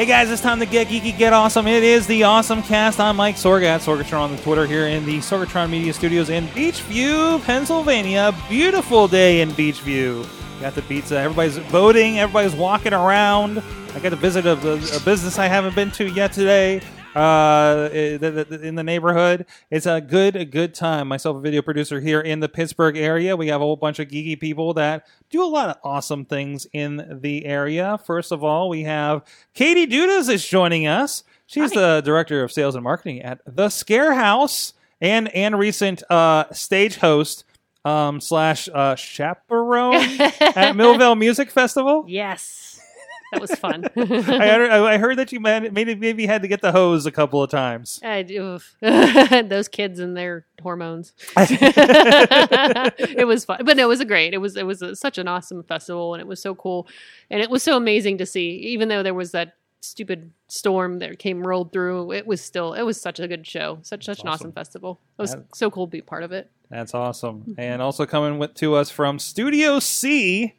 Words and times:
Hey 0.00 0.06
guys, 0.06 0.30
it's 0.30 0.40
time 0.40 0.60
to 0.60 0.64
get 0.64 0.88
geeky, 0.88 1.14
get 1.14 1.34
awesome. 1.34 1.66
It 1.66 1.82
is 1.82 2.06
the 2.06 2.22
Awesome 2.22 2.62
Cast. 2.62 2.98
I'm 2.98 3.16
Mike 3.16 3.36
Sorga 3.36 3.66
at 3.66 3.82
Sorgatron 3.82 4.20
on 4.20 4.34
the 4.34 4.42
Twitter 4.42 4.66
here 4.66 4.86
in 4.86 5.04
the 5.04 5.18
Sorgatron 5.18 5.68
Media 5.68 5.92
Studios 5.92 6.30
in 6.30 6.46
Beechview, 6.48 7.44
Pennsylvania. 7.44 8.34
Beautiful 8.48 9.08
day 9.08 9.42
in 9.42 9.50
Beechview. 9.50 10.39
Got 10.60 10.74
the 10.74 10.82
pizza. 10.82 11.18
Everybody's 11.18 11.56
voting. 11.56 12.18
Everybody's 12.18 12.54
walking 12.54 12.92
around. 12.92 13.62
I 13.94 13.98
got 13.98 14.10
to 14.10 14.16
visit 14.16 14.44
a, 14.44 14.52
a 14.52 15.00
business 15.00 15.38
I 15.38 15.46
haven't 15.46 15.74
been 15.74 15.90
to 15.92 16.06
yet 16.06 16.32
today. 16.32 16.82
Uh, 17.14 17.88
in 17.92 18.74
the- 18.76 18.84
neighborhood, 18.84 19.44
it's 19.70 19.86
a 19.86 20.00
good, 20.00 20.36
a 20.36 20.44
good 20.44 20.74
time. 20.74 21.08
Myself, 21.08 21.38
a 21.38 21.40
video 21.40 21.60
producer 21.60 21.98
here 21.98 22.20
in 22.20 22.38
the 22.38 22.48
Pittsburgh 22.48 22.96
area. 22.96 23.36
We 23.36 23.48
have 23.48 23.60
a 23.60 23.64
whole 23.64 23.74
bunch 23.76 23.98
of 23.98 24.06
geeky 24.08 24.38
people 24.38 24.74
that 24.74 25.06
do 25.28 25.42
a 25.42 25.48
lot 25.48 25.70
of 25.70 25.76
awesome 25.82 26.24
things 26.24 26.68
in 26.72 27.18
the 27.22 27.46
area. 27.46 27.98
First 28.04 28.30
of 28.30 28.44
all, 28.44 28.68
we 28.68 28.84
have 28.84 29.24
Katie 29.54 29.88
Dudas 29.88 30.28
is 30.32 30.46
joining 30.46 30.86
us. 30.86 31.24
She's 31.46 31.72
the 31.72 32.00
director 32.04 32.44
of 32.44 32.52
sales 32.52 32.76
and 32.76 32.84
marketing 32.84 33.22
at 33.22 33.40
the 33.44 33.70
Scare 33.70 34.14
House 34.14 34.74
and 35.00 35.34
and 35.34 35.58
recent 35.58 36.04
uh, 36.10 36.44
stage 36.52 36.96
host 36.98 37.44
um, 37.84 38.20
slash 38.20 38.68
uh, 38.72 38.94
chaperone 38.94 39.94
at 39.96 40.74
Millvale 40.74 41.18
Music 41.18 41.50
Festival. 41.50 42.04
Yes, 42.06 42.80
that 43.32 43.40
was 43.40 43.54
fun. 43.54 43.84
I 43.96 44.04
heard, 44.04 44.70
I 44.70 44.98
heard 44.98 45.18
that 45.18 45.32
you 45.32 45.40
man- 45.40 45.72
maybe 45.72 45.94
maybe 45.94 46.26
had 46.26 46.42
to 46.42 46.48
get 46.48 46.60
the 46.60 46.72
hose 46.72 47.06
a 47.06 47.12
couple 47.12 47.42
of 47.42 47.50
times. 47.50 48.00
I 48.02 48.22
do. 48.22 48.60
Those 48.80 49.68
kids 49.68 49.98
and 50.00 50.16
their 50.16 50.46
hormones. 50.62 51.12
it 51.36 53.26
was 53.26 53.44
fun, 53.44 53.62
but 53.64 53.76
no, 53.76 53.84
it 53.84 53.88
was 53.88 54.00
a 54.00 54.04
great. 54.04 54.34
It 54.34 54.38
was 54.38 54.56
it 54.56 54.66
was 54.66 54.82
a, 54.82 54.96
such 54.96 55.18
an 55.18 55.28
awesome 55.28 55.62
festival, 55.62 56.14
and 56.14 56.20
it 56.20 56.26
was 56.26 56.40
so 56.42 56.54
cool, 56.54 56.88
and 57.30 57.40
it 57.40 57.50
was 57.50 57.62
so 57.62 57.76
amazing 57.76 58.18
to 58.18 58.26
see. 58.26 58.50
Even 58.50 58.88
though 58.88 59.02
there 59.02 59.14
was 59.14 59.32
that 59.32 59.54
stupid 59.82 60.30
storm 60.48 60.98
that 60.98 61.18
came 61.18 61.46
rolled 61.46 61.72
through, 61.72 62.12
it 62.12 62.26
was 62.26 62.40
still 62.40 62.74
it 62.74 62.82
was 62.82 63.00
such 63.00 63.20
a 63.20 63.28
good 63.28 63.46
show, 63.46 63.78
such 63.82 64.04
such 64.04 64.20
an 64.20 64.28
awesome. 64.28 64.48
awesome 64.48 64.52
festival. 64.52 65.00
It 65.18 65.22
was 65.22 65.36
so 65.54 65.70
cool 65.70 65.86
to 65.86 65.90
be 65.90 66.02
part 66.02 66.22
of 66.22 66.32
it. 66.32 66.50
That's 66.70 66.94
awesome. 66.94 67.54
And 67.58 67.82
also 67.82 68.06
coming 68.06 68.38
with 68.38 68.54
to 68.54 68.74
us 68.76 68.90
from 68.90 69.18
Studio 69.18 69.80
C. 69.80 70.54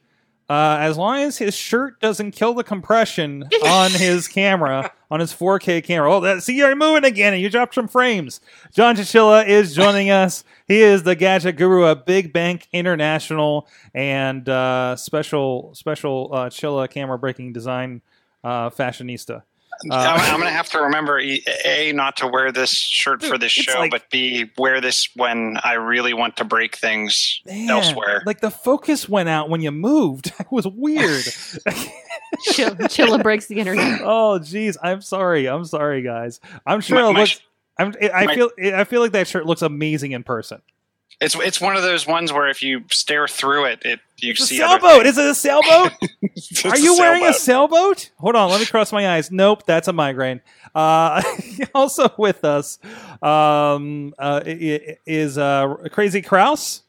Uh, 0.49 0.75
as 0.81 0.97
long 0.97 1.19
as 1.19 1.37
his 1.37 1.55
shirt 1.55 2.01
doesn't 2.01 2.31
kill 2.31 2.53
the 2.53 2.63
compression 2.63 3.47
on 3.65 3.89
his 3.91 4.27
camera, 4.27 4.91
on 5.09 5.21
his 5.21 5.33
4K 5.33 5.81
camera. 5.81 6.13
Oh, 6.13 6.19
that, 6.19 6.43
see, 6.43 6.57
you're 6.57 6.75
moving 6.75 7.05
again, 7.05 7.31
and 7.31 7.41
you 7.41 7.49
dropped 7.49 7.73
some 7.73 7.87
frames. 7.87 8.41
John 8.73 8.97
Chichilla 8.97 9.47
is 9.47 9.73
joining 9.73 10.09
us. 10.09 10.43
He 10.67 10.81
is 10.81 11.03
the 11.03 11.15
gadget 11.15 11.55
guru 11.55 11.85
at 11.85 12.05
Big 12.05 12.33
Bank 12.33 12.67
International 12.73 13.65
and 13.93 14.49
uh, 14.49 14.97
special 14.97 15.73
special 15.73 16.29
uh, 16.33 16.49
Chilla 16.49 16.89
camera 16.89 17.17
breaking 17.17 17.53
design 17.53 18.01
uh, 18.43 18.69
fashionista. 18.69 19.43
Uh, 19.89 19.93
I'm, 19.95 20.19
I'm 20.19 20.39
going 20.39 20.43
to 20.51 20.55
have 20.55 20.69
to 20.71 20.79
remember 20.81 21.19
a 21.19 21.91
not 21.93 22.17
to 22.17 22.27
wear 22.27 22.51
this 22.51 22.71
shirt 22.71 23.23
for 23.23 23.37
this 23.37 23.51
show, 23.51 23.79
like- 23.79 23.91
but 23.91 24.09
b 24.09 24.49
wear 24.57 24.81
this 24.81 25.09
when 25.15 25.57
I 25.63 25.73
really 25.73 26.13
want 26.13 26.37
to 26.37 26.43
break 26.43 26.75
things 26.75 27.41
Man, 27.45 27.69
elsewhere. 27.69 28.21
Like 28.25 28.41
the 28.41 28.51
focus 28.51 29.07
went 29.09 29.29
out 29.29 29.49
when 29.49 29.61
you 29.61 29.71
moved. 29.71 30.33
It 30.39 30.51
was 30.51 30.67
weird. 30.67 31.23
Chill, 32.53 32.71
Chilla 32.75 33.21
breaks 33.21 33.47
the 33.47 33.55
internet. 33.59 34.01
oh, 34.03 34.39
jeez. 34.41 34.75
I'm 34.81 35.01
sorry. 35.01 35.47
I'm 35.47 35.65
sorry, 35.65 36.01
guys. 36.01 36.39
I'm 36.65 36.81
sure 36.81 37.01
My- 37.01 37.09
it 37.09 37.13
looks. 37.13 37.29
sh- 37.31 37.39
I'm, 37.79 37.93
I 38.13 38.25
my- 38.25 38.35
feel. 38.35 38.49
I 38.75 38.83
feel 38.83 39.01
like 39.01 39.13
that 39.13 39.27
shirt 39.27 39.45
looks 39.45 39.61
amazing 39.61 40.11
in 40.11 40.23
person. 40.23 40.61
It's 41.21 41.35
it's 41.35 41.61
one 41.61 41.75
of 41.77 41.83
those 41.83 42.07
ones 42.07 42.33
where 42.33 42.47
if 42.49 42.63
you 42.63 42.83
stare 42.89 43.27
through 43.27 43.65
it, 43.65 43.81
it 43.85 43.99
you 44.17 44.31
It's 44.31 44.41
a 44.41 44.45
see 44.47 44.61
other 44.61 44.79
sailboat. 44.79 45.05
Is 45.05 45.17
it 45.19 45.25
a 45.25 45.35
sailboat? 45.35 45.91
Are 46.01 46.09
It's 46.35 46.83
you 46.83 46.97
wearing 46.97 47.23
a 47.25 47.33
sailboat. 47.33 47.99
sailboat? 47.99 48.09
Hold 48.17 48.35
on. 48.35 48.49
Let 48.49 48.59
me 48.59 48.65
cross 48.65 48.91
my 48.91 49.07
eyes. 49.15 49.29
Nope, 49.31 49.65
that's 49.67 49.87
a 49.87 49.93
migraine. 49.93 50.41
Uh, 50.73 51.21
also 51.75 52.09
with 52.17 52.43
us 52.43 52.79
um, 53.21 54.13
uh, 54.17 54.41
i- 54.45 54.49
i- 54.49 54.97
is 55.05 55.37
uh, 55.37 55.75
Crazy 55.91 56.21
Kraus. 56.21 56.81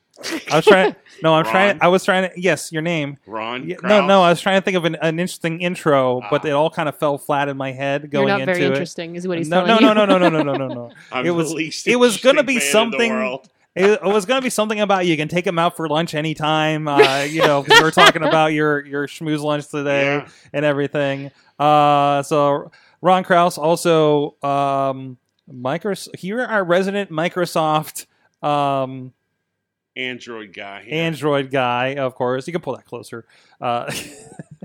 I 0.51 0.57
was 0.57 0.65
trying. 0.67 0.95
No, 1.23 1.35
I'm 1.35 1.45
trying. 1.45 1.79
I 1.83 1.89
was 1.89 2.05
trying 2.05 2.31
to. 2.31 2.41
Yes, 2.41 2.71
your 2.73 2.83
name. 2.83 3.19
Ron. 3.27 3.69
Yeah, 3.69 3.77
no, 3.83 4.07
no, 4.07 4.23
I 4.23 4.31
was 4.31 4.41
trying 4.41 4.61
to 4.61 4.65
think 4.65 4.77
of 4.77 4.85
an, 4.85 4.95
an 4.97 5.19
interesting 5.19 5.61
intro, 5.61 6.21
but 6.31 6.45
Ah. 6.45 6.49
it 6.49 6.51
all 6.53 6.71
kind 6.71 6.89
of 6.89 6.97
fell 6.97 7.19
flat 7.19 7.49
in 7.49 7.57
my 7.57 7.73
head 7.73 8.03
You're 8.03 8.09
going 8.09 8.29
not 8.29 8.41
into 8.43 8.53
very 8.55 8.65
it. 8.67 8.69
interesting, 8.69 9.17
is 9.17 9.27
what 9.27 9.39
he's 9.39 9.49
no, 9.49 9.67
telling 9.67 9.83
no, 9.83 9.89
you. 9.89 9.95
no, 9.95 10.05
no, 10.07 10.17
no, 10.19 10.29
no, 10.29 10.43
no, 10.43 10.53
no, 10.55 10.69
no, 10.75 10.93
no. 11.13 11.23
It 11.23 11.31
was- 11.33 11.51
the 11.51 11.57
least 11.57 11.87
it 11.89 11.97
was 11.97 12.19
gonna 12.19 12.43
be 12.45 12.55
man 12.55 12.63
in 12.63 12.67
the 12.67 12.71
something- 12.73 13.13
world. 13.13 13.49
It, 13.75 14.03
was 14.03 14.27
going 14.27 14.39
to 14.39 14.45
be 14.45 14.51
something 14.51 14.81
about 14.81 15.07
you 15.07 15.17
can 15.17 15.29
take 15.29 15.47
him 15.47 15.59
out 15.59 15.77
for 15.77 15.89
lunch 15.89 16.15
anytime. 16.15 16.87
Uh, 16.89 17.23
you 17.29 17.41
know, 17.41 17.65
we 17.69 17.83
were 17.83 17.91
talking 17.91 18.23
about 18.23 18.53
your 18.53 18.85
your 18.85 19.07
schmooze 19.07 19.43
lunch 19.43 19.69
today 19.69 20.05
Yeah. 20.05 20.29
and 20.53 20.65
everything. 20.65 21.31
Uh, 21.59 22.23
so 22.23 22.71
Ron 23.01 23.25
Kraus 23.25 23.57
also 23.57 24.37
um, 24.43 25.17
Microsoft. 25.51 26.17
Here 26.17 26.43
our 26.43 26.63
resident 26.65 27.11
Microsoft 27.11 28.07
um, 28.43 29.13
Android 29.97 30.53
guy. 30.53 30.85
yeah. 30.87 30.95
Android 30.95 31.51
guy, 31.51 31.95
of 31.95 32.15
course. 32.15 32.47
You 32.47 32.53
can 32.53 32.61
pull 32.63 32.77
that 32.77 32.85
closer. 32.85 33.25
Uh, 33.61 33.91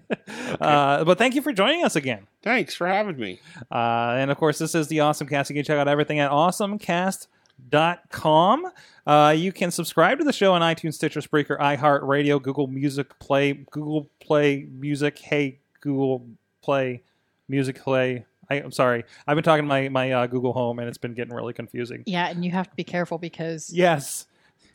uh, 0.59 1.03
but 1.03 1.17
thank 1.17 1.35
you 1.35 1.41
for 1.41 1.53
joining 1.53 1.83
us 1.85 1.95
again. 1.95 2.27
Thanks 2.43 2.75
for 2.75 2.87
having 2.87 3.17
me. 3.17 3.39
Uh, 3.71 4.15
and 4.17 4.31
of 4.31 4.37
course, 4.37 4.57
this 4.57 4.75
is 4.75 4.87
the 4.87 4.99
Awesome 5.01 5.27
Cast. 5.27 5.49
You 5.49 5.53
can 5.55 5.63
check 5.63 5.77
out 5.77 5.87
everything 5.87 6.19
at 6.19 6.31
awesomecast.com. 6.31 7.27
Uh, 7.73 9.33
you 9.35 9.51
can 9.51 9.71
subscribe 9.71 10.17
to 10.19 10.23
the 10.23 10.33
show 10.33 10.53
on 10.53 10.61
iTunes, 10.61 10.95
Stitcher, 10.95 11.21
Spreaker, 11.21 11.59
iHeartRadio, 11.59 12.41
Google 12.41 12.67
Music 12.67 13.17
Play, 13.19 13.53
Google 13.71 14.09
Play 14.19 14.67
Music. 14.71 15.17
Hey, 15.19 15.59
Google 15.81 16.25
Play 16.61 17.03
Music 17.47 17.81
Play. 17.81 18.25
I, 18.49 18.55
I'm 18.55 18.71
sorry. 18.71 19.03
I've 19.27 19.35
been 19.35 19.43
talking 19.43 19.63
to 19.65 19.67
my, 19.67 19.89
my 19.89 20.11
uh, 20.11 20.27
Google 20.27 20.53
Home 20.53 20.79
and 20.79 20.87
it's 20.87 20.97
been 20.97 21.13
getting 21.13 21.33
really 21.33 21.53
confusing. 21.53 22.03
Yeah, 22.05 22.27
and 22.29 22.43
you 22.45 22.51
have 22.51 22.69
to 22.69 22.75
be 22.75 22.83
careful 22.83 23.17
because 23.17 23.69
Yes. 23.73 24.25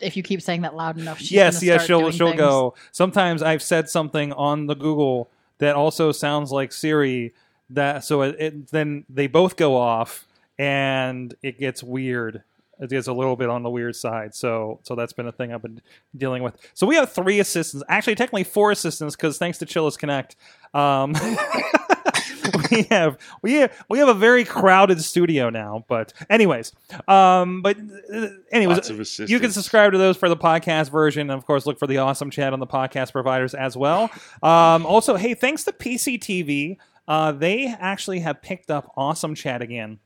if 0.01 0.17
you 0.17 0.23
keep 0.23 0.43
saying 0.43 0.63
that 0.63 0.75
loud 0.77 0.99
enough, 0.99 1.19
she's 1.19 1.33
yes, 1.33 1.63
yes, 1.63 1.85
start 1.85 1.87
she'll 1.87 2.11
she'll 2.11 2.27
things. 2.29 2.39
go. 2.41 2.75
Sometimes 2.91 3.43
I've 3.43 3.63
said 3.63 3.89
something 3.89 4.33
on 4.35 4.67
the 4.67 4.75
Google 4.75 5.31
that 5.59 5.75
also 5.75 6.13
sounds 6.13 6.53
like 6.53 6.73
Siri. 6.73 7.33
That 7.71 8.05
so 8.05 8.21
it, 8.23 8.37
it 8.39 8.67
then 8.69 9.05
they 9.09 9.27
both 9.27 9.57
go 9.57 9.77
off 9.77 10.27
and 10.59 11.35
it 11.43 11.59
gets 11.59 11.83
weird. 11.83 12.43
It 12.83 12.91
gets 12.91 13.07
a 13.07 13.13
little 13.13 13.37
bit 13.37 13.49
on 13.49 13.63
the 13.63 13.71
weird 13.71 13.95
side. 13.95 14.35
So 14.35 14.81
so 14.83 14.97
that's 14.97 15.13
been 15.13 15.29
a 15.29 15.33
thing 15.33 15.55
I've 15.55 15.63
been 15.63 15.81
dealing 16.17 16.43
with. 16.43 16.57
So 16.75 16.87
we 16.87 16.97
have 16.97 17.13
three 17.13 17.39
assistants, 17.39 17.85
actually 17.89 18.17
technically 18.17 18.45
four 18.45 18.73
assistants 18.73 19.15
because 19.15 19.39
thanks 19.39 19.59
to 19.59 19.67
Chilla's 19.67 19.97
Kinect. 19.97 20.35
Um, 20.75 21.15
we 22.71 22.83
have 22.91 23.19
we 23.41 23.53
have 23.55 23.85
we 23.89 23.99
have 24.01 24.09
a 24.09 24.15
very 24.15 24.45
crowded 24.45 25.01
studio 25.01 25.49
now. 25.49 25.85
But 25.89 26.13
anyways, 26.29 26.73
um, 27.07 27.63
but 27.63 27.77
uh, 28.13 28.29
anyways, 28.51 28.79
Lots 28.79 28.91
of 28.91 28.99
assistance. 29.01 29.31
you 29.31 29.39
can 29.39 29.53
subscribe 29.53 29.93
to 29.93 29.99
those 29.99 30.17
for 30.17 30.29
the 30.29 30.37
podcast 30.37 30.91
version. 30.91 31.31
And 31.31 31.39
of 31.39 31.47
course, 31.47 31.67
look 31.67 31.79
for 31.79 31.87
the 31.87 31.99
awesome 31.99 32.31
chat 32.31 32.53
on 32.53 32.59
the 32.59 32.67
podcast 32.67 33.13
providers 33.13 33.55
as 33.55 33.77
well. 33.77 34.11
Um, 34.43 34.87
also, 34.87 35.17
hey, 35.17 35.35
thanks 35.35 35.65
to 35.65 35.73
PCTV, 35.73 36.79
uh, 37.07 37.33
they 37.33 37.67
actually 37.67 38.21
have 38.21 38.43
picked 38.43 38.71
up 38.71 38.93
Awesome 38.97 39.35
Chat 39.35 39.63
again. 39.63 39.99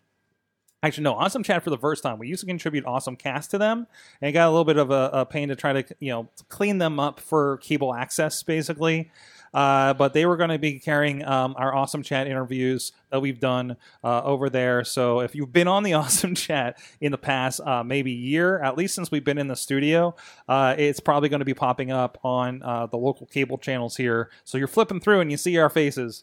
Actually, 0.83 1.05
no, 1.05 1.15
Awesome 1.15 1.43
Chat 1.43 1.63
for 1.63 1.71
the 1.71 1.79
first 1.79 2.03
time. 2.03 2.19
We 2.19 2.29
used 2.29 2.41
to 2.41 2.47
contribute 2.47 2.85
Awesome 2.85 3.17
Cast 3.17 3.51
to 3.53 3.59
them, 3.59 3.87
and 4.21 4.29
it 4.29 4.33
got 4.33 4.47
a 4.47 4.51
little 4.51 4.65
bit 4.65 4.77
of 4.77 4.91
a, 4.91 5.11
a 5.13 5.27
pain 5.27 5.49
to 5.49 5.57
try 5.57 5.73
to 5.73 5.97
you 6.01 6.11
know 6.11 6.29
clean 6.49 6.79
them 6.79 7.01
up 7.01 7.19
for 7.19 7.57
cable 7.59 7.95
access, 7.95 8.43
basically. 8.43 9.11
Uh, 9.55 9.95
but 9.95 10.13
they 10.13 10.27
were 10.27 10.37
going 10.37 10.51
to 10.51 10.59
be 10.59 10.79
carrying 10.79 11.25
um, 11.25 11.55
our 11.57 11.75
awesome 11.75 12.03
chat 12.03 12.27
interviews 12.27 12.93
that 13.11 13.21
we've 13.21 13.41
done 13.41 13.77
uh, 14.05 14.23
over 14.23 14.51
there. 14.51 14.85
So 14.85 15.21
if 15.21 15.35
you've 15.35 15.53
been 15.53 15.67
on 15.67 15.83
the 15.83 15.93
awesome 15.95 16.35
chat 16.35 16.79
in 17.01 17.11
the 17.11 17.19
past, 17.19 17.61
uh, 17.61 17.83
maybe 17.83 18.13
year, 18.13 18.61
at 18.63 18.77
least 18.77 18.95
since 18.95 19.11
we've 19.11 19.25
been 19.25 19.39
in 19.39 19.49
the 19.49 19.57
studio, 19.57 20.15
uh, 20.47 20.75
it's 20.77 21.01
probably 21.01 21.31
going 21.31 21.41
to 21.41 21.47
be 21.47 21.55
popping 21.55 21.91
up 21.91 22.19
on 22.23 22.63
uh, 22.63 22.85
the 22.87 22.99
local 22.99 23.27
cable 23.27 23.57
channels 23.57 23.97
here. 23.97 24.31
So 24.45 24.59
you're 24.59 24.69
flipping 24.69 25.01
through 25.01 25.21
and 25.21 25.31
you 25.31 25.39
see 25.39 25.57
our 25.57 25.71
faces. 25.71 26.23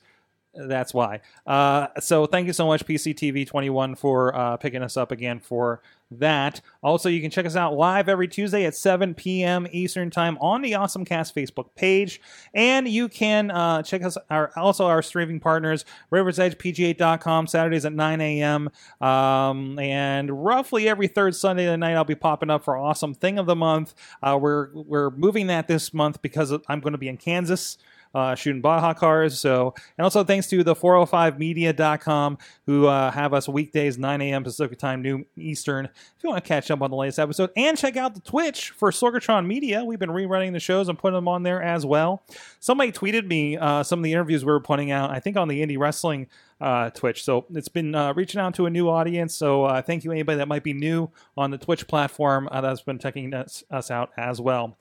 That's 0.55 0.93
why. 0.93 1.21
Uh, 1.47 1.87
so 1.99 2.27
thank 2.27 2.45
you 2.45 2.53
so 2.53 2.67
much, 2.67 2.85
PCTV21, 2.85 3.97
for 3.97 4.35
uh, 4.35 4.57
picking 4.57 4.83
us 4.83 4.97
up 4.97 5.11
again 5.11 5.39
for 5.39 5.81
that. 6.11 6.61
Also, 6.83 7.09
you 7.09 7.21
can 7.21 7.31
check 7.31 7.47
us 7.47 7.55
out 7.55 7.73
live 7.73 8.07
every 8.07 8.27
Tuesday 8.27 8.65
at 8.65 8.75
7 8.75 9.15
p.m. 9.15 9.67
Eastern 9.71 10.11
Time 10.11 10.37
on 10.39 10.61
the 10.61 10.75
Awesome 10.75 11.05
Cast 11.05 11.33
Facebook 11.33 11.73
page. 11.75 12.21
And 12.53 12.87
you 12.87 13.09
can 13.09 13.49
uh, 13.49 13.81
check 13.81 14.03
us 14.03 14.15
our 14.29 14.51
also 14.55 14.85
our 14.85 15.01
streaming 15.01 15.39
partners, 15.39 15.85
riversedgepga.com, 16.11 17.47
Saturdays 17.47 17.85
at 17.85 17.93
9 17.93 18.21
a.m. 18.21 18.69
Um, 19.01 19.79
and 19.79 20.45
roughly 20.45 20.87
every 20.87 21.07
third 21.07 21.35
Sunday 21.35 21.65
of 21.65 21.71
the 21.71 21.77
night, 21.77 21.95
I'll 21.95 22.05
be 22.05 22.15
popping 22.15 22.51
up 22.51 22.63
for 22.63 22.77
Awesome 22.77 23.15
Thing 23.15 23.39
of 23.39 23.47
the 23.47 23.55
Month. 23.55 23.95
Uh, 24.21 24.37
we're, 24.39 24.69
we're 24.73 25.09
moving 25.09 25.47
that 25.47 25.67
this 25.67 25.93
month 25.93 26.21
because 26.21 26.51
I'm 26.67 26.79
going 26.79 26.93
to 26.93 26.99
be 26.99 27.07
in 27.07 27.17
Kansas 27.17 27.77
uh, 28.13 28.35
shooting 28.35 28.61
Baja 28.61 28.93
cars. 28.93 29.39
So, 29.39 29.73
and 29.97 30.03
also 30.03 30.23
thanks 30.23 30.47
to 30.47 30.63
the 30.63 30.75
405media.com 30.75 32.37
who 32.65 32.87
uh, 32.87 33.11
have 33.11 33.33
us 33.33 33.49
weekdays 33.49 33.97
9 33.97 34.21
a.m. 34.21 34.43
Pacific 34.43 34.77
time, 34.77 35.01
noon 35.01 35.25
Eastern. 35.35 35.85
If 35.85 36.23
you 36.23 36.29
want 36.29 36.43
to 36.43 36.47
catch 36.47 36.69
up 36.71 36.81
on 36.81 36.89
the 36.89 36.95
latest 36.95 37.19
episode 37.19 37.49
and 37.55 37.77
check 37.77 37.97
out 37.97 38.13
the 38.13 38.21
Twitch 38.21 38.71
for 38.71 38.91
Sorgatron 38.91 39.45
Media, 39.45 39.83
we've 39.83 39.99
been 39.99 40.09
rerunning 40.09 40.53
the 40.53 40.59
shows 40.59 40.89
and 40.89 40.97
putting 40.97 41.15
them 41.15 41.27
on 41.27 41.43
there 41.43 41.61
as 41.61 41.85
well. 41.85 42.23
Somebody 42.59 42.91
tweeted 42.91 43.27
me 43.27 43.57
uh, 43.57 43.83
some 43.83 43.99
of 43.99 44.03
the 44.03 44.11
interviews 44.11 44.45
we 44.45 44.51
were 44.51 44.59
putting 44.59 44.91
out. 44.91 45.09
I 45.09 45.19
think 45.19 45.37
on 45.37 45.47
the 45.47 45.65
indie 45.65 45.77
wrestling. 45.77 46.27
Uh, 46.61 46.89
Twitch. 46.91 47.25
So 47.25 47.45
it's 47.53 47.67
been 47.67 47.93
uh, 47.93 48.13
reaching 48.13 48.39
out 48.39 48.53
to 48.55 48.67
a 48.67 48.69
new 48.69 48.87
audience. 48.87 49.35
So 49.35 49.65
uh, 49.65 49.81
thank 49.81 50.05
you, 50.05 50.13
anybody 50.13 50.37
that 50.37 50.47
might 50.47 50.63
be 50.63 50.71
new 50.71 51.09
on 51.35 51.51
the 51.51 51.57
Twitch 51.57 51.87
platform 51.87 52.47
uh, 52.49 52.61
that's 52.61 52.81
been 52.83 52.99
checking 52.99 53.33
us, 53.33 53.65
us 53.69 53.91
out 53.91 54.11
as 54.15 54.39
well. 54.39 54.77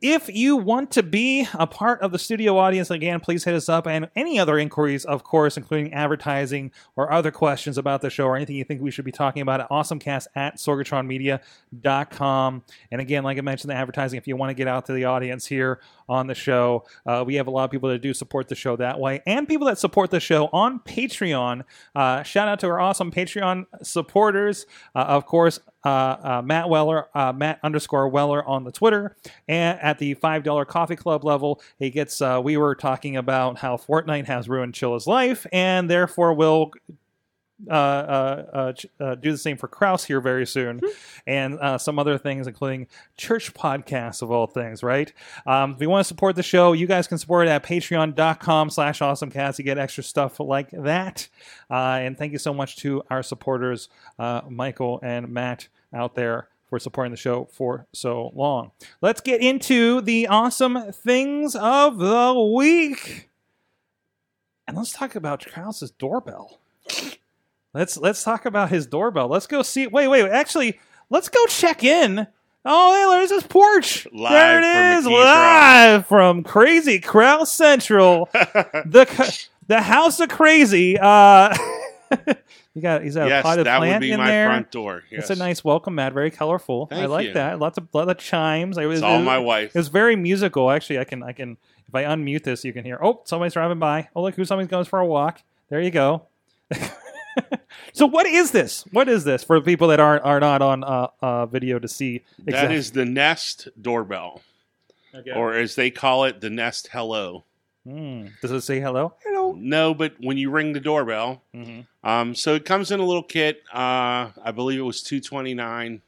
If 0.00 0.28
you 0.28 0.56
want 0.56 0.92
to 0.92 1.02
be 1.02 1.48
a 1.54 1.66
part 1.66 2.02
of 2.02 2.12
the 2.12 2.20
studio 2.20 2.56
audience, 2.56 2.88
again, 2.90 3.18
please 3.18 3.42
hit 3.42 3.54
us 3.54 3.68
up. 3.68 3.86
And 3.86 4.08
any 4.14 4.38
other 4.38 4.56
inquiries, 4.56 5.04
of 5.04 5.24
course, 5.24 5.56
including 5.56 5.92
advertising 5.92 6.70
or 6.94 7.12
other 7.12 7.32
questions 7.32 7.78
about 7.78 8.00
the 8.00 8.10
show 8.10 8.26
or 8.26 8.36
anything 8.36 8.54
you 8.54 8.62
think 8.62 8.80
we 8.80 8.92
should 8.92 9.04
be 9.04 9.10
talking 9.10 9.42
about 9.42 9.60
at 9.60 9.68
awesomecast 9.70 10.28
at 10.36 10.56
sorgatronmedia.com. 10.56 12.62
And 12.92 13.00
again, 13.00 13.24
like 13.24 13.38
I 13.38 13.40
mentioned, 13.40 13.70
the 13.70 13.74
advertising, 13.74 14.18
if 14.18 14.28
you 14.28 14.36
want 14.36 14.50
to 14.50 14.54
get 14.54 14.68
out 14.68 14.86
to 14.86 14.92
the 14.92 15.06
audience 15.06 15.46
here 15.46 15.80
on 16.08 16.28
the 16.28 16.34
show, 16.34 16.84
uh, 17.04 17.24
we 17.26 17.34
have 17.34 17.48
a 17.48 17.50
lot 17.50 17.64
of 17.64 17.72
people 17.72 17.88
that 17.88 18.00
do 18.00 18.14
support 18.14 18.48
the 18.48 18.54
show 18.54 18.76
that 18.76 19.00
way 19.00 19.20
and 19.26 19.48
people 19.48 19.66
that 19.66 19.78
support 19.78 20.10
the 20.10 20.20
show 20.20 20.48
on 20.52 20.78
Patreon. 20.80 21.64
Uh, 21.96 22.22
shout 22.22 22.46
out 22.46 22.60
to 22.60 22.68
our 22.68 22.78
awesome 22.78 23.10
Patreon 23.10 23.66
supporters. 23.82 24.64
Uh, 24.94 25.00
of 25.00 25.26
course, 25.26 25.58
Matt 25.84 26.68
Weller, 26.68 27.08
uh, 27.14 27.32
Matt 27.32 27.60
underscore 27.62 28.08
Weller 28.08 28.44
on 28.44 28.64
the 28.64 28.72
Twitter, 28.72 29.16
and 29.46 29.78
at 29.80 29.98
the 29.98 30.14
five 30.14 30.42
dollar 30.42 30.64
coffee 30.64 30.96
club 30.96 31.24
level, 31.24 31.60
he 31.78 31.90
gets. 31.90 32.20
Uh, 32.20 32.40
we 32.42 32.56
were 32.56 32.74
talking 32.74 33.16
about 33.16 33.58
how 33.58 33.76
Fortnite 33.76 34.26
has 34.26 34.48
ruined 34.48 34.74
Chilla's 34.74 35.06
life, 35.06 35.46
and 35.52 35.88
therefore 35.88 36.34
will 36.34 36.72
uh, 37.68 37.72
uh, 37.72 38.44
uh, 38.52 38.72
uh, 39.02 39.14
do 39.16 39.32
the 39.32 39.38
same 39.38 39.56
for 39.56 39.68
Kraus 39.68 40.04
here 40.04 40.20
very 40.20 40.46
soon, 40.46 40.80
and 41.26 41.58
uh, 41.58 41.78
some 41.78 41.98
other 41.98 42.18
things, 42.18 42.46
including 42.46 42.86
church 43.16 43.52
podcasts 43.54 44.22
of 44.22 44.30
all 44.30 44.46
things, 44.46 44.82
right? 44.82 45.12
Um, 45.46 45.72
if 45.72 45.80
you 45.80 45.90
want 45.90 46.04
to 46.04 46.08
support 46.08 46.36
the 46.36 46.42
show, 46.42 46.72
you 46.72 46.86
guys 46.86 47.06
can 47.06 47.18
support 47.18 47.46
it 47.46 47.50
at 47.50 47.64
patreon.com 47.64 48.70
slash 48.70 49.00
awesomecast. 49.00 49.58
You 49.58 49.64
get 49.64 49.78
extra 49.78 50.04
stuff 50.04 50.38
like 50.38 50.70
that. 50.70 51.28
Uh, 51.70 51.98
and 52.00 52.16
thank 52.16 52.32
you 52.32 52.38
so 52.38 52.54
much 52.54 52.76
to 52.76 53.02
our 53.10 53.22
supporters, 53.22 53.88
uh, 54.18 54.42
Michael 54.48 55.00
and 55.02 55.28
Matt 55.28 55.68
out 55.92 56.14
there 56.14 56.48
for 56.68 56.78
supporting 56.78 57.10
the 57.10 57.16
show 57.16 57.48
for 57.50 57.86
so 57.92 58.30
long. 58.34 58.72
Let's 59.00 59.20
get 59.20 59.40
into 59.40 60.00
the 60.00 60.26
awesome 60.28 60.92
things 60.92 61.56
of 61.56 61.98
the 61.98 62.52
week. 62.54 63.30
And 64.66 64.76
let's 64.76 64.92
talk 64.92 65.14
about 65.14 65.46
Kraus's 65.46 65.90
doorbell. 65.90 66.58
Let's 67.78 67.96
let's 67.96 68.24
talk 68.24 68.44
about 68.44 68.70
his 68.70 68.88
doorbell. 68.88 69.28
Let's 69.28 69.46
go 69.46 69.62
see. 69.62 69.86
Wait, 69.86 70.08
wait. 70.08 70.28
Actually, 70.28 70.80
let's 71.10 71.28
go 71.28 71.46
check 71.46 71.84
in. 71.84 72.26
Oh, 72.64 73.12
hey, 73.12 73.16
there's 73.18 73.30
his 73.30 73.44
porch. 73.44 74.04
Live 74.12 74.32
there 74.32 74.58
it 74.58 74.64
is, 74.98 75.04
from 75.04 75.12
is, 75.12 75.18
McKee's 75.18 75.24
live 75.24 76.06
from 76.08 76.42
Crazy 76.42 76.98
Kraus 76.98 77.52
Central, 77.52 78.28
the 78.32 79.46
the 79.68 79.80
house 79.80 80.18
of 80.18 80.28
crazy. 80.28 80.98
Uh, 80.98 81.56
you 82.74 82.82
got 82.82 83.04
he's 83.04 83.14
got 83.14 83.26
a 83.26 83.28
yes, 83.28 83.42
potted 83.44 83.66
that 83.66 83.78
plant 83.78 83.94
would 83.94 84.00
be 84.00 84.10
in 84.10 84.18
my 84.18 84.26
there. 84.26 84.48
front 84.48 84.72
door. 84.72 85.04
Yes. 85.08 85.20
It's 85.20 85.30
a 85.30 85.36
nice 85.36 85.62
welcome 85.62 85.94
mat, 85.94 86.12
very 86.12 86.32
colorful. 86.32 86.88
I 86.90 87.06
like 87.06 87.28
you. 87.28 87.32
that. 87.34 87.60
Lots 87.60 87.78
of 87.78 87.86
lot 87.92 88.08
of 88.08 88.18
chimes. 88.18 88.76
It 88.76 88.86
was, 88.86 88.98
It's 88.98 89.04
all 89.04 89.20
it- 89.20 89.22
my 89.22 89.38
wife. 89.38 89.76
It 89.76 89.78
was 89.78 89.86
very 89.86 90.16
musical. 90.16 90.68
Actually, 90.68 90.98
I 90.98 91.04
can 91.04 91.22
I 91.22 91.30
can 91.30 91.56
if 91.86 91.94
I 91.94 92.02
unmute 92.02 92.42
this, 92.42 92.64
you 92.64 92.72
can 92.72 92.84
hear. 92.84 92.98
Oh, 93.00 93.20
somebody's 93.24 93.52
driving 93.52 93.78
by. 93.78 94.08
Oh, 94.16 94.22
look 94.22 94.34
who 94.34 94.44
somebody's 94.44 94.68
going 94.68 94.84
for 94.84 94.98
a 94.98 95.06
walk. 95.06 95.42
There 95.70 95.80
you 95.80 95.92
go. 95.92 96.22
so 97.92 98.06
what 98.06 98.26
is 98.26 98.50
this? 98.50 98.84
What 98.92 99.08
is 99.08 99.24
this 99.24 99.42
for 99.44 99.60
people 99.60 99.88
that 99.88 100.00
aren't 100.00 100.24
are 100.24 100.40
not 100.40 100.62
on 100.62 100.84
uh, 100.84 101.08
uh, 101.20 101.46
video 101.46 101.78
to 101.78 101.88
see? 101.88 102.22
That 102.46 102.72
is 102.72 102.92
the 102.92 103.04
Nest 103.04 103.68
doorbell, 103.80 104.42
Okay. 105.14 105.32
or 105.32 105.54
as 105.54 105.74
they 105.74 105.90
call 105.90 106.24
it, 106.24 106.40
the 106.40 106.50
Nest 106.50 106.88
Hello. 106.92 107.44
Hmm. 107.86 108.26
Does 108.42 108.50
it 108.50 108.60
say 108.62 108.80
hello? 108.80 109.14
Hello. 109.24 109.54
No, 109.56 109.94
but 109.94 110.14
when 110.20 110.36
you 110.36 110.50
ring 110.50 110.72
the 110.72 110.80
doorbell, 110.80 111.42
hmm 111.54 111.80
um, 112.04 112.34
so 112.34 112.54
it 112.54 112.64
comes 112.64 112.90
in 112.90 113.00
a 113.00 113.04
little 113.04 113.22
kit. 113.22 113.62
Uh, 113.72 114.30
I 114.42 114.52
believe 114.54 114.78
it 114.78 114.82
was 114.82 115.02
two 115.02 115.20
twenty 115.20 115.54
nine 115.54 116.02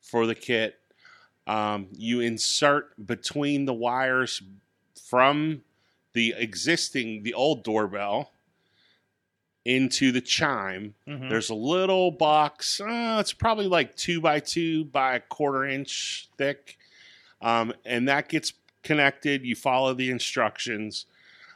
for 0.00 0.26
the 0.26 0.34
kit. 0.34 0.78
Um, 1.46 1.88
you 1.92 2.20
insert 2.20 2.94
between 3.06 3.64
the 3.64 3.72
wires 3.74 4.42
from 5.08 5.62
the 6.12 6.34
existing, 6.36 7.22
the 7.24 7.34
old 7.34 7.64
doorbell 7.64 8.30
into 9.64 10.10
the 10.12 10.20
chime. 10.20 10.94
hmm 11.06 11.28
There's 11.28 11.50
a 11.50 11.54
little 11.54 12.10
box. 12.10 12.80
Uh, 12.80 13.18
it's 13.20 13.32
probably 13.32 13.66
like 13.66 13.94
two 13.96 14.20
by 14.20 14.40
two 14.40 14.84
by 14.86 15.14
a 15.16 15.20
quarter 15.20 15.64
inch 15.64 16.28
thick, 16.36 16.78
um, 17.40 17.72
and 17.84 18.08
that 18.08 18.28
gets 18.28 18.52
connected. 18.82 19.44
You 19.44 19.54
follow 19.54 19.94
the 19.94 20.10
instructions, 20.10 21.06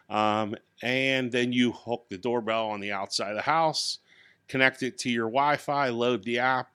um, 0.08 0.54
and 0.82 1.32
then 1.32 1.52
you 1.52 1.72
hook 1.72 2.06
the 2.08 2.18
doorbell 2.18 2.68
on 2.68 2.80
the 2.80 2.92
outside 2.92 3.30
of 3.30 3.36
the 3.36 3.42
house, 3.42 3.98
connect 4.46 4.82
it 4.82 4.98
to 4.98 5.10
your 5.10 5.26
Wi-Fi, 5.26 5.88
load 5.88 6.22
the 6.22 6.38
app, 6.38 6.70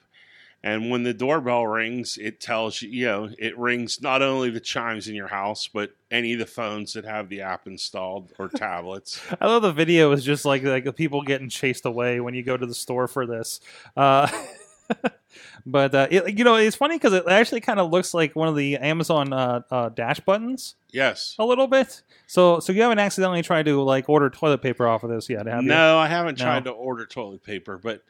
and 0.63 0.92
when 0.92 1.04
the 1.04 1.13
doorbell 1.13 1.66
rings, 1.66 2.18
it 2.18 2.40
tells 2.40 2.81
you. 2.81 2.90
You 2.90 3.06
know, 3.06 3.30
it 3.40 3.58
rings 3.58 4.02
not 4.02 4.22
only 4.22 4.50
the 4.52 4.60
chimes 4.60 5.08
in 5.08 5.16
your 5.16 5.28
house, 5.28 5.68
but 5.68 5.92
any 6.12 6.34
of 6.34 6.40
the 6.40 6.46
phones 6.46 6.94
that 6.94 7.06
have 7.06 7.30
the 7.30 7.42
app 7.42 7.66
installed 7.68 8.31
or 8.38 8.48
tablets. 8.56 9.19
I 9.40 9.48
love 9.48 9.63
the 9.63 9.72
video 9.74 10.12
is 10.12 10.24
just 10.24 10.46
like 10.46 10.63
like 10.63 10.84
the 10.84 10.94
people 10.94 11.22
getting 11.24 11.50
chased 11.50 11.86
away 11.86 12.19
when 12.19 12.34
you 12.36 12.44
go 12.44 12.58
to 12.58 12.66
the 12.66 12.75
store 12.75 13.07
for 13.07 13.26
this. 13.26 13.59
Uh, 13.97 14.28
but 15.66 15.95
uh, 15.95 16.07
it, 16.12 16.38
you 16.38 16.44
know, 16.44 16.56
it's 16.56 16.76
funny 16.76 16.95
because 16.97 17.14
it 17.14 17.24
actually 17.28 17.62
kind 17.62 17.80
of 17.80 17.90
looks 17.92 18.14
like 18.14 18.35
one 18.35 18.47
of 18.47 18.56
the 18.56 18.78
Amazon 18.78 19.31
uh, 19.33 19.62
uh, 19.71 19.90
dash 19.90 20.19
buttons 20.19 20.76
Yes. 20.92 21.35
a 21.40 21.45
little 21.45 21.68
bit. 21.68 22.02
So 22.28 22.59
so 22.59 22.74
you 22.74 22.81
haven't 22.81 23.00
accidentally 23.00 23.42
tried 23.42 23.66
to 23.66 23.81
like 23.81 24.09
order 24.09 24.30
toilet 24.30 24.62
paper 24.62 24.88
off 24.88 25.04
of 25.04 25.09
this 25.09 25.30
yet, 25.30 25.45
have 25.47 25.64
you? 25.64 25.69
No, 25.69 25.97
I 25.97 26.07
haven't 26.07 26.38
No. 26.38 26.45
tried 26.45 26.66
to 26.66 26.71
order 26.71 27.06
toilet 27.06 27.44
paper, 27.44 27.78
but 27.78 28.04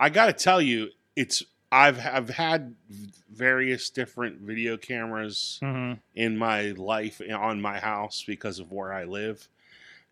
I 0.00 0.08
got 0.10 0.26
to 0.26 0.32
tell 0.32 0.62
you, 0.62 0.88
it's 1.16 1.42
I've 1.70 1.98
I've 1.98 2.30
had 2.30 2.74
various 3.30 3.90
different 3.90 4.40
video 4.40 4.76
cameras 4.76 5.58
hmm 5.62 5.94
in 6.14 6.36
my 6.36 6.70
life 6.70 7.20
on 7.32 7.60
my 7.60 7.78
house 7.78 8.24
because 8.26 8.58
of 8.58 8.72
where 8.72 8.92
I 8.92 9.04
live, 9.04 9.48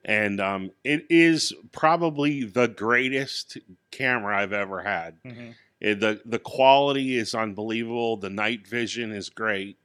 and 0.05 0.41
um, 0.41 0.71
it 0.85 1.07
is 1.11 1.53
probably 1.73 2.45
the 2.45 2.69
greatest 2.69 3.59
camera 3.91 4.39
I've 4.39 4.53
ever 4.53 4.83
had. 4.83 5.17
hmm 5.25 5.51
It, 5.81 6.01
the 6.01 6.21
The 6.25 6.39
quality 6.39 7.17
is 7.17 7.35
unbelievable. 7.35 8.17
The 8.17 8.31
night 8.31 8.67
vision 8.67 9.13
is 9.13 9.29
great. 9.31 9.79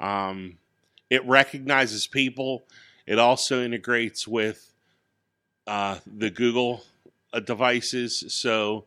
Um, 0.00 0.58
it 1.10 1.24
recognizes 1.26 2.06
people. 2.06 2.64
It 3.06 3.18
also 3.18 3.62
integrates 3.62 4.28
with 4.28 4.72
uh, 5.66 5.98
the 6.06 6.30
Google 6.30 6.82
uh, 7.32 7.40
devices. 7.40 8.24
So 8.28 8.84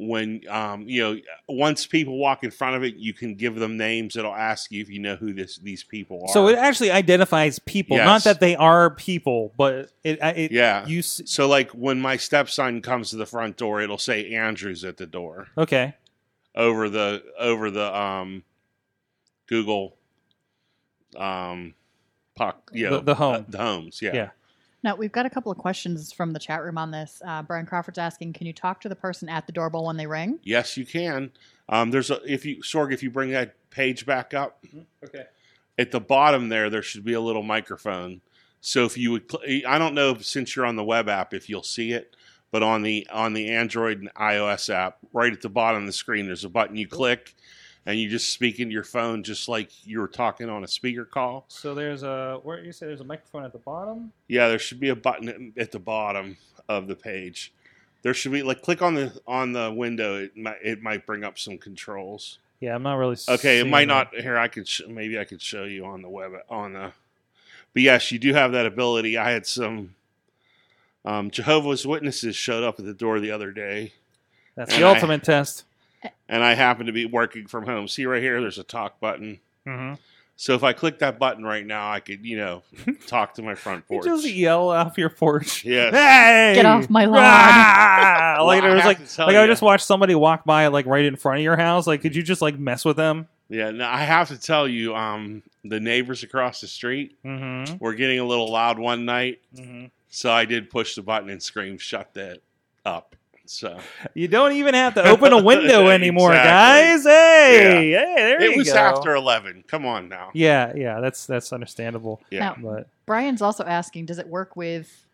when 0.00 0.42
um, 0.48 0.82
you 0.88 1.02
know, 1.02 1.20
once 1.48 1.84
people 1.84 2.16
walk 2.18 2.44
in 2.44 2.52
front 2.52 2.76
of 2.76 2.84
it, 2.84 2.94
you 2.94 3.12
can 3.12 3.34
give 3.34 3.56
them 3.56 3.76
names. 3.76 4.14
It'll 4.16 4.32
ask 4.34 4.70
you 4.70 4.80
if 4.80 4.88
you 4.88 5.00
know 5.00 5.16
who 5.16 5.32
this 5.32 5.58
these 5.58 5.82
people 5.82 6.22
are. 6.28 6.32
So 6.32 6.46
it 6.46 6.56
actually 6.56 6.92
identifies 6.92 7.58
people, 7.58 7.96
Yes. 7.96 8.06
not 8.06 8.22
that 8.24 8.38
they 8.38 8.54
are 8.54 8.90
people, 8.90 9.52
but 9.58 9.90
it 10.04 10.18
it 10.22 10.52
yeah. 10.52 10.86
you 10.86 11.00
s- 11.00 11.22
So 11.26 11.48
like 11.48 11.72
when 11.72 12.00
my 12.00 12.16
stepson 12.16 12.80
comes 12.80 13.10
to 13.10 13.16
the 13.16 13.26
front 13.26 13.56
door, 13.56 13.80
it'll 13.80 13.98
say 13.98 14.32
Andrew's 14.34 14.84
at 14.84 14.98
the 14.98 15.06
door 15.06 15.48
okay. 15.58 15.94
over 16.54 16.88
the 16.88 17.24
over 17.38 17.68
the 17.70 17.92
um, 17.98 18.44
Google 19.48 19.96
um, 21.16 21.74
puck. 22.36 22.70
You 22.72 22.90
The- 22.90 23.00
the 23.00 23.14
home. 23.16 23.34
uh, 23.34 23.42
the 23.48 23.58
homes. 23.58 24.00
Yeah. 24.00 24.14
Yeah. 24.14 24.30
Now 24.82 24.94
we've 24.96 25.12
got 25.12 25.26
a 25.26 25.30
couple 25.30 25.50
of 25.50 25.58
questions 25.58 26.12
from 26.12 26.32
the 26.32 26.38
chat 26.38 26.62
room 26.62 26.78
on 26.78 26.90
this. 26.90 27.20
Uh, 27.26 27.42
Brian 27.42 27.66
Crawford's 27.66 27.98
asking, 27.98 28.32
can 28.32 28.46
you 28.46 28.52
talk 28.52 28.80
to 28.82 28.88
the 28.88 28.94
person 28.96 29.28
at 29.28 29.46
the 29.46 29.52
doorbell 29.52 29.84
when 29.86 29.96
they 29.96 30.06
ring? 30.06 30.38
Yes, 30.42 30.76
you 30.76 30.86
can. 30.86 31.32
Um, 31.68 31.90
there's 31.90 32.10
a 32.10 32.20
if 32.24 32.44
you 32.46 32.58
Sorg, 32.62 32.92
if 32.92 33.02
you 33.02 33.10
bring 33.10 33.30
that 33.32 33.54
page 33.70 34.06
back 34.06 34.34
up 34.34 34.64
Okay. 35.04 35.24
at 35.76 35.90
the 35.90 36.00
bottom 36.00 36.48
there, 36.48 36.70
there 36.70 36.82
should 36.82 37.04
be 37.04 37.12
a 37.12 37.20
little 37.20 37.42
microphone. 37.42 38.20
So 38.60 38.84
if 38.84 38.96
you 38.96 39.12
would, 39.12 39.30
cl- 39.30 39.62
I 39.68 39.78
don't 39.78 39.94
know 39.94 40.10
if, 40.12 40.24
since 40.24 40.56
you're 40.56 40.66
on 40.66 40.76
the 40.76 40.84
web 40.84 41.08
app 41.08 41.32
if 41.34 41.48
you'll 41.48 41.62
see 41.62 41.92
it, 41.92 42.16
but 42.50 42.62
on 42.62 42.82
the 42.82 43.06
on 43.12 43.32
the 43.32 43.50
Android 43.50 43.98
and 44.00 44.12
iOS 44.14 44.72
app, 44.72 44.98
right 45.12 45.32
at 45.32 45.42
the 45.42 45.48
bottom 45.48 45.82
of 45.82 45.86
the 45.86 45.92
screen, 45.92 46.26
there's 46.26 46.44
a 46.44 46.48
button 46.48 46.76
you 46.76 46.88
click, 46.88 47.34
and 47.88 47.98
you 47.98 48.06
just 48.10 48.34
speak 48.34 48.60
into 48.60 48.74
your 48.74 48.84
phone 48.84 49.22
just 49.22 49.48
like 49.48 49.70
you 49.86 49.98
were 49.98 50.08
talking 50.08 50.50
on 50.50 50.62
a 50.62 50.68
speaker 50.68 51.06
call. 51.06 51.46
So 51.48 51.74
there's 51.74 52.02
a 52.02 52.38
where 52.42 52.62
you 52.62 52.70
say 52.70 52.84
there's 52.84 53.00
a 53.00 53.04
microphone 53.04 53.44
at 53.44 53.52
the 53.52 53.58
bottom. 53.58 54.12
Yeah, 54.28 54.48
there 54.48 54.58
should 54.58 54.78
be 54.78 54.90
a 54.90 54.94
button 54.96 55.54
at 55.56 55.72
the 55.72 55.78
bottom 55.78 56.36
of 56.68 56.86
the 56.86 56.94
page. 56.94 57.50
There 58.02 58.12
should 58.12 58.32
be 58.32 58.42
like 58.42 58.60
click 58.60 58.82
on 58.82 58.94
the 58.94 59.18
on 59.26 59.52
the 59.52 59.72
window. 59.74 60.16
It 60.16 60.36
might 60.36 60.58
it 60.62 60.82
might 60.82 61.06
bring 61.06 61.24
up 61.24 61.38
some 61.38 61.56
controls. 61.56 62.38
Yeah, 62.60 62.74
I'm 62.74 62.82
not 62.82 62.96
really. 62.96 63.16
Okay, 63.26 63.58
it 63.60 63.66
might 63.66 63.88
that. 63.88 64.12
not. 64.12 64.20
Here, 64.22 64.36
I 64.36 64.48
could 64.48 64.68
sh- 64.68 64.82
maybe 64.86 65.18
I 65.18 65.24
could 65.24 65.40
show 65.40 65.64
you 65.64 65.86
on 65.86 66.02
the 66.02 66.10
web 66.10 66.32
on 66.50 66.74
the. 66.74 66.92
But 67.72 67.82
yes, 67.82 68.12
you 68.12 68.18
do 68.18 68.34
have 68.34 68.52
that 68.52 68.66
ability. 68.66 69.16
I 69.16 69.30
had 69.30 69.46
some 69.46 69.94
um, 71.06 71.30
Jehovah's 71.30 71.86
Witnesses 71.86 72.36
showed 72.36 72.64
up 72.64 72.78
at 72.78 72.84
the 72.84 72.92
door 72.92 73.18
the 73.18 73.30
other 73.30 73.50
day, 73.50 73.92
That's 74.56 74.76
the 74.76 74.84
I- 74.84 74.94
ultimate 74.94 75.22
test. 75.24 75.64
And 76.28 76.42
I 76.44 76.54
happen 76.54 76.86
to 76.86 76.92
be 76.92 77.06
working 77.06 77.46
from 77.46 77.64
home. 77.66 77.88
See 77.88 78.04
right 78.06 78.22
here, 78.22 78.40
there's 78.40 78.58
a 78.58 78.64
talk 78.64 79.00
button. 79.00 79.40
Mm-hmm. 79.66 79.94
So 80.40 80.54
if 80.54 80.62
I 80.62 80.72
click 80.72 81.00
that 81.00 81.18
button 81.18 81.42
right 81.42 81.66
now, 81.66 81.90
I 81.90 81.98
could 81.98 82.24
you 82.24 82.36
know 82.36 82.62
talk 83.08 83.34
to 83.34 83.42
my 83.42 83.54
front 83.56 83.84
You 83.90 83.96
porch. 83.96 84.04
just 84.06 84.26
yell 84.32 84.68
off 84.70 84.96
your 84.96 85.10
porch. 85.10 85.64
Yes. 85.64 85.92
Hey! 85.92 86.52
Get 86.54 86.64
off 86.64 86.88
my 86.88 87.06
lawn. 87.06 87.18
Ah! 87.24 88.34
Well, 88.38 88.46
like 88.46 88.62
I 88.62 88.70
it 88.70 88.74
was 88.74 88.82
have 88.82 88.86
like 88.86 89.08
to 89.08 89.24
like 89.26 89.36
I 89.36 89.42
you. 89.42 89.48
just 89.48 89.62
watched 89.62 89.84
somebody 89.84 90.14
walk 90.14 90.44
by 90.44 90.68
like 90.68 90.86
right 90.86 91.04
in 91.04 91.16
front 91.16 91.38
of 91.38 91.42
your 91.44 91.56
house. 91.56 91.86
Like, 91.88 92.02
could 92.02 92.14
you 92.14 92.22
just 92.22 92.40
like 92.40 92.58
mess 92.58 92.84
with 92.84 92.96
them? 92.96 93.26
Yeah, 93.48 93.70
no, 93.70 93.86
I 93.88 93.98
have 94.04 94.28
to 94.28 94.38
tell 94.38 94.68
you, 94.68 94.94
um, 94.94 95.42
the 95.64 95.80
neighbors 95.80 96.22
across 96.22 96.60
the 96.60 96.66
street 96.68 97.16
Mm-hmm. 97.24 97.78
were 97.82 97.94
getting 97.94 98.18
a 98.20 98.24
little 98.24 98.52
loud 98.52 98.78
one 98.78 99.06
night, 99.06 99.40
mm-hmm. 99.56 99.86
so 100.10 100.30
I 100.30 100.44
did 100.44 100.68
push 100.70 100.94
the 100.94 101.02
button 101.02 101.30
and 101.30 101.42
scream, 101.42 101.78
"Shut 101.78 102.12
that 102.14 102.40
up!" 102.84 103.16
So 103.48 103.78
You 104.14 104.28
don't 104.28 104.52
even 104.52 104.74
have 104.74 104.94
to 104.94 105.02
open 105.08 105.32
a 105.32 105.42
window 105.42 105.88
anymore, 105.88 106.32
Exactly. 106.32 106.50
guys. 106.50 107.04
Hey, 107.04 107.90
hey, 107.92 108.14
there 108.16 108.42
it 108.42 108.50
you 108.52 108.58
was 108.58 108.68
after 108.68 109.14
eleven. 109.14 109.64
Come 109.66 109.86
on 109.86 110.08
now. 110.08 110.30
Yeah, 110.34 110.72
yeah, 110.76 111.00
that's 111.00 111.24
that's 111.26 111.52
understandable. 111.52 112.20
Yeah. 112.30 112.40
Now, 112.40 112.56
But 112.62 112.88
Brian's 113.06 113.40
also 113.40 113.64
asking, 113.64 114.06
does 114.06 114.18
it 114.18 114.28
work 114.28 114.54
with 114.54 115.06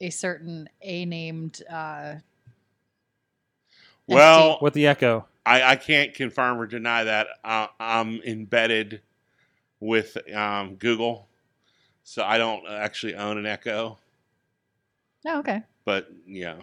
a 0.00 0.08
certain 0.10 0.68
A 0.82 1.04
named 1.04 1.62
uh, 1.70 2.14
Well, 4.06 4.58
with 4.62 4.74
the 4.74 4.86
Echo, 4.86 5.26
I, 5.44 5.62
I 5.62 5.76
can't 5.76 6.14
confirm 6.14 6.58
or 6.60 6.66
deny 6.66 7.04
that. 7.04 7.26
Uh, 7.44 7.66
I'm 7.78 8.20
embedded 8.22 9.02
with 9.80 10.16
um, 10.34 10.76
Google, 10.76 11.28
so 12.04 12.22
I 12.24 12.38
don't 12.38 12.66
actually 12.68 13.14
own 13.16 13.36
an 13.38 13.46
Echo. 13.46 13.98
Oh, 15.26 15.38
okay. 15.40 15.62
But 15.84 16.08
yeah, 16.26 16.56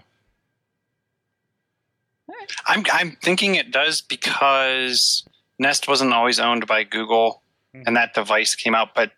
I'm 2.65 2.84
I'm 2.92 3.18
thinking 3.22 3.56
it 3.56 3.72
does 3.72 4.01
because 4.01 5.24
Nest 5.60 5.88
wasn't 5.88 6.13
always 6.13 6.39
owned 6.39 6.68
by 6.68 6.84
Google, 6.84 7.42
Mhm. 7.75 7.84
and 7.88 7.98
that 7.98 8.13
device 8.13 8.56
came 8.56 8.75
out, 8.75 8.96
but 8.96 9.12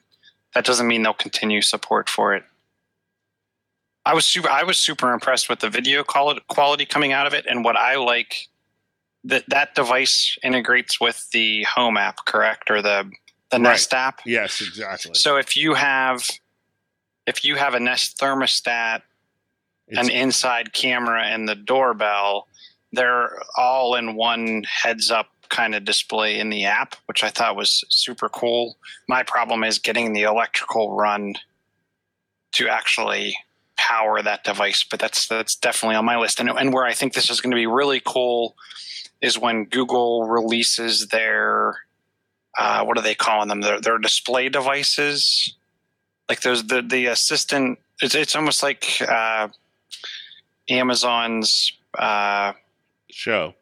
that 0.54 0.66
doesn't 0.66 0.88
mean 0.88 1.04
they'll 1.04 1.14
continue 1.14 1.62
support 1.62 2.10
for 2.10 2.34
it. 2.36 2.44
I 4.06 4.14
was 4.14 4.26
super 4.26 4.50
I 4.50 4.64
was 4.64 4.78
super 4.78 5.12
impressed 5.14 5.50
with 5.50 5.60
the 5.60 5.70
video 5.70 6.04
quality 6.04 6.42
quality 6.48 6.86
coming 6.86 7.12
out 7.14 7.28
of 7.28 7.34
it, 7.34 7.46
and 7.48 7.64
what 7.64 7.76
I 7.78 7.96
like 7.96 8.48
that 9.24 9.44
that 9.50 9.76
device 9.76 10.38
integrates 10.44 11.00
with 11.00 11.30
the 11.32 11.64
Home 11.64 11.98
app, 11.98 12.26
correct, 12.26 12.70
or 12.70 12.82
the 12.82 13.12
the 13.52 13.58
Right. 13.58 13.62
Nest 13.72 13.94
app. 13.94 14.22
yes, 14.26 14.62
exactly. 14.62 15.14
So 15.16 15.38
if 15.38 15.56
you 15.56 15.74
have 15.76 16.28
if 17.28 17.44
you 17.44 17.56
have 17.56 17.74
a 17.74 17.80
Nest 17.80 18.18
thermostat 18.20 19.02
It's- 19.88 20.04
an 20.08 20.12
inside 20.12 20.74
camera 20.74 21.24
and 21.26 21.48
the 21.48 21.54
doorbell, 21.56 22.48
they're 22.96 23.42
all 23.58 23.96
in 23.96 24.16
one 24.16 24.64
heads 24.64 25.12
up 25.12 25.28
kind 25.50 25.76
of 25.76 25.86
display 25.86 26.40
in 26.40 26.50
the 26.50 26.66
app, 26.66 26.96
which 27.06 27.24
I 27.24 27.30
thought 27.30 27.56
was 27.56 27.84
super 27.90 28.30
cool. 28.30 28.78
My 29.08 29.24
problem 29.24 29.64
is 29.64 29.80
getting 29.80 30.14
the 30.14 30.24
electrical 30.24 30.96
run 30.96 31.36
to 32.54 32.68
actually 32.68 33.38
power 33.78 34.22
that 34.22 34.44
device, 34.44 34.84
but 34.84 35.00
that's 35.00 35.28
that's 35.28 35.56
definitely 35.56 35.96
on 35.96 36.06
my 36.06 36.18
list. 36.18 36.40
And, 36.40 36.50
and 36.50 36.74
where 36.74 36.86
I 36.86 36.94
think 36.94 37.14
this 37.14 37.30
is 37.30 37.42
going 37.42 37.52
to 37.52 37.56
be 37.56 37.68
really 37.68 38.02
cool 38.04 38.56
is 39.22 39.38
when 39.38 39.66
Google 39.66 40.28
releases 40.28 41.08
their 41.08 41.76
uh, 42.58 42.84
what 42.86 42.98
are 42.98 43.02
they 43.02 43.16
calling 43.16 43.50
them? 43.50 43.62
Their, 43.62 43.82
their 43.82 43.98
display 43.98 44.50
devices, 44.50 45.56
like 46.30 46.42
those 46.42 46.66
the 46.66 46.82
the 46.82 47.08
assistant. 47.08 47.80
It's 48.02 48.16
it's 48.16 48.36
almost 48.36 48.64
like 48.64 49.02
uh, 49.02 49.50
Amazon's 50.70 51.74
uh, 51.98 52.54
show. 53.16 53.56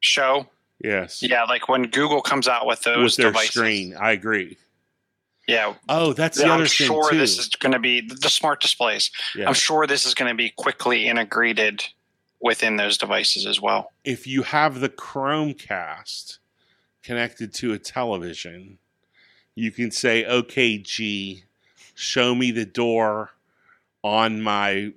show. 0.00 0.46
Yes. 0.82 1.22
Yeah, 1.22 1.44
like 1.44 1.68
when 1.68 1.82
Google 1.84 2.20
comes 2.22 2.48
out 2.48 2.66
with 2.66 2.82
those 2.82 3.04
with 3.04 3.16
their 3.16 3.26
devices. 3.30 3.50
screen. 3.54 3.94
I 3.98 4.12
agree. 4.12 4.56
Yeah, 5.46 5.74
Oh, 5.90 6.14
that's 6.14 6.38
the. 6.38 6.44
I'm 6.46 6.52
other 6.52 6.66
sure 6.66 7.04
thing 7.10 7.12
too. 7.12 7.18
this 7.18 7.38
is 7.38 7.48
going 7.48 7.72
to 7.72 7.78
be 7.78 8.00
the 8.00 8.30
smart 8.30 8.62
displays. 8.62 9.10
yeah. 9.36 9.46
I'm 9.46 9.52
sure 9.54 9.86
this 9.86 10.06
is 10.06 10.14
going 10.14 10.30
to 10.30 10.34
be 10.34 10.48
quickly 10.50 11.06
integrated 11.06 11.84
within 12.40 12.76
those 12.76 12.96
devices 12.96 13.44
as 13.46 13.60
well. 13.60 13.92
if 14.04 14.26
you 14.26 14.42
have 14.42 14.80
the 14.80 14.88
Chromecast 14.88 16.38
connected 17.02 17.52
to 17.54 17.74
a 17.74 17.78
television, 17.78 18.78
you 19.54 19.70
can 19.70 19.90
say, 19.90 20.24
"Okay, 20.24 20.78
G, 20.78 21.44
show 21.94 22.34
me 22.34 22.50
the 22.50 22.64
door 22.66 23.32
on 24.02 24.40
my 24.42 24.92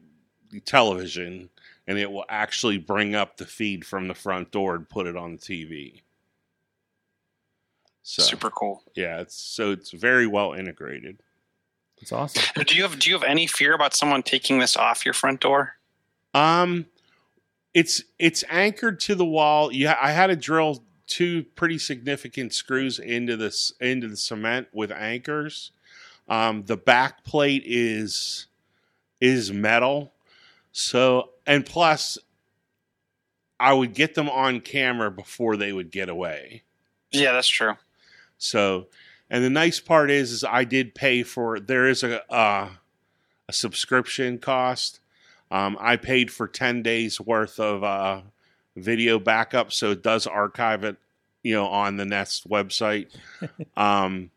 television," 0.65 1.49
and 1.87 1.97
it 1.97 2.11
will 2.11 2.25
actually 2.29 2.77
bring 2.77 3.15
up 3.15 3.37
the 3.37 3.45
feed 3.45 3.85
from 3.85 4.07
the 4.07 4.13
front 4.13 4.51
door 4.51 4.75
and 4.75 4.89
put 4.89 5.07
it 5.07 5.15
on 5.15 5.33
the 5.33 5.37
TV. 5.37 6.01
So 8.03 8.23
Super 8.23 8.49
cool. 8.49 8.83
yeah, 8.95 9.19
it's 9.19 9.35
so 9.35 9.71
it's 9.71 9.91
very 9.91 10.27
well 10.27 10.53
integrated. 10.53 11.21
it's 11.97 12.11
awesome. 12.11 12.43
Do 12.65 12.75
you 12.75 12.83
have 12.83 12.97
Do 12.99 13.09
you 13.09 13.15
have 13.15 13.23
any 13.23 13.47
fear 13.47 13.73
about 13.73 13.93
someone 13.93 14.23
taking 14.23 14.59
this 14.59 14.77
off 14.77 15.03
your 15.05 15.13
front 15.13 15.41
door? 15.41 15.75
Um, 16.33 16.85
it's 17.73 18.01
it's 18.17 18.43
anchored 18.49 18.99
to 19.01 19.15
the 19.15 19.25
wall. 19.25 19.71
Yeah, 19.71 19.97
I 20.01 20.11
had 20.11 20.27
to 20.27 20.35
drill 20.35 20.83
two 21.05 21.43
pretty 21.55 21.77
significant 21.77 22.53
screws 22.53 22.99
into 22.99 23.35
this 23.35 23.73
into 23.81 24.07
the 24.07 24.17
cement 24.17 24.67
with 24.73 24.91
anchors. 24.91 25.71
Um, 26.29 26.63
the 26.63 26.77
back 26.77 27.23
plate 27.25 27.63
is 27.65 28.47
is 29.19 29.51
metal, 29.51 30.13
so 30.71 31.31
and 31.47 31.65
plus, 31.65 32.17
I 33.59 33.73
would 33.73 33.93
get 33.93 34.13
them 34.13 34.29
on 34.29 34.59
camera 34.59 35.09
before 35.09 35.55
they 35.55 35.73
would 35.73 35.89
get 35.89 36.09
away. 36.09 36.63
Yeah, 37.11 37.31
that's 37.31 37.47
true. 37.47 37.73
So, 38.37 38.87
and 39.29 39.43
the 39.43 39.49
nice 39.49 39.79
part 39.79 40.11
is, 40.11 40.31
is 40.31 40.43
I 40.43 40.65
did 40.65 40.93
pay 40.93 41.23
for. 41.23 41.59
There 41.59 41.87
is 41.87 42.03
a 42.03 42.21
uh, 42.31 42.69
a 43.47 43.53
subscription 43.53 44.37
cost. 44.37 44.99
Um, 45.49 45.77
I 45.79 45.95
paid 45.95 46.29
for 46.29 46.47
ten 46.47 46.83
days 46.83 47.19
worth 47.19 47.59
of 47.59 47.83
uh, 47.83 48.21
video 48.75 49.17
backup, 49.17 49.71
so 49.71 49.91
it 49.91 50.03
does 50.03 50.27
archive 50.27 50.83
it, 50.83 50.97
you 51.43 51.55
know, 51.55 51.67
on 51.67 51.95
the 51.95 52.05
Nest 52.05 52.47
website. 52.49 53.07
um, 53.77 54.31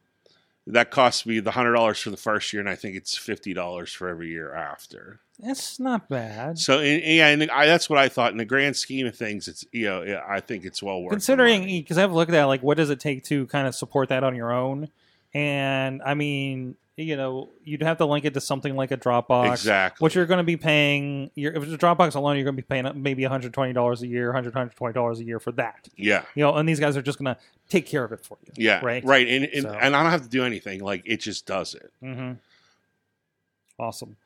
that 0.69 0.93
cost 0.93 1.27
me 1.27 1.41
the 1.41 1.51
hundred 1.51 1.73
dollars 1.73 2.01
for 2.01 2.11
the 2.11 2.17
first 2.17 2.53
year, 2.53 2.61
and 2.61 2.71
I 2.71 2.77
think 2.77 2.97
it's 2.97 3.19
fifty 3.19 3.53
dollars 3.53 3.93
for 3.93 4.09
every 4.09 4.29
year 4.29 4.55
after. 4.55 5.21
That's 5.43 5.81
not 5.81 6.09
bad. 6.09 6.59
So, 6.59 6.81
and, 6.81 7.03
yeah, 7.03 7.29
and 7.29 7.51
I, 7.51 7.67
that's 7.67 7.89
what 7.89 7.99
I 7.99 8.09
thought. 8.09 8.33
In 8.33 8.39
the 8.39 8.45
grand 8.45 8.77
scheme 8.77 9.07
of 9.07 9.17
things, 9.17 9.49
it's 9.49 9.65
you 9.73 9.87
know, 9.87 10.03
yeah, 10.03 10.23
I 10.29 10.41
think 10.41 10.65
it's 10.65 10.83
well 10.83 11.01
worth. 11.03 11.13
Considering, 11.13 11.65
because 11.65 11.99
I've 11.99 12.13
looked 12.13 12.33
at 12.33 12.45
like 12.45 12.63
what 12.63 12.77
does 12.77 12.91
it 12.91 13.01
take 13.01 13.25
to 13.25 13.47
kind 13.47 13.67
of 13.67 13.75
support 13.75 14.11
that 14.11 14.23
on 14.25 14.35
your 14.37 14.53
own, 14.53 14.89
and 15.33 16.03
I 16.05 16.15
mean, 16.15 16.77
you 16.97 17.17
know, 17.17 17.49
you'd 17.65 17.83
have 17.83 17.97
to 17.99 18.05
link 18.05 18.27
it 18.27 18.35
to 18.35 18.41
something 18.43 18.77
like 18.77 18.91
a 18.91 18.97
Dropbox, 18.99 19.53
exactly, 19.53 20.05
What 20.05 20.15
you're 20.15 20.27
going 20.27 20.39
to 20.39 20.45
be 20.45 20.59
paying. 20.59 21.31
If 21.35 21.63
it's 21.63 21.73
a 21.73 21.79
Dropbox 21.79 22.15
alone, 22.15 22.37
you're 22.37 22.45
going 22.45 22.57
to 22.57 22.63
be 22.63 22.67
paying 22.67 22.87
maybe 23.03 23.23
120 23.23 23.73
dollars 23.73 24.03
a 24.03 24.07
year, 24.07 24.27
100 24.27 24.49
120 24.55 24.93
dollars 24.93 25.21
a 25.21 25.25
year 25.25 25.41
for 25.41 25.53
that. 25.53 25.89
yeah. 25.97 26.25
You 26.35 26.43
know, 26.45 26.55
and 26.57 26.69
these 26.69 26.81
guys 26.81 26.99
are 26.99 27.03
just 27.03 27.19
going 27.19 27.35
to 27.35 27.41
take 27.71 27.87
care 27.87 28.05
of 28.05 28.13
it 28.13 28.21
for 28.23 28.37
you. 28.45 28.53
Yeah, 28.57 28.85
Right. 28.85 29.03
right, 29.05 29.27
and 29.27 29.45
and, 29.47 29.63
So- 29.63 29.73
and 29.73 29.97
I 29.97 30.03
don't 30.03 30.13
have 30.13 30.23
to 30.25 30.29
do 30.29 30.45
anything. 30.45 30.81
Like 30.81 31.03
it 31.07 31.21
just 31.21 31.47
does 31.47 31.75
it. 31.75 31.91
Mm-hmm. 32.05 32.33
Awesome. 33.79 34.17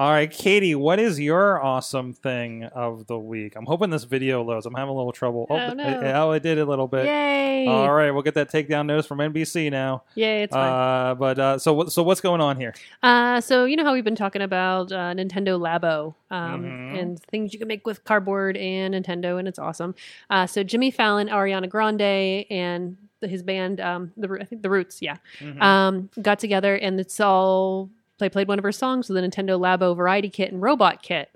All 0.00 0.10
right, 0.10 0.30
Katie, 0.30 0.74
what 0.74 0.98
is 0.98 1.20
your 1.20 1.62
awesome 1.62 2.14
thing 2.14 2.64
of 2.64 3.06
the 3.06 3.18
week? 3.18 3.52
I'm 3.54 3.66
hoping 3.66 3.90
this 3.90 4.04
video 4.04 4.42
loads. 4.42 4.64
I'm 4.64 4.72
having 4.72 4.88
a 4.88 4.96
little 4.96 5.12
trouble. 5.12 5.46
Oh, 5.50 5.54
it- 5.54 5.76
no. 5.76 6.12
oh, 6.14 6.32
it 6.32 6.42
did 6.42 6.58
a 6.58 6.64
little 6.64 6.88
bit. 6.88 7.04
Yay! 7.04 7.66
All 7.66 7.92
right, 7.92 8.10
we'll 8.10 8.22
get 8.22 8.32
that 8.32 8.50
takedown 8.50 8.86
notice 8.86 9.04
from 9.04 9.18
NBC 9.18 9.70
now. 9.70 10.04
Yay! 10.14 10.44
It's 10.44 10.54
fine. 10.54 10.72
Uh, 11.10 11.14
but 11.16 11.38
uh, 11.38 11.58
so 11.58 11.84
so 11.84 12.02
what's 12.02 12.22
going 12.22 12.40
on 12.40 12.56
here? 12.56 12.72
Uh, 13.02 13.42
so 13.42 13.66
you 13.66 13.76
know 13.76 13.84
how 13.84 13.92
we've 13.92 14.02
been 14.02 14.16
talking 14.16 14.40
about 14.40 14.90
uh, 14.90 15.12
Nintendo 15.12 15.60
Labo 15.60 16.14
um, 16.34 16.62
Mhm. 16.64 16.98
and 16.98 17.22
things 17.24 17.52
you 17.52 17.58
can 17.58 17.68
make 17.68 17.86
with 17.86 18.02
cardboard 18.04 18.56
and 18.56 18.94
Nintendo, 18.94 19.38
and 19.38 19.46
it's 19.46 19.58
awesome. 19.58 19.94
Uh, 20.30 20.46
so 20.46 20.62
Jimmy 20.62 20.90
Fallon, 20.90 21.28
Ariana 21.28 21.68
Grande, 21.68 22.46
and 22.50 22.96
his 23.20 23.42
band, 23.42 23.82
um, 23.82 24.12
the 24.16 24.38
I 24.40 24.44
think 24.44 24.62
the 24.62 24.70
Roots, 24.70 25.02
yeah, 25.02 25.16
Mhm. 25.40 25.60
um, 25.60 26.08
got 26.22 26.38
together, 26.38 26.74
and 26.74 26.98
it's 26.98 27.20
all 27.20 27.90
they 28.24 28.28
played 28.30 28.48
one 28.48 28.58
of 28.58 28.64
her 28.64 28.72
songs 28.72 29.08
with 29.08 29.20
the 29.20 29.26
Nintendo 29.26 29.58
Labo 29.58 29.96
Variety 29.96 30.30
Kit 30.30 30.52
and 30.52 30.62
Robot 30.62 31.02
Kit. 31.02 31.30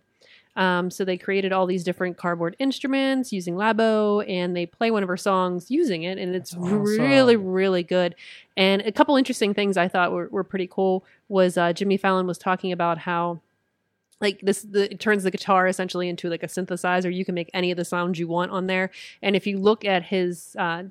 Um, 0.57 0.91
so 0.91 1.05
they 1.05 1.17
created 1.19 1.53
all 1.53 1.67
these 1.67 1.83
different 1.83 2.17
cardboard 2.17 2.55
instruments 2.59 3.33
using 3.33 3.55
Labo, 3.57 4.25
and 4.29 4.55
they 4.55 4.67
play 4.67 4.91
one 4.91 5.03
of 5.03 5.09
her 5.09 5.17
songs 5.17 5.71
using 5.71 6.05
it, 6.05 6.17
and 6.17 6.35
it's 6.35 6.55
awesome. 6.55 6.83
really, 6.83 7.35
really 7.37 7.83
good. 7.83 8.15
And 8.57 8.83
a 8.83 8.93
couple 8.93 9.17
interesting 9.17 9.53
things 9.53 9.77
I 9.77 9.89
thought 9.89 10.13
were, 10.13 10.29
were 10.31 10.45
pretty 10.45 10.69
cool 10.69 11.05
was 11.29 11.59
uh, 11.59 11.73
Jimmy 11.73 11.97
Fallon 11.97 12.27
was 12.27 12.39
talking 12.39 12.71
about 12.71 12.99
how 12.99 13.41
like 14.21 14.41
this 14.43 14.63
the, 14.63 14.93
it 14.93 15.01
turns 15.01 15.25
the 15.25 15.31
guitar 15.31 15.67
essentially 15.67 16.09
into 16.09 16.31
like 16.31 16.45
a 16.45 16.47
synthesizer 16.47 17.13
you 17.13 17.25
can 17.25 17.35
make 17.35 17.51
any 17.53 17.73
of 17.73 17.77
the 17.77 17.85
sounds 17.85 18.19
you 18.19 18.29
want 18.29 18.53
on 18.53 18.69
there 18.69 18.91
and 19.23 19.35
if 19.35 19.45
you 19.45 19.59
look 19.59 19.85
at 19.85 20.05
his 20.05 20.55
uh 20.57 20.85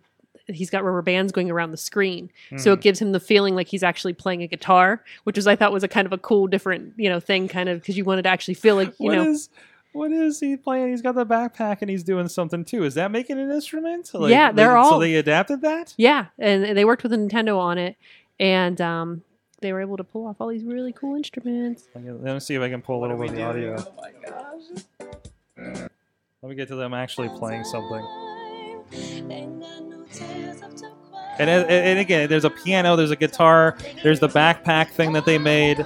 he's 0.48 0.70
got 0.70 0.84
rubber 0.84 1.02
bands 1.02 1.32
going 1.32 1.50
around 1.50 1.72
the 1.72 1.78
screen 1.78 2.30
so 2.58 2.74
it 2.74 2.82
gives 2.82 3.00
him 3.02 3.12
the 3.14 3.20
feeling 3.20 3.56
like 3.56 3.68
he's 3.68 3.84
actually 3.84 4.14
playing 4.14 4.42
a 4.42 4.48
guitar 4.48 5.04
which 5.24 5.36
was 5.38 5.48
i 5.48 5.56
thought 5.56 5.72
was 5.72 5.84
a 5.84 5.88
kind 5.88 6.06
of 6.06 6.12
a 6.12 6.18
cool 6.18 6.48
different 6.48 6.94
you 6.98 7.08
know 7.10 7.20
thing 7.20 7.48
kind 7.48 7.70
of 7.70 7.80
because 7.80 7.96
you 7.98 8.04
wanted 8.04 8.24
to 8.24 8.30
actually 8.30 8.54
feel 8.54 8.76
like 8.76 8.90
you 9.00 9.08
What 9.08 9.16
know 9.16 9.30
is- 9.30 9.50
what 9.94 10.12
is 10.12 10.40
he 10.40 10.58
playing? 10.58 10.90
He's 10.90 11.04
got 11.04 11.14
the 11.14 11.24
backpack 11.24 11.78
and 11.82 11.90
he's 11.92 12.04
doing 12.04 12.28
something 12.28 12.66
too. 12.66 12.84
Is 12.84 12.96
that 12.96 13.12
making 13.12 13.38
an 13.40 13.52
instrument? 13.52 14.10
Like, 14.12 14.32
Yeah, 14.32 14.52
they're 14.52 14.74
they- 14.74 14.90
So 14.90 14.98
they 14.98 15.14
adapted 15.14 15.62
that. 15.62 15.94
yeah 15.98 16.26
and 16.40 16.76
they 16.76 16.84
worked 16.84 17.04
with 17.04 17.12
nintendo 17.12 17.60
on 17.60 17.78
it 17.78 17.96
and 18.40 18.82
um 18.82 19.22
they 19.62 19.72
were 19.72 19.82
able 19.82 19.98
to 19.98 20.04
pull 20.04 20.26
off 20.26 20.38
all 20.42 20.48
these 20.48 20.64
really 20.64 20.94
cool 20.94 21.16
instruments 21.16 21.88
Let 21.94 22.04
me, 22.34 22.40
see 22.40 22.56
if 22.56 22.62
I 22.64 22.70
can 22.70 22.82
pull 22.82 23.00
a 23.00 23.02
little 23.04 23.18
bit 23.18 23.30
of 23.30 23.36
the 23.36 23.44
audio. 23.44 23.76
oh 23.78 23.94
my 24.02 24.12
gosh 24.28 24.84
Let 26.42 26.50
me 26.50 26.56
get 26.56 26.68
to 26.70 26.76
them 26.76 26.96
actually 26.96 27.30
playing 27.30 27.64
something. 27.64 28.04
And, 31.40 31.50
and, 31.50 31.98
again, 32.00 32.30
there's 32.30 32.46
a 32.46 32.50
piano, 32.52 32.96
there's 32.96 33.10
a 33.12 33.16
guitar, 33.16 33.76
there's 34.04 34.20
the 34.20 34.30
backpack 34.30 34.90
thing 34.92 35.14
that 35.14 35.26
they 35.26 35.40
made. 35.40 35.84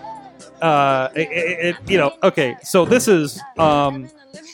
Uh, 0.62 1.10
it, 1.16 1.30
it, 1.32 1.66
it- 1.78 1.90
you 1.90 1.98
know, 1.98 2.12
okay, 2.24 2.56
so 2.64 2.84
this 2.84 3.08
is 3.08 3.40
um, 3.58 4.10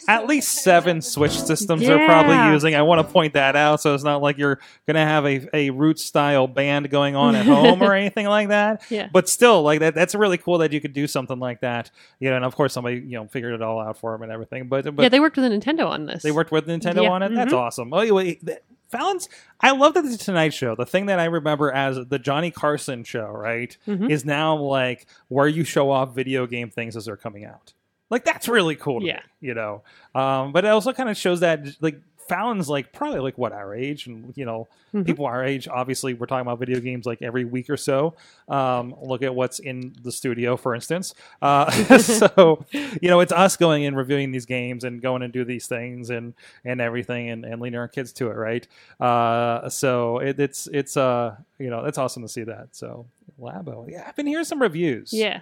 at 0.08 0.28
least 0.28 0.62
seven 0.62 1.02
Switch 1.02 1.32
systems 1.32 1.82
they're 1.82 2.06
probably 2.06 2.36
using. 2.54 2.76
I 2.76 2.84
want 2.84 3.06
to 3.06 3.12
point 3.12 3.34
that 3.34 3.56
out, 3.56 3.82
so 3.82 3.96
it's 3.96 4.04
not 4.04 4.22
like 4.22 4.38
you're 4.38 4.60
going 4.86 4.96
to 4.96 5.00
have 5.02 5.26
a, 5.26 5.48
a 5.56 5.70
root 5.72 5.98
style 5.98 6.46
band 6.48 6.90
going 6.92 7.16
on 7.16 7.36
at 7.36 7.46
home 7.48 7.82
or 7.82 7.94
anything 7.96 8.28
like 8.28 8.50
that. 8.50 8.84
yeah 8.90 9.08
But 9.12 9.28
still, 9.30 9.64
like 9.64 9.80
that, 9.80 9.96
that's 9.96 10.14
really 10.14 10.38
cool 10.38 10.60
that 10.60 10.74
you 10.74 10.80
could 10.82 10.94
do 10.94 11.08
something 11.08 11.40
like 11.40 11.62
that. 11.62 11.90
You 12.20 12.30
know, 12.30 12.36
and 12.36 12.46
of 12.46 12.56
course 12.56 12.72
somebody 12.74 12.98
you 12.98 13.18
know 13.18 13.28
figured 13.28 13.54
it 13.56 13.62
all 13.64 13.80
out 13.80 13.98
for 13.98 14.12
them 14.12 14.22
and 14.24 14.32
everything. 14.32 14.68
But 14.68 14.94
but 14.96 15.02
yeah 15.04 15.10
they 15.10 15.20
worked 15.20 15.38
with 15.38 15.52
nintendo 15.52 15.88
on 15.88 16.06
this 16.06 16.22
they 16.22 16.32
worked 16.32 16.52
with 16.52 16.68
Nintendo 16.68 17.04
Yeah, 17.04 17.10
on 17.12 17.24
it. 17.24 17.34
That's 17.34 17.54
mhm. 17.54 17.58
awesome. 17.58 17.94
Oh, 17.94 18.14
wait, 18.14 18.46
th- 18.46 18.60
Fallon's. 18.94 19.28
I 19.60 19.72
love 19.72 19.94
that 19.96 20.04
the 20.04 20.18
Tonight 20.18 20.54
Show, 20.54 20.76
the 20.76 20.86
thing 20.86 21.08
that 21.08 21.20
I 21.20 21.26
remember 21.26 21.72
as 21.72 21.98
the 22.08 22.20
Johnny 22.20 22.52
Carson 22.52 23.04
show, 23.04 23.28
right, 23.28 23.76
Mhm. 23.88 24.10
is 24.10 24.24
now 24.26 24.56
like 24.56 25.06
where 25.28 25.48
you 25.48 25.64
show 25.64 25.92
off 25.92 26.14
video 26.16 26.46
game 26.48 26.70
things 26.70 26.96
as 26.96 27.06
they're 27.06 27.18
coming 27.18 27.44
out. 27.46 27.74
Like 28.10 28.24
that's 28.26 28.48
really 28.48 28.76
cool. 28.76 29.00
To 29.02 29.06
Yeah. 29.08 29.16
me, 29.42 29.48
you 29.50 29.54
know. 29.56 29.82
Um, 30.14 30.52
but 30.52 30.66
it 30.66 30.68
also 30.68 30.94
kind 30.94 31.10
of 31.10 31.18
shows 31.18 31.40
that 31.40 31.66
like 31.82 32.00
Fallon's 32.28 32.70
like 32.70 32.92
probably 32.94 33.20
like 33.20 33.38
what 33.38 33.52
our 33.52 33.74
age, 33.76 34.08
and 34.08 34.34
you 34.36 34.46
know, 34.46 34.68
Mhm. 34.94 35.06
people 35.06 35.26
our 35.26 35.44
age. 35.44 35.68
Obviously, 35.68 36.14
we're 36.14 36.26
talking 36.28 36.42
about 36.46 36.60
video 36.60 36.80
games 36.80 37.06
like 37.06 37.22
every 37.22 37.46
week 37.46 37.70
or 37.70 37.78
so. 37.78 38.14
Um, 38.48 38.94
look 39.02 39.24
at 39.24 39.34
what's 39.34 39.60
in 39.60 39.94
the 40.04 40.12
studio, 40.12 40.56
for 40.56 40.76
instance. 40.76 41.14
Uh, 41.42 41.70
so 42.00 42.66
you 43.02 43.10
know, 43.10 43.20
it's 43.20 43.32
us 43.32 43.58
going 43.58 43.86
and 43.86 43.98
reviewing 43.98 44.32
these 44.32 44.46
games 44.46 44.84
and 44.84 45.02
going 45.02 45.22
and 45.24 45.34
do 45.34 45.44
these 45.44 45.68
things 45.68 46.10
and 46.10 46.34
and 46.64 46.80
everything 46.82 47.30
and, 47.30 47.44
and 47.46 47.62
leading 47.62 47.80
our 47.80 47.88
kids 47.88 48.12
to 48.14 48.30
it, 48.30 48.36
right? 48.36 48.68
Uh, 49.00 49.68
so 49.70 50.20
it, 50.20 50.40
it's 50.40 50.68
it's 50.72 50.96
uh 50.98 51.36
you 51.60 51.70
know 51.70 51.86
it's 51.86 51.98
awesome 51.98 52.22
to 52.24 52.30
see 52.30 52.44
that. 52.44 52.68
So 52.72 53.06
Labo, 53.42 53.90
yeah, 53.90 54.06
I've 54.08 54.16
been 54.16 54.28
hearing 54.28 54.46
some 54.46 54.62
reviews. 54.62 55.12
yeah 55.14 55.42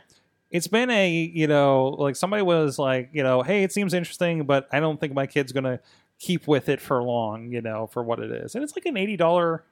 it's 0.50 0.68
been 0.68 0.90
a 0.90 1.10
you 1.10 1.48
know 1.48 1.88
like 1.98 2.14
somebody 2.18 2.42
was 2.44 2.78
like 2.78 3.10
you 3.14 3.24
know 3.24 3.42
hey 3.42 3.64
it 3.64 3.72
seems 3.72 3.94
interesting, 3.94 4.44
but 4.44 4.68
I 4.72 4.80
don't 4.82 5.00
think 5.00 5.14
my 5.14 5.26
kid's 5.26 5.52
gonna 5.54 5.80
keep 6.22 6.48
with 6.48 6.70
it 6.70 6.80
for 6.80 7.02
long, 7.02 7.52
you 7.52 7.62
know, 7.62 7.88
for 7.88 8.04
what 8.04 8.20
it 8.20 8.32
is, 8.32 8.54
and 8.56 8.64
it's 8.64 8.76
like 8.76 8.86
an 8.86 8.96
eighty 8.96 9.18
dollar 9.18 9.64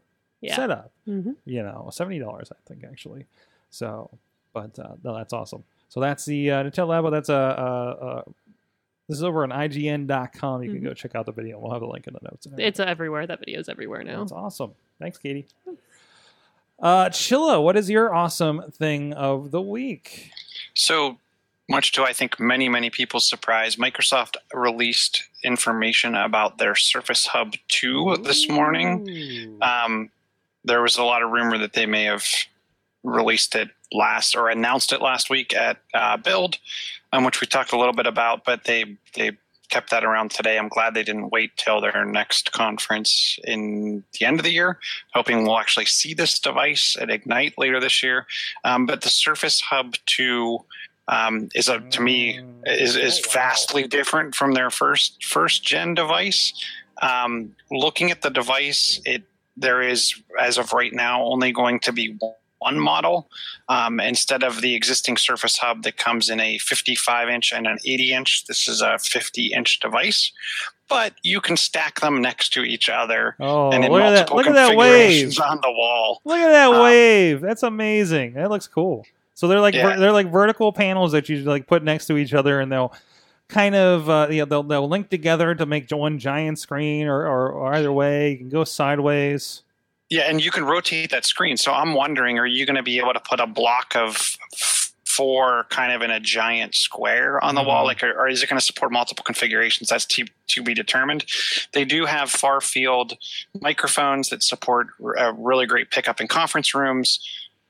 yeah 0.41 0.55
setup 0.55 0.91
hmm 1.05 1.31
you 1.45 1.61
know, 1.61 1.89
seventy 1.91 2.17
dollars, 2.19 2.49
I 2.51 2.55
think 2.67 2.83
actually. 2.83 3.25
So, 3.69 4.09
but 4.53 4.77
uh, 4.79 4.95
no, 5.03 5.15
that's 5.15 5.31
awesome. 5.33 5.63
So 5.89 5.99
that's 5.99 6.25
the 6.25 6.49
uh, 6.51 6.63
Nintendo 6.63 6.87
Labo. 6.87 7.11
That's 7.11 7.29
a. 7.29 7.35
Uh, 7.35 8.05
uh, 8.05 8.21
this 9.07 9.17
is 9.17 9.23
over 9.23 9.41
on 9.43 9.49
IGN.com. 9.49 10.61
You 10.63 10.69
can 10.69 10.81
Mhm. 10.81 10.83
go 10.83 10.93
check 10.93 11.15
out 11.15 11.25
the 11.25 11.31
video. 11.31 11.57
We'll 11.59 11.73
have 11.73 11.81
a 11.81 11.87
link 11.87 12.05
in 12.07 12.13
the 12.13 12.19
notes. 12.23 12.45
And 12.45 12.59
it's 12.59 12.79
everywhere 12.79 13.25
that 13.25 13.39
video's 13.39 13.67
everywhere 13.67 14.03
now 14.03 14.19
that's 14.19 14.31
awesome. 14.31 14.73
Thanks, 14.99 15.17
Katie. 15.17 15.47
Uh, 16.79 17.09
Chilla, 17.09 17.61
what 17.61 17.75
is 17.75 17.89
your 17.89 18.13
awesome 18.13 18.71
thing 18.71 19.13
of 19.13 19.51
the 19.51 19.61
week? 19.61 20.31
So 20.75 21.17
much 21.69 21.91
to 21.93 22.03
I 22.03 22.13
think 22.13 22.39
many 22.39 22.67
many 22.67 22.89
people's 22.89 23.29
surprise, 23.29 23.75
Microsoft 23.75 24.35
released 24.53 25.23
information 25.43 26.15
about 26.15 26.57
their 26.57 26.75
Surface 26.75 27.27
Hub 27.27 27.53
2 27.69 28.17
this 28.23 28.49
morning. 28.49 29.05
Um, 29.61 30.09
there 30.65 30.81
was 30.81 30.97
a 30.97 31.03
lot 31.03 31.23
of 31.23 31.31
rumor 31.31 31.57
that 31.59 31.73
they 31.73 31.85
may 31.85 32.03
have 32.03 32.25
released 33.03 33.55
it 33.55 33.69
last 33.93 34.35
or 34.35 34.49
announced 34.49 34.91
it 34.91 35.01
last 35.01 35.29
week 35.29 35.55
at 35.55 35.77
uh, 35.93 36.17
Build, 36.17 36.57
um, 37.13 37.23
which 37.23 37.39
we 37.39 37.47
talked 37.47 37.71
a 37.71 37.77
little 37.77 37.93
bit 37.93 38.07
about, 38.07 38.43
but 38.43 38.65
they 38.65 38.97
they 39.15 39.31
kept 39.69 39.91
that 39.91 40.03
around 40.03 40.31
today. 40.31 40.57
I'm 40.57 40.67
glad 40.67 40.93
they 40.95 41.03
didn't 41.03 41.29
wait 41.29 41.55
till 41.55 41.79
their 41.79 42.03
next 42.03 42.51
conference 42.51 43.37
in 43.43 44.03
the 44.19 44.25
end 44.25 44.39
of 44.39 44.43
the 44.43 44.51
year, 44.51 44.79
hoping 45.13 45.43
we'll 45.43 45.59
actually 45.59 45.85
see 45.85 46.15
this 46.15 46.39
device 46.39 46.97
at 46.99 47.11
Ignite 47.11 47.53
later 47.57 47.79
this 47.79 48.01
year. 48.01 48.25
Um, 48.63 48.87
but 48.87 49.01
the 49.01 49.09
Surface 49.09 49.61
Hub 49.61 49.95
2 50.07 50.59
um, 51.09 51.49
is 51.55 51.67
a 51.67 51.79
to 51.79 52.01
me 52.01 52.39
is 52.65 52.95
is 52.95 53.19
Oh, 53.25 53.31
vastly 53.33 53.87
different 53.87 54.35
from 54.35 54.53
their 54.53 54.69
first 54.69 55.23
first 55.25 55.63
gen 55.63 55.93
device. 55.95 56.53
Um, 57.01 57.55
looking 57.71 58.11
at 58.11 58.21
the 58.21 58.29
device, 58.29 59.01
it 59.05 59.23
there 59.57 59.81
is 59.81 60.13
as 60.39 60.57
of 60.57 60.71
right 60.73 60.93
now 60.93 61.21
only 61.23 61.51
going 61.51 61.79
to 61.81 61.91
be 61.91 62.17
one 62.59 62.77
model 62.79 63.29
um, 63.69 63.99
instead 64.01 64.43
of 64.43 64.59
the 64.61 64.75
existing 64.75 65.15
Surface 65.17 65.57
Hub 65.57 65.83
that 65.83 65.95
comes 65.95 66.29
in 66.29 66.39
a 66.41 66.57
55 66.59 67.29
inch 67.29 67.53
and 67.53 67.65
an 67.67 67.77
80 67.85 68.13
inch. 68.13 68.45
This 68.47 68.67
is 68.67 68.81
a 68.81 68.97
50 68.99 69.53
inch 69.53 69.79
device, 69.79 70.31
but 70.89 71.13
you 71.23 71.39
can 71.39 71.55
stack 71.55 72.01
them 72.01 72.21
next 72.21 72.49
to 72.53 72.63
each 72.63 72.89
other 72.89 73.35
Oh, 73.39 73.71
and 73.71 73.85
in 73.85 73.91
look 73.91 74.01
at 74.01 74.09
that! 74.09 74.29
multiple 74.29 74.37
Look 74.37 74.47
at 74.47 74.53
that 74.55 74.75
wave! 74.75 74.89
configurations 74.91 75.39
on 75.39 75.59
the 75.61 75.71
wall. 75.71 76.21
Look 76.25 76.39
at 76.39 76.49
that 76.49 76.69
Um, 76.73 76.83
wave! 76.83 77.39
That's 77.41 77.63
amazing. 77.63 78.33
That 78.33 78.49
looks 78.49 78.67
cool. 78.67 79.05
So 79.39 79.47
they're 79.47 79.61
like 79.61 79.73
Yeah. 79.73 79.93
ver- 79.93 79.99
they're 80.01 80.11
like 80.11 80.29
vertical 80.29 80.73
panels 80.73 81.13
that 81.13 81.29
you 81.29 81.37
like 81.43 81.65
put 81.65 81.81
next 81.81 82.07
to 82.07 82.17
each 82.17 82.33
other, 82.33 82.59
and 82.59 82.69
they'll 82.69 82.91
kind 83.47 83.73
of 83.73 84.09
uh, 84.09 84.27
you 84.29 84.39
know 84.39 84.45
they'll 84.45 84.63
they'll 84.63 84.89
link 84.89 85.09
together 85.09 85.55
to 85.55 85.65
make 85.65 85.89
one 85.91 86.19
giant 86.19 86.59
screen, 86.59 87.07
or, 87.07 87.25
or, 87.25 87.49
or 87.49 87.73
either 87.73 87.89
way 87.93 88.31
you 88.31 88.37
can 88.37 88.49
go 88.49 88.65
sideways. 88.65 89.61
Yeah, 90.09 90.23
and 90.23 90.43
you 90.43 90.51
can 90.51 90.65
rotate 90.65 91.11
that 91.11 91.23
screen. 91.23 91.55
So 91.55 91.71
I'm 91.71 91.93
wondering, 91.93 92.37
are 92.37 92.45
you 92.45 92.65
going 92.65 92.75
to 92.75 92.83
be 92.83 92.99
able 92.99 93.13
to 93.13 93.21
put 93.21 93.39
a 93.39 93.47
block 93.47 93.95
of 93.95 94.35
four 95.05 95.67
kind 95.69 95.93
of 95.93 96.01
in 96.01 96.11
a 96.11 96.19
giant 96.19 96.75
square 96.75 97.41
on 97.41 97.55
the 97.55 97.63
wall? 97.63 97.83
Mhm. 97.83 97.87
Like, 97.87 98.03
or, 98.03 98.11
or 98.19 98.27
is 98.27 98.43
it 98.43 98.49
going 98.49 98.59
to 98.59 98.65
support 98.65 98.91
multiple 98.91 99.23
configurations? 99.23 99.87
That's 99.87 100.05
to, 100.07 100.25
to 100.47 100.63
be 100.63 100.73
determined. 100.73 101.23
They 101.71 101.85
do 101.85 102.05
have 102.05 102.29
far 102.29 102.59
field 102.59 103.17
microphones 103.61 104.29
that 104.31 104.43
support 104.43 104.87
uh, 105.17 105.31
really 105.37 105.65
great 105.65 105.91
pickup 105.91 106.19
in 106.19 106.27
conference 106.27 106.75
rooms. 106.75 107.19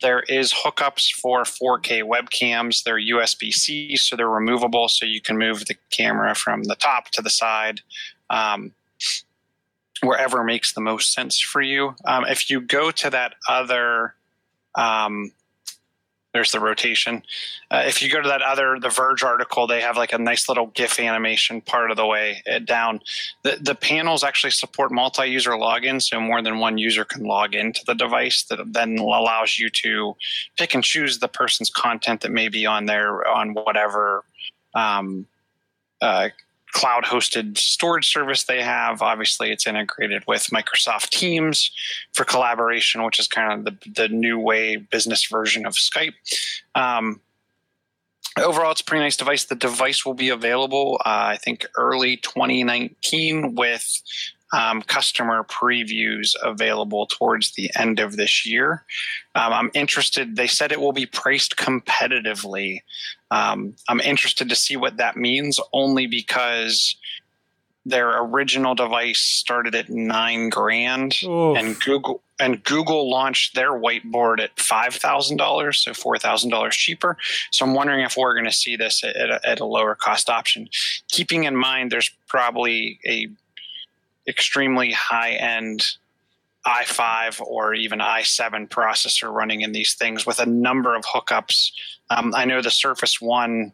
There 0.01 0.21
is 0.21 0.53
hookups 0.53 1.11
for 1.13 1.43
4K 1.43 2.03
webcams. 2.03 2.83
They're 2.83 2.99
USB 2.99 3.51
C, 3.53 3.95
so 3.97 4.15
they're 4.15 4.29
removable, 4.29 4.87
so 4.87 5.05
you 5.05 5.21
can 5.21 5.37
move 5.37 5.65
the 5.65 5.75
camera 5.89 6.35
from 6.35 6.63
the 6.63 6.75
top 6.75 7.09
to 7.11 7.21
the 7.21 7.29
side. 7.29 7.81
Um, 8.29 8.71
wherever 10.01 10.43
makes 10.43 10.73
the 10.73 10.81
most 10.81 11.13
sense 11.13 11.39
for 11.39 11.61
you. 11.61 11.95
Um, 12.05 12.25
if 12.25 12.49
you 12.49 12.61
go 12.61 12.91
to 12.91 13.09
that 13.09 13.35
other, 13.47 14.15
um, 14.75 15.31
there's 16.33 16.51
the 16.51 16.59
rotation. 16.59 17.23
Uh, 17.71 17.83
if 17.87 18.01
you 18.01 18.09
go 18.09 18.21
to 18.21 18.27
that 18.27 18.41
other, 18.41 18.77
the 18.79 18.89
Verge 18.89 19.23
article, 19.23 19.65
they 19.65 19.81
have 19.81 19.97
like 19.97 20.13
a 20.13 20.17
nice 20.17 20.47
little 20.47 20.67
GIF 20.67 20.99
animation 20.99 21.61
part 21.61 21.89
of 21.89 21.97
the 21.97 22.05
way 22.05 22.43
uh, 22.51 22.59
down. 22.59 23.01
The 23.43 23.57
the 23.59 23.75
panels 23.75 24.23
actually 24.23 24.51
support 24.51 24.91
multi-user 24.91 25.51
login, 25.51 26.01
so 26.01 26.19
more 26.19 26.41
than 26.41 26.59
one 26.59 26.77
user 26.77 27.03
can 27.03 27.23
log 27.23 27.55
into 27.55 27.81
the 27.85 27.95
device. 27.95 28.43
That 28.43 28.59
then 28.73 28.99
allows 28.99 29.57
you 29.57 29.69
to 29.69 30.15
pick 30.57 30.75
and 30.75 30.83
choose 30.83 31.19
the 31.19 31.27
person's 31.27 31.69
content 31.71 32.21
that 32.21 32.31
may 32.31 32.47
be 32.47 32.65
on 32.65 32.85
there 32.85 33.27
on 33.27 33.53
whatever. 33.53 34.23
Um, 34.75 35.25
uh, 36.01 36.29
cloud 36.71 37.03
hosted 37.03 37.57
storage 37.57 38.11
service 38.11 38.43
they 38.43 38.61
have. 38.61 39.01
Obviously, 39.01 39.51
it's 39.51 39.67
integrated 39.67 40.23
with 40.27 40.43
Microsoft 40.47 41.09
Teams 41.09 41.71
for 42.13 42.23
collaboration, 42.23 43.03
which 43.03 43.19
is 43.19 43.27
kind 43.27 43.53
of 43.53 43.65
the, 43.65 43.91
the 43.91 44.07
new 44.09 44.39
way 44.39 44.75
business 44.75 45.25
version 45.25 45.65
of 45.65 45.73
Skype. 45.73 46.13
Um, 46.75 47.21
overall, 48.37 48.71
it's 48.71 48.81
a 48.81 48.85
pretty 48.85 49.03
nice 49.03 49.17
device. 49.17 49.45
The 49.45 49.55
device 49.55 50.05
will 50.05 50.13
be 50.13 50.29
available, 50.29 50.99
uh, 51.05 51.33
I 51.33 51.37
think, 51.37 51.65
early 51.77 52.17
2019 52.17 53.55
with 53.55 54.01
um, 54.51 54.81
customer 54.81 55.43
previews 55.43 56.35
available 56.41 57.05
towards 57.05 57.51
the 57.51 57.69
end 57.77 57.99
of 57.99 58.17
this 58.17 58.45
year. 58.45 58.83
Um, 59.35 59.53
I'm 59.53 59.71
interested. 59.73 60.35
They 60.35 60.47
said 60.47 60.71
it 60.71 60.81
will 60.81 60.91
be 60.93 61.05
priced 61.05 61.55
competitively. 61.55 62.81
Um, 63.31 63.75
I'm 63.87 63.99
interested 63.99 64.49
to 64.49 64.55
see 64.55 64.75
what 64.75 64.97
that 64.97 65.15
means, 65.15 65.59
only 65.71 66.07
because 66.07 66.95
their 67.85 68.21
original 68.21 68.75
device 68.75 69.19
started 69.19 69.73
at 69.75 69.89
nine 69.89 70.49
grand, 70.49 71.17
Oof. 71.23 71.57
and 71.57 71.79
Google 71.79 72.21
and 72.39 72.63
Google 72.63 73.09
launched 73.09 73.55
their 73.55 73.71
whiteboard 73.71 74.39
at 74.39 74.57
five 74.59 74.95
thousand 74.95 75.37
dollars, 75.37 75.81
so 75.81 75.93
four 75.93 76.17
thousand 76.17 76.49
dollars 76.49 76.75
cheaper. 76.75 77.17
So 77.51 77.65
I'm 77.65 77.73
wondering 77.73 78.01
if 78.01 78.15
we're 78.17 78.33
going 78.33 78.45
to 78.45 78.51
see 78.51 78.75
this 78.75 79.03
at, 79.03 79.15
a, 79.15 79.47
at 79.47 79.59
a 79.59 79.65
lower 79.65 79.95
cost 79.95 80.29
option. 80.29 80.69
Keeping 81.09 81.45
in 81.45 81.55
mind, 81.55 81.91
there's 81.91 82.11
probably 82.27 82.99
a 83.05 83.27
extremely 84.27 84.91
high 84.91 85.31
end 85.31 85.85
i5 86.67 87.41
or 87.41 87.73
even 87.73 87.99
i7 87.99 88.67
processor 88.67 89.31
running 89.31 89.61
in 89.61 89.71
these 89.71 89.93
things 89.93 90.25
with 90.25 90.39
a 90.39 90.45
number 90.45 90.95
of 90.95 91.03
hookups. 91.05 91.71
Um, 92.09 92.33
I 92.35 92.45
know 92.45 92.61
the 92.61 92.71
Surface 92.71 93.21
One, 93.21 93.71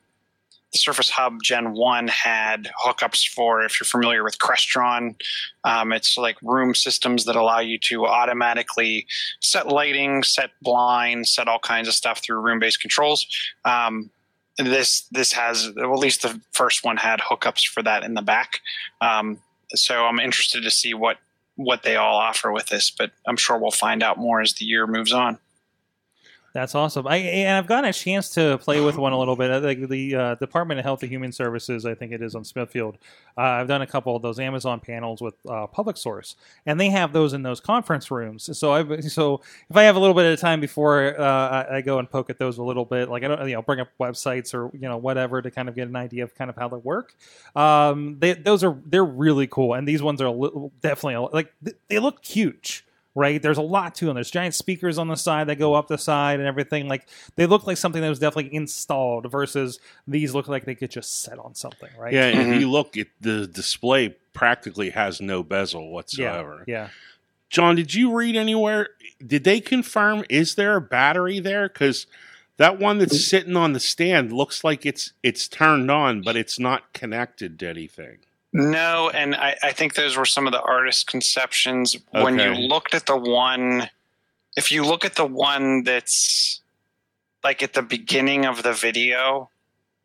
the 0.71 0.77
Surface 0.77 1.09
Hub 1.09 1.41
Gen 1.41 1.73
1 1.73 2.07
had 2.07 2.69
hookups 2.85 3.27
for, 3.27 3.63
if 3.63 3.79
you're 3.79 3.85
familiar 3.85 4.23
with 4.23 4.37
Crestron, 4.37 5.15
um, 5.63 5.91
it's 5.93 6.17
like 6.17 6.37
room 6.43 6.75
systems 6.75 7.25
that 7.25 7.35
allow 7.35 7.59
you 7.59 7.79
to 7.79 8.05
automatically 8.05 9.07
set 9.39 9.67
lighting, 9.67 10.23
set 10.23 10.51
blinds, 10.61 11.33
set 11.33 11.47
all 11.47 11.59
kinds 11.59 11.87
of 11.87 11.93
stuff 11.93 12.21
through 12.23 12.41
room 12.41 12.59
based 12.59 12.81
controls. 12.81 13.25
Um, 13.63 14.11
this 14.57 15.01
this 15.11 15.33
has 15.33 15.69
well, 15.75 15.93
at 15.93 15.99
least 15.99 16.21
the 16.21 16.39
first 16.53 16.85
one 16.85 16.97
had 16.97 17.19
hookups 17.19 17.67
for 17.67 17.83
that 17.83 18.03
in 18.03 18.13
the 18.13 18.21
back. 18.21 18.61
Um, 19.01 19.39
so 19.77 20.05
I'm 20.05 20.19
interested 20.19 20.63
to 20.63 20.71
see 20.71 20.93
what 20.93 21.17
what 21.57 21.83
they 21.83 21.95
all 21.95 22.17
offer 22.17 22.51
with 22.51 22.67
this, 22.67 22.91
but 22.91 23.11
I'm 23.25 23.37
sure 23.37 23.57
we'll 23.57 23.71
find 23.71 24.03
out 24.03 24.17
more 24.17 24.41
as 24.41 24.53
the 24.53 24.65
year 24.65 24.85
moves 24.87 25.13
on. 25.13 25.37
That's 26.55 26.73
awesome. 26.73 27.05
I 27.05 27.17
and 27.17 27.57
I've 27.57 27.67
gotten 27.67 27.89
a 27.89 27.91
chance 27.91 28.29
to 28.29 28.57
play 28.59 28.79
with 28.79 28.97
one 28.97 29.11
a 29.11 29.19
little 29.19 29.35
bit. 29.35 29.61
Like 29.61 29.89
the 29.89 30.15
uh, 30.15 30.35
Department 30.35 30.79
of 30.79 30.85
Health 30.85 31.03
and 31.03 31.11
Human 31.11 31.33
Services, 31.33 31.85
I 31.85 31.95
think 31.95 32.13
it 32.13 32.21
is 32.21 32.33
on 32.33 32.45
Smithfield. 32.45 32.97
Uh, 33.37 33.41
I've 33.41 33.67
done 33.67 33.81
a 33.81 33.85
couple 33.85 34.15
of 34.15 34.21
those 34.21 34.39
Amazon 34.39 34.79
panels 34.79 35.21
with 35.21 35.33
uh, 35.49 35.67
Public 35.67 35.97
Source, 35.97 36.37
and 36.65 36.79
they 36.79 36.89
have 36.91 37.11
those 37.11 37.33
in 37.33 37.43
those 37.43 37.59
conference 37.59 38.09
rooms. 38.09 38.57
So 38.57 38.71
I 38.71 39.01
so 39.01 39.41
if 39.69 39.75
I 39.75 39.83
have 39.83 39.97
a 39.97 39.99
little 39.99 40.13
bit 40.13 40.31
of 40.31 40.39
time 40.39 40.61
before 40.61 41.19
uh, 41.19 41.65
I, 41.69 41.75
I 41.75 41.81
go 41.81 41.99
and 41.99 42.09
poke 42.09 42.29
at 42.29 42.39
those 42.39 42.57
a 42.57 42.63
little 42.63 42.85
bit, 42.85 43.09
like 43.09 43.25
I 43.25 43.27
don't 43.27 43.49
you 43.49 43.55
know 43.55 43.61
bring 43.61 43.81
up 43.81 43.89
websites 43.99 44.53
or 44.53 44.71
you 44.73 44.87
know 44.87 44.95
whatever 44.95 45.41
to 45.41 45.51
kind 45.51 45.67
of 45.67 45.75
get 45.75 45.89
an 45.89 45.97
idea 45.97 46.23
of 46.23 46.35
kind 46.35 46.49
of 46.49 46.55
how 46.55 46.69
they 46.69 46.77
work. 46.77 47.15
Um, 47.53 48.15
they, 48.19 48.31
those 48.31 48.63
are 48.63 48.77
they're 48.85 49.03
really 49.03 49.47
cool, 49.47 49.73
and 49.73 49.85
these 49.85 50.01
ones 50.01 50.21
are 50.21 50.33
definitely 50.79 51.27
like 51.33 51.53
they 51.89 51.99
look 51.99 52.23
huge 52.23 52.84
right? 53.15 53.41
There's 53.41 53.57
a 53.57 53.61
lot 53.63 53.95
to 53.95 54.05
them. 54.05 54.15
There's 54.15 54.29
giant 54.29 54.53
speakers 54.53 54.97
on 54.97 55.07
the 55.07 55.15
side 55.15 55.47
that 55.47 55.55
go 55.57 55.73
up 55.73 55.87
the 55.87 55.97
side 55.97 56.39
and 56.39 56.47
everything. 56.47 56.87
Like 56.87 57.07
they 57.37 57.45
look 57.45 57.65
like 57.65 57.77
something 57.77 58.01
that 58.01 58.09
was 58.09 58.19
definitely 58.19 58.53
installed 58.53 59.31
versus 59.31 59.79
these 60.07 60.35
look 60.35 60.47
like 60.47 60.65
they 60.65 60.75
could 60.75 60.91
just 60.91 61.21
set 61.21 61.39
on 61.39 61.55
something, 61.55 61.89
right? 61.97 62.13
Yeah, 62.13 62.27
and 62.27 62.51
Mhm. 62.51 62.55
if 62.55 62.59
you 62.61 62.69
look 62.69 62.97
at 62.97 63.07
the 63.21 63.47
display, 63.47 64.15
practically 64.33 64.89
has 64.91 65.21
no 65.21 65.41
bezel 65.43 65.89
whatsoever. 65.91 66.25
yeah, 66.35 66.41
whatsoever. 66.41 66.63
yeah. 66.67 66.87
John, 67.49 67.75
did 67.77 67.93
you 67.93 68.13
read 68.13 68.35
anywhere? 68.35 68.89
Did 69.25 69.45
they 69.45 69.61
confirm? 69.61 70.25
Is 70.29 70.55
there 70.55 70.75
a 70.75 70.81
battery 70.81 71.39
there? 71.39 71.69
Because 71.69 72.05
that 72.57 72.79
one 72.79 72.97
that's 72.97 73.25
sitting 73.25 73.55
on 73.55 73.71
the 73.73 73.79
stand 73.79 74.33
looks 74.33 74.63
like 74.63 74.85
it's 74.85 75.13
it's 75.23 75.47
turned 75.47 75.89
on, 75.89 76.21
but 76.21 76.35
it's 76.35 76.59
not 76.59 76.91
connected 76.91 77.57
to 77.59 77.67
anything. 77.69 78.17
No, 78.57 79.09
and 79.09 79.35
I, 79.35 79.57
I 79.63 79.73
think 79.73 79.95
those 79.95 80.15
were 80.15 80.25
some 80.25 80.47
of 80.47 80.53
the 80.53 80.61
artist 80.61 81.07
conceptions. 81.07 81.97
When 82.11 82.39
you 82.39 82.51
looked 82.53 82.95
at 82.95 83.05
the 83.05 83.17
one, 83.17 83.89
if 84.55 84.71
you 84.71 84.85
look 84.85 85.03
at 85.03 85.15
the 85.15 85.25
one 85.25 85.83
that's 85.83 86.61
like 87.43 87.61
at 87.61 87.73
the 87.73 87.81
beginning 87.81 88.45
of 88.45 88.63
the 88.63 88.71
video, 88.71 89.49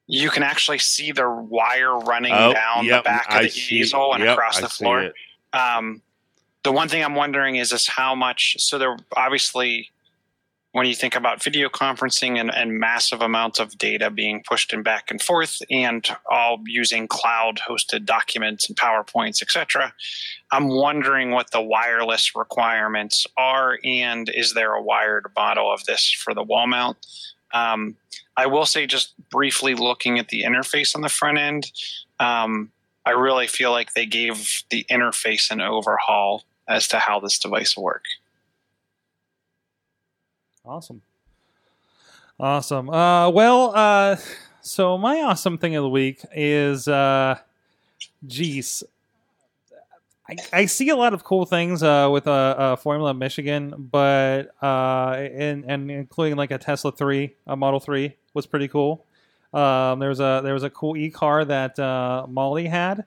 you 0.09 0.31
can 0.31 0.43
actually 0.43 0.79
see 0.79 1.13
the 1.13 1.31
wire 1.31 1.97
running 1.97 2.33
down 2.33 2.85
the 2.87 3.03
back 3.05 3.29
of 3.29 3.35
Oh, 3.35 3.39
I 3.39 3.43
the 3.45 3.53
easel 3.71 4.15
and 4.15 4.25
yep, 4.25 4.33
across 4.33 4.61
the 4.61 4.69
see 4.69 4.83
floor. 4.83 5.13
Um, 5.53 6.03
the 6.65 6.73
one 6.73 6.89
thing 6.89 7.05
I'm 7.05 7.15
wondering 7.15 7.55
is 7.55 7.73
is 7.73 7.87
how 7.87 8.17
much. 8.17 8.57
So 8.59 8.79
there 8.79 8.97
obviously, 9.17 9.91
when 10.73 10.87
you 10.87 10.95
think 10.95 11.17
about 11.17 11.43
video 11.43 11.69
conferencing 11.69 12.39
and, 12.39 12.55
and 12.55 12.79
massive 12.79 13.21
amounts 13.21 13.59
of 13.59 13.77
data 13.77 14.09
being 14.09 14.43
pushed 14.47 14.73
and 14.73 14.85
back 14.85 15.11
and 15.11 15.21
forth, 15.21 15.59
and 15.69 16.09
all 16.31 16.61
using 16.65 17.09
cloud-hosted 17.09 18.05
documents 18.05 18.69
and 18.69 18.77
powerpoints, 18.77 19.43
etc. 19.43 19.93
I'm 20.53 20.69
wondering 20.69 21.33
what 21.33 21.51
the 21.51 21.61
wireless 21.61 22.37
requirements 22.37 23.27
are, 23.37 23.79
and 23.85 24.29
is 24.29 24.55
there 24.55 24.75
a 24.75 24.83
wired 24.83 25.27
model 25.37 25.73
of 25.73 25.85
this 25.87 26.13
for 26.13 26.35
the 26.35 26.43
wall 26.43 26.69
mount? 26.69 27.05
Um, 27.53 27.97
I 28.37 28.47
will 28.47 28.67
say, 28.67 28.87
just 28.87 29.15
briefly 29.29 29.75
looking 29.75 30.19
at 30.21 30.29
the 30.29 30.45
interface 30.45 30.95
on 30.95 31.03
the 31.03 31.09
front 31.09 31.39
end, 31.39 31.73
um, 32.21 32.71
I 33.05 33.11
really 33.11 33.49
feel 33.49 33.73
like 33.73 33.95
they 33.95 34.07
gave 34.07 34.63
the 34.71 34.87
interface 34.89 35.51
an 35.51 35.61
overhaul 35.61 36.45
as 36.69 36.87
to 36.89 36.99
how 36.99 37.19
this 37.19 37.39
device 37.39 37.77
will 37.77 37.85
work. 37.85 38.05
Awesome. 40.65 41.03
Awesome. 42.39 42.89
Uh, 42.91 43.31
well, 43.31 43.73
uh, 43.75 44.17
so 44.61 44.97
my 44.99 45.21
awesome 45.21 45.59
thing 45.59 45.77
of 45.77 45.83
the 45.83 45.89
week 45.89 46.25
is, 46.35 46.89
uh, 46.89 47.39
geez, 48.27 48.83
I, 50.29 50.37
I 50.53 50.67
see 50.67 50.91
a 50.91 50.97
lot 50.97 51.13
of 51.13 51.25
cool 51.25 51.45
things 51.45 51.83
uh, 51.83 52.09
with 52.11 52.27
uh, 52.27 52.31
uh, 52.31 52.77
Formula 52.77 53.13
Michigan, 53.13 53.75
but 53.91 54.55
uh, 54.63 55.17
and 55.17 55.65
and 55.67 55.91
including 55.91 56.37
like 56.37 56.53
a 56.53 56.59
Tesla 56.59 56.93
three, 56.93 57.35
a 57.47 57.57
Model 57.57 57.81
three 57.81 58.17
was 58.33 58.47
pretty 58.47 58.69
cool. 58.69 59.05
Um, 59.53 59.99
there 59.99 60.09
was 60.09 60.21
a 60.21 60.41
there 60.45 60.55
was 60.55 60.63
a 60.63 60.71
cool 60.71 60.97
e 60.97 61.11
car 61.11 61.45
that 61.45 61.79
uh, 61.79 62.27
Molly 62.29 62.69
had 62.69 63.07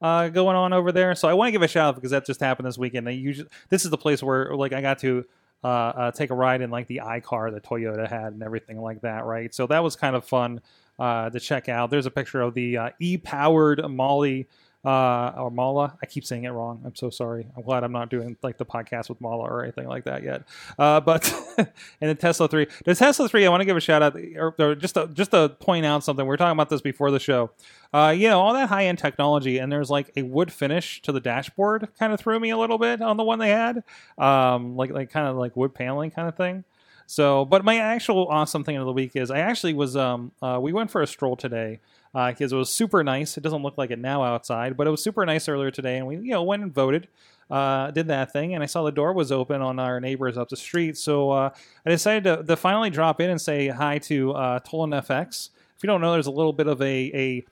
uh, 0.00 0.28
going 0.28 0.56
on 0.56 0.72
over 0.72 0.90
there. 0.90 1.14
So 1.14 1.28
I 1.28 1.34
want 1.34 1.48
to 1.48 1.52
give 1.52 1.62
a 1.62 1.68
shout 1.68 1.88
out 1.88 1.94
because 1.96 2.12
that 2.12 2.24
just 2.24 2.40
happened 2.40 2.66
this 2.66 2.78
weekend. 2.78 3.06
They 3.06 3.12
usually 3.12 3.48
this 3.68 3.84
is 3.84 3.90
the 3.90 3.98
place 3.98 4.22
where 4.22 4.54
like 4.56 4.72
I 4.72 4.80
got 4.80 4.98
to 5.00 5.26
uh, 5.64 5.66
uh, 5.66 6.10
take 6.10 6.30
a 6.30 6.34
ride 6.34 6.60
in 6.60 6.70
like 6.70 6.86
the 6.86 7.00
iCar 7.02 7.50
that 7.52 7.62
Toyota 7.62 8.08
had 8.08 8.34
and 8.34 8.42
everything 8.42 8.80
like 8.80 9.00
that, 9.00 9.24
right? 9.24 9.52
So 9.54 9.66
that 9.68 9.82
was 9.82 9.96
kind 9.96 10.14
of 10.14 10.24
fun 10.24 10.60
uh, 10.98 11.30
to 11.30 11.40
check 11.40 11.70
out. 11.70 11.90
There's 11.90 12.06
a 12.06 12.10
picture 12.10 12.42
of 12.42 12.52
the 12.52 12.76
uh, 12.76 12.90
e-powered 13.00 13.82
Molly 13.88 14.46
uh, 14.84 15.32
or 15.36 15.50
Mala. 15.50 15.96
I 16.02 16.06
keep 16.06 16.24
saying 16.24 16.44
it 16.44 16.50
wrong. 16.50 16.82
I'm 16.84 16.94
so 16.94 17.08
sorry. 17.10 17.46
I'm 17.56 17.62
glad 17.62 17.84
I'm 17.84 17.92
not 17.92 18.10
doing 18.10 18.36
like 18.42 18.58
the 18.58 18.66
podcast 18.66 19.08
with 19.08 19.20
Mala 19.20 19.44
or 19.44 19.62
anything 19.62 19.88
like 19.88 20.04
that 20.04 20.22
yet. 20.22 20.42
Uh, 20.78 21.00
but 21.00 21.32
and 21.58 22.10
the 22.10 22.14
Tesla 22.14 22.48
three, 22.48 22.66
the 22.84 22.94
Tesla 22.94 23.28
three, 23.28 23.46
I 23.46 23.48
want 23.48 23.62
to 23.62 23.64
give 23.64 23.76
a 23.76 23.80
shout 23.80 24.02
out, 24.02 24.16
or, 24.36 24.54
or 24.58 24.74
just 24.74 24.94
to, 24.94 25.08
just 25.08 25.30
to 25.30 25.48
point 25.48 25.86
out 25.86 26.04
something. 26.04 26.24
We 26.24 26.28
were 26.28 26.36
talking 26.36 26.52
about 26.52 26.68
this 26.68 26.82
before 26.82 27.10
the 27.10 27.20
show. 27.20 27.50
Uh, 27.92 28.14
you 28.16 28.28
know, 28.28 28.40
all 28.40 28.52
that 28.52 28.68
high 28.68 28.86
end 28.86 28.98
technology, 28.98 29.58
and 29.58 29.72
there's 29.72 29.90
like 29.90 30.10
a 30.16 30.22
wood 30.22 30.52
finish 30.52 31.00
to 31.02 31.12
the 31.12 31.20
dashboard, 31.20 31.88
kind 31.98 32.12
of 32.12 32.20
threw 32.20 32.38
me 32.38 32.50
a 32.50 32.58
little 32.58 32.78
bit 32.78 33.00
on 33.00 33.16
the 33.16 33.24
one 33.24 33.38
they 33.38 33.50
had, 33.50 33.84
um, 34.18 34.76
like 34.76 34.90
like 34.90 35.10
kind 35.10 35.28
of 35.28 35.36
like 35.36 35.56
wood 35.56 35.74
paneling 35.74 36.10
kind 36.10 36.28
of 36.28 36.36
thing. 36.36 36.64
So, 37.06 37.44
but 37.44 37.64
my 37.64 37.76
actual 37.76 38.28
awesome 38.28 38.64
thing 38.64 38.76
of 38.76 38.86
the 38.86 38.92
week 38.92 39.12
is 39.14 39.30
I 39.30 39.38
actually 39.38 39.74
was 39.74 39.96
um 39.96 40.32
uh, 40.42 40.58
we 40.60 40.72
went 40.72 40.90
for 40.90 41.02
a 41.02 41.06
stroll 41.06 41.36
today 41.36 41.80
because 42.14 42.52
it 42.52 42.56
was 42.56 42.70
super 42.70 43.02
nice. 43.02 43.36
It 43.36 43.42
doesn't 43.42 43.62
look 43.62 43.76
like 43.76 43.90
it 43.90 43.98
now 43.98 44.22
outside, 44.22 44.76
but 44.76 44.86
it 44.86 44.90
was 44.90 45.02
super 45.02 45.26
nice 45.26 45.48
earlier 45.48 45.70
today, 45.70 45.98
and 45.98 46.06
we 46.06 46.16
you 46.16 46.30
know 46.30 46.42
went 46.42 46.62
and 46.62 46.72
voted, 46.72 47.08
uh, 47.50 47.90
did 47.90 48.08
that 48.08 48.32
thing, 48.32 48.54
and 48.54 48.62
I 48.62 48.66
saw 48.66 48.84
the 48.84 48.92
door 48.92 49.12
was 49.12 49.32
open 49.32 49.60
on 49.60 49.78
our 49.78 50.00
neighbors 50.00 50.38
up 50.38 50.48
the 50.48 50.56
street, 50.56 50.96
so 50.96 51.30
uh, 51.30 51.50
I 51.84 51.90
decided 51.90 52.24
to, 52.24 52.44
to 52.44 52.56
finally 52.56 52.90
drop 52.90 53.20
in 53.20 53.30
and 53.30 53.40
say 53.40 53.68
hi 53.68 53.98
to 53.98 54.32
uh, 54.32 54.60
Tolin 54.60 54.94
FX. 55.04 55.50
If 55.76 55.82
you 55.82 55.88
don't 55.88 56.00
know, 56.00 56.12
there's 56.12 56.28
a 56.28 56.32
little 56.32 56.52
bit 56.52 56.68
of 56.68 56.80
a 56.80 57.10
a 57.14 57.44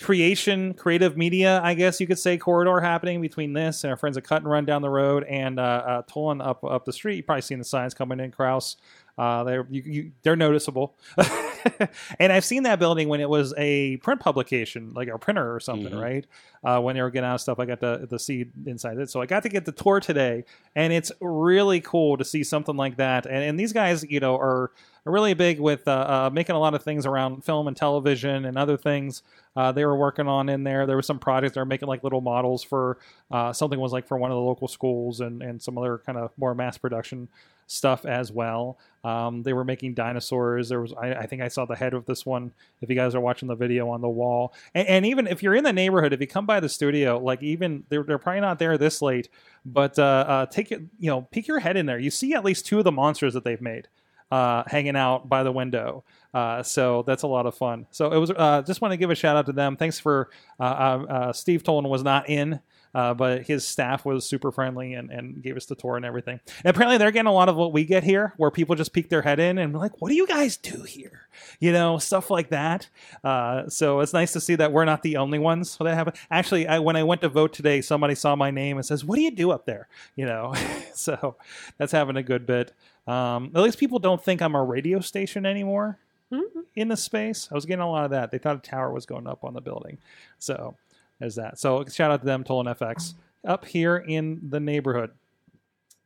creation, 0.00 0.74
creative 0.74 1.16
media, 1.16 1.60
I 1.62 1.74
guess 1.74 2.00
you 2.00 2.06
could 2.06 2.18
say, 2.18 2.36
corridor 2.36 2.80
happening 2.80 3.20
between 3.20 3.52
this 3.52 3.84
and 3.84 3.90
our 3.90 3.96
friends 3.96 4.16
at 4.16 4.24
Cut 4.24 4.42
and 4.42 4.50
Run 4.50 4.64
down 4.64 4.82
the 4.82 4.90
road 4.90 5.24
and 5.24 5.58
uh, 5.58 5.62
uh, 5.62 6.02
Tolin 6.02 6.44
up 6.44 6.62
up 6.64 6.84
the 6.84 6.92
street. 6.92 7.16
You've 7.16 7.26
probably 7.26 7.42
seen 7.42 7.58
the 7.58 7.64
signs 7.64 7.94
coming 7.94 8.20
in, 8.20 8.30
Kraus. 8.30 8.76
Uh, 9.16 9.44
they're 9.44 9.66
you, 9.70 9.82
you, 9.86 10.12
they're 10.22 10.36
noticeable, 10.36 10.94
and 12.18 12.32
I've 12.32 12.44
seen 12.44 12.62
that 12.64 12.78
building 12.78 13.08
when 13.08 13.20
it 13.20 13.28
was 13.28 13.54
a 13.56 13.96
print 13.98 14.20
publication, 14.20 14.92
like 14.94 15.08
a 15.08 15.18
printer 15.18 15.54
or 15.54 15.60
something, 15.60 15.92
Mhm. 15.92 16.00
right? 16.02 16.26
Uh, 16.64 16.80
when 16.80 16.96
they 16.96 17.02
were 17.02 17.10
getting 17.10 17.28
out 17.28 17.36
of 17.36 17.40
stuff, 17.40 17.58
I 17.58 17.64
got 17.66 17.80
the 17.80 18.06
the 18.10 18.18
seed 18.18 18.50
inside 18.66 18.98
it, 18.98 19.10
so 19.10 19.20
I 19.20 19.26
got 19.26 19.42
to 19.44 19.48
get 19.48 19.64
the 19.64 19.72
tour 19.72 20.00
today, 20.00 20.44
and 20.74 20.92
it's 20.92 21.12
really 21.20 21.80
cool 21.80 22.16
to 22.16 22.24
see 22.24 22.42
something 22.42 22.76
like 22.76 22.96
that. 22.96 23.26
And, 23.26 23.36
and 23.44 23.60
these 23.60 23.72
guys, 23.72 24.04
you 24.08 24.18
know, 24.20 24.36
are 24.36 24.70
really 25.04 25.34
big 25.34 25.60
with 25.60 25.86
uh, 25.86 25.90
uh, 26.26 26.30
making 26.32 26.56
a 26.56 26.58
lot 26.58 26.74
of 26.74 26.82
things 26.82 27.06
around 27.06 27.44
film 27.44 27.68
and 27.68 27.76
television 27.76 28.44
and 28.44 28.58
other 28.58 28.76
things 28.76 29.22
uh, 29.54 29.70
they 29.70 29.84
were 29.84 29.96
working 29.96 30.26
on 30.26 30.48
in 30.48 30.64
there. 30.64 30.84
There 30.84 30.96
were 30.96 31.02
some 31.02 31.20
projects 31.20 31.54
they 31.54 31.60
were 31.60 31.64
making 31.64 31.86
like 31.86 32.02
little 32.02 32.20
models 32.20 32.64
for 32.64 32.98
uh, 33.30 33.52
something 33.52 33.78
was 33.78 33.92
like 33.92 34.08
for 34.08 34.18
one 34.18 34.32
of 34.32 34.34
the 34.34 34.40
local 34.42 34.66
schools 34.66 35.20
and 35.20 35.42
and 35.42 35.62
some 35.62 35.78
other 35.78 35.98
kind 36.04 36.18
of 36.18 36.32
more 36.36 36.54
mass 36.56 36.76
production 36.76 37.28
stuff 37.66 38.06
as 38.06 38.30
well. 38.32 38.78
Um, 39.04 39.42
they 39.42 39.52
were 39.52 39.64
making 39.64 39.94
dinosaurs. 39.94 40.68
There 40.68 40.80
was, 40.80 40.92
I, 40.92 41.14
I 41.14 41.26
think 41.26 41.42
I 41.42 41.48
saw 41.48 41.64
the 41.64 41.76
head 41.76 41.94
of 41.94 42.06
this 42.06 42.26
one. 42.26 42.52
If 42.80 42.90
you 42.90 42.96
guys 42.96 43.14
are 43.14 43.20
watching 43.20 43.48
the 43.48 43.54
video 43.54 43.88
on 43.88 44.00
the 44.00 44.08
wall, 44.08 44.54
and, 44.74 44.86
and 44.88 45.06
even 45.06 45.26
if 45.26 45.42
you're 45.42 45.54
in 45.54 45.64
the 45.64 45.72
neighborhood, 45.72 46.12
if 46.12 46.20
you 46.20 46.26
come 46.26 46.46
by 46.46 46.60
the 46.60 46.68
studio, 46.68 47.18
like 47.18 47.42
even 47.42 47.84
they're, 47.88 48.02
they're 48.02 48.18
probably 48.18 48.40
not 48.40 48.58
there 48.58 48.76
this 48.78 49.00
late, 49.02 49.28
but 49.64 49.98
uh, 49.98 50.24
uh, 50.26 50.46
take 50.46 50.72
it, 50.72 50.82
you 50.98 51.10
know, 51.10 51.22
peek 51.30 51.46
your 51.46 51.60
head 51.60 51.76
in 51.76 51.86
there. 51.86 51.98
You 51.98 52.10
see 52.10 52.34
at 52.34 52.44
least 52.44 52.66
two 52.66 52.78
of 52.78 52.84
the 52.84 52.92
monsters 52.92 53.34
that 53.34 53.44
they've 53.44 53.60
made 53.60 53.88
uh, 54.30 54.64
hanging 54.66 54.96
out 54.96 55.28
by 55.28 55.42
the 55.42 55.52
window. 55.52 56.04
Uh, 56.34 56.62
so 56.62 57.02
that's 57.06 57.22
a 57.22 57.26
lot 57.26 57.46
of 57.46 57.54
fun. 57.54 57.86
So 57.90 58.12
it 58.12 58.18
was 58.18 58.30
uh, 58.30 58.62
just 58.62 58.80
want 58.80 58.92
to 58.92 58.96
give 58.96 59.10
a 59.10 59.14
shout 59.14 59.36
out 59.36 59.46
to 59.46 59.52
them. 59.52 59.76
Thanks 59.76 59.98
for 59.98 60.30
uh, 60.60 60.62
uh, 60.62 61.06
uh, 61.08 61.32
Steve 61.32 61.62
Tolin 61.62 61.88
was 61.88 62.02
not 62.02 62.28
in. 62.28 62.60
Uh, 62.96 63.12
but 63.12 63.42
his 63.42 63.66
staff 63.66 64.06
was 64.06 64.24
super 64.24 64.50
friendly 64.50 64.94
and, 64.94 65.10
and 65.10 65.42
gave 65.42 65.54
us 65.54 65.66
the 65.66 65.74
tour 65.74 65.96
and 65.96 66.04
everything. 66.06 66.40
And 66.64 66.70
apparently, 66.74 66.96
they're 66.96 67.10
getting 67.10 67.28
a 67.28 67.32
lot 67.32 67.50
of 67.50 67.54
what 67.56 67.70
we 67.74 67.84
get 67.84 68.04
here, 68.04 68.32
where 68.38 68.50
people 68.50 68.74
just 68.74 68.94
peek 68.94 69.10
their 69.10 69.20
head 69.20 69.38
in 69.38 69.58
and 69.58 69.70
be 69.72 69.78
like, 69.78 70.00
"What 70.00 70.08
do 70.08 70.14
you 70.14 70.26
guys 70.26 70.56
do 70.56 70.82
here?" 70.82 71.28
You 71.60 71.72
know, 71.72 71.98
stuff 71.98 72.30
like 72.30 72.48
that. 72.48 72.88
Uh, 73.22 73.68
so 73.68 74.00
it's 74.00 74.14
nice 74.14 74.32
to 74.32 74.40
see 74.40 74.54
that 74.54 74.72
we're 74.72 74.86
not 74.86 75.02
the 75.02 75.18
only 75.18 75.38
ones 75.38 75.76
that 75.76 75.94
happen. 75.94 76.14
Actually, 76.30 76.66
I, 76.66 76.78
when 76.78 76.96
I 76.96 77.02
went 77.02 77.20
to 77.20 77.28
vote 77.28 77.52
today, 77.52 77.82
somebody 77.82 78.14
saw 78.14 78.34
my 78.34 78.50
name 78.50 78.78
and 78.78 78.86
says, 78.86 79.04
"What 79.04 79.16
do 79.16 79.20
you 79.22 79.30
do 79.30 79.50
up 79.50 79.66
there?" 79.66 79.88
You 80.14 80.24
know, 80.24 80.54
so 80.94 81.36
that's 81.76 81.92
having 81.92 82.16
a 82.16 82.22
good 82.22 82.46
bit. 82.46 82.72
Um, 83.06 83.50
at 83.54 83.60
least 83.62 83.78
people 83.78 83.98
don't 83.98 84.24
think 84.24 84.40
I'm 84.40 84.54
a 84.54 84.64
radio 84.64 85.00
station 85.00 85.44
anymore 85.44 85.98
Mhm. 86.32 86.64
in 86.74 86.88
the 86.88 86.96
space. 86.96 87.48
I 87.52 87.54
was 87.54 87.66
getting 87.66 87.82
a 87.82 87.90
lot 87.90 88.04
of 88.06 88.10
that. 88.10 88.30
They 88.32 88.38
thought 88.38 88.56
a 88.56 88.58
tower 88.58 88.90
was 88.90 89.06
going 89.06 89.26
up 89.28 89.44
on 89.44 89.52
the 89.54 89.60
building. 89.60 89.98
So 90.40 90.74
there's 91.18 91.36
that. 91.36 91.58
So 91.58 91.84
shout 91.86 92.10
out 92.10 92.20
to 92.20 92.26
them, 92.26 92.44
Tolin 92.44 92.76
FX, 92.76 93.14
up 93.46 93.64
here 93.64 93.96
in 93.96 94.40
the 94.48 94.60
neighborhood. 94.60 95.10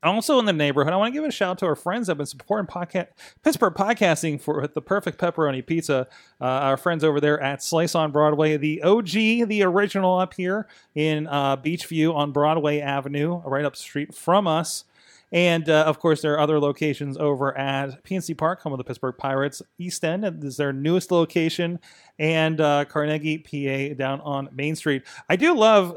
Also 0.02 0.38
in 0.38 0.46
the 0.46 0.52
neighborhood, 0.52 0.94
I 0.94 0.96
want 0.96 1.12
to 1.12 1.20
give 1.20 1.28
a 1.28 1.30
shout 1.30 1.50
out 1.50 1.58
to 1.58 1.66
our 1.66 1.74
friends 1.74 2.06
that 2.06 2.12
have 2.12 2.18
been 2.18 2.26
supporting 2.26 2.66
podcast, 2.66 3.08
Pittsburgh 3.42 3.74
podcasting 3.74 4.40
for 4.40 4.66
the 4.66 4.80
perfect 4.80 5.20
pepperoni 5.20 5.66
pizza. 5.66 6.06
Uh, 6.40 6.44
our 6.44 6.78
friends 6.78 7.04
over 7.04 7.20
there 7.20 7.38
at 7.42 7.62
Slice 7.62 7.94
on 7.94 8.10
Broadway, 8.10 8.56
the 8.56 8.82
OG, 8.82 9.10
the 9.10 9.62
original 9.62 10.18
up 10.18 10.32
here 10.32 10.66
in 10.94 11.26
uh, 11.26 11.58
Beechview 11.58 12.14
on 12.14 12.32
Broadway 12.32 12.80
Avenue, 12.80 13.42
right 13.44 13.66
up 13.66 13.74
the 13.74 13.78
street 13.78 14.14
from 14.14 14.46
us. 14.46 14.84
And 15.32 15.68
uh, 15.68 15.84
of 15.84 16.00
course, 16.00 16.22
there 16.22 16.32
are 16.34 16.40
other 16.40 16.58
locations 16.58 17.16
over 17.16 17.56
at 17.56 18.02
PNC 18.02 18.36
Park, 18.36 18.62
home 18.62 18.72
of 18.72 18.78
the 18.78 18.84
Pittsburgh 18.84 19.14
Pirates. 19.16 19.62
East 19.78 20.04
End 20.04 20.24
is 20.44 20.56
their 20.56 20.72
newest 20.72 21.12
location, 21.12 21.78
and 22.18 22.60
uh, 22.60 22.84
Carnegie, 22.86 23.38
PA, 23.38 23.94
down 23.94 24.20
on 24.22 24.48
Main 24.52 24.74
Street. 24.74 25.02
I 25.28 25.36
do 25.36 25.54
love. 25.54 25.96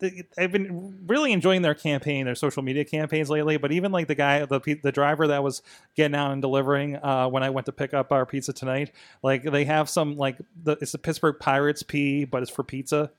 the- 0.00 0.24
I've 0.36 0.50
been 0.50 1.04
really 1.06 1.30
enjoying 1.32 1.62
their 1.62 1.76
campaign, 1.76 2.24
their 2.24 2.34
social 2.34 2.62
media 2.64 2.84
campaigns 2.84 3.30
lately. 3.30 3.56
But 3.56 3.70
even 3.70 3.92
like 3.92 4.08
the 4.08 4.16
guy, 4.16 4.44
the 4.46 4.58
the 4.82 4.90
driver 4.90 5.28
that 5.28 5.44
was 5.44 5.62
getting 5.94 6.16
out 6.16 6.32
and 6.32 6.42
delivering 6.42 6.96
uh, 6.96 7.28
when 7.28 7.44
I 7.44 7.50
went 7.50 7.66
to 7.66 7.72
pick 7.72 7.94
up 7.94 8.10
our 8.10 8.26
pizza 8.26 8.52
tonight, 8.52 8.90
like 9.22 9.44
they 9.44 9.64
have 9.64 9.88
some 9.88 10.16
like 10.16 10.38
the, 10.60 10.72
it's 10.80 10.90
the 10.92 10.98
Pittsburgh 10.98 11.36
Pirates 11.38 11.84
P, 11.84 12.24
but 12.24 12.42
it's 12.42 12.50
for 12.50 12.64
pizza. 12.64 13.12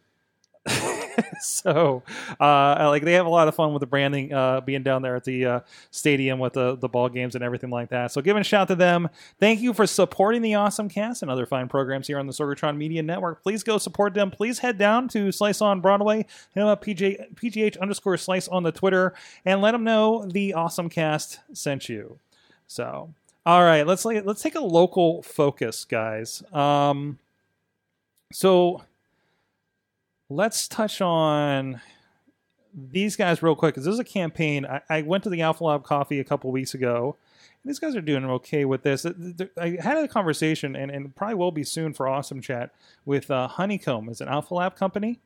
so 1.41 2.03
uh, 2.39 2.87
like 2.89 3.03
they 3.03 3.13
have 3.13 3.25
a 3.25 3.29
lot 3.29 3.47
of 3.47 3.55
fun 3.55 3.73
with 3.73 3.81
the 3.81 3.87
branding 3.87 4.33
uh, 4.33 4.61
being 4.61 4.83
down 4.83 5.01
there 5.01 5.15
at 5.15 5.23
the 5.23 5.45
uh, 5.45 5.59
stadium 5.91 6.39
with 6.39 6.53
the, 6.53 6.75
the 6.77 6.89
ball 6.89 7.09
games 7.09 7.35
and 7.35 7.43
everything 7.43 7.69
like 7.69 7.89
that. 7.89 8.11
So 8.11 8.21
giving 8.21 8.41
a 8.41 8.43
shout 8.43 8.67
to 8.69 8.75
them. 8.75 9.09
Thank 9.39 9.61
you 9.61 9.73
for 9.73 9.87
supporting 9.87 10.41
the 10.41 10.55
awesome 10.55 10.89
cast 10.89 11.21
and 11.21 11.31
other 11.31 11.45
fine 11.45 11.67
programs 11.67 12.07
here 12.07 12.19
on 12.19 12.27
the 12.27 12.33
sorgatron 12.33 12.77
media 12.77 13.03
network. 13.03 13.43
Please 13.43 13.63
go 13.63 13.77
support 13.77 14.13
them. 14.13 14.31
Please 14.31 14.59
head 14.59 14.77
down 14.77 15.07
to 15.09 15.31
slice 15.31 15.61
on 15.61 15.81
broadway. 15.81 16.25
Hit 16.53 16.63
up 16.63 16.83
PJ, 16.83 17.35
pgh 17.35 17.79
underscore 17.79 18.17
slice 18.17 18.47
on 18.47 18.63
the 18.63 18.71
twitter 18.71 19.13
and 19.45 19.61
let 19.61 19.71
them 19.71 19.83
know 19.83 20.25
the 20.25 20.53
awesome 20.53 20.89
cast 20.89 21.39
sent 21.53 21.89
you. 21.89 22.19
So 22.67 23.13
all 23.45 23.63
right 23.63 23.85
let's 23.85 24.05
let's 24.05 24.41
take 24.41 24.55
a 24.55 24.61
local 24.61 25.21
focus 25.23 25.85
guys. 25.85 26.43
Um 26.53 27.19
so 28.31 28.81
let's 30.29 30.67
touch 30.67 31.01
on 31.01 31.81
these 32.73 33.15
guys 33.15 33.43
real 33.43 33.55
quick 33.55 33.75
because 33.75 33.85
this 33.85 33.93
is 33.93 33.99
a 33.99 34.03
campaign. 34.03 34.65
I, 34.65 34.81
I 34.89 35.01
went 35.03 35.23
to 35.25 35.29
the 35.29 35.41
Alpha 35.41 35.63
Lab 35.63 35.83
Coffee 35.83 36.19
a 36.19 36.23
couple 36.23 36.51
weeks 36.51 36.73
ago. 36.73 37.15
And 37.63 37.69
these 37.69 37.79
guys 37.79 37.95
are 37.95 38.01
doing 38.01 38.25
okay 38.25 38.65
with 38.65 38.83
this. 38.83 39.03
Th- 39.03 39.15
th- 39.37 39.51
I 39.57 39.77
had 39.81 39.97
a 39.97 40.07
conversation, 40.07 40.75
and, 40.75 40.91
and 40.91 41.15
probably 41.15 41.35
will 41.35 41.51
be 41.51 41.63
soon 41.63 41.93
for 41.93 42.07
Awesome 42.07 42.41
Chat 42.41 42.71
with 43.05 43.29
uh, 43.29 43.47
Honeycomb, 43.47 44.09
is 44.09 44.21
an 44.21 44.27
Alpha 44.27 44.55
Lab 44.55 44.75
company. 44.75 45.19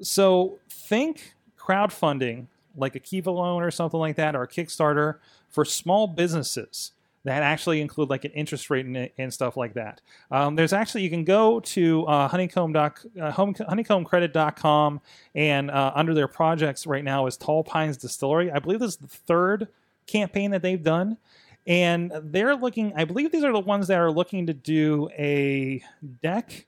So 0.00 0.58
think 0.68 1.34
crowdfunding, 1.58 2.46
like 2.76 2.94
a 2.96 2.98
Kiva 2.98 3.30
loan 3.30 3.62
or 3.62 3.70
something 3.70 4.00
like 4.00 4.16
that, 4.16 4.34
or 4.34 4.42
a 4.42 4.48
Kickstarter 4.48 5.16
for 5.48 5.64
small 5.64 6.06
businesses 6.06 6.92
that 7.24 7.42
actually 7.42 7.80
include 7.80 8.10
like 8.10 8.24
an 8.24 8.32
interest 8.32 8.68
rate 8.68 8.84
and, 8.84 9.10
and 9.16 9.32
stuff 9.32 9.56
like 9.56 9.74
that. 9.74 10.00
Um, 10.30 10.56
there's 10.56 10.72
actually 10.72 11.02
you 11.02 11.10
can 11.10 11.24
go 11.24 11.60
to 11.60 12.04
uh, 12.06 12.28
honeycomb 12.28 12.72
doc, 12.72 13.00
uh, 13.20 13.32
honeycombcredit.com 13.32 15.00
and 15.34 15.70
uh, 15.70 15.92
under 15.94 16.14
their 16.14 16.28
projects 16.28 16.86
right 16.86 17.04
now 17.04 17.26
is 17.26 17.36
Tall 17.36 17.62
Pines 17.62 17.96
Distillery. 17.96 18.50
I 18.50 18.58
believe 18.58 18.80
this 18.80 18.92
is 18.92 18.96
the 18.96 19.06
third 19.06 19.68
campaign 20.06 20.50
that 20.50 20.62
they've 20.62 20.82
done. 20.82 21.16
And 21.64 22.12
they're 22.24 22.56
looking, 22.56 22.92
I 22.96 23.04
believe 23.04 23.30
these 23.30 23.44
are 23.44 23.52
the 23.52 23.60
ones 23.60 23.86
that 23.86 23.98
are 24.00 24.10
looking 24.10 24.46
to 24.46 24.54
do 24.54 25.08
a 25.16 25.82
deck. 26.22 26.66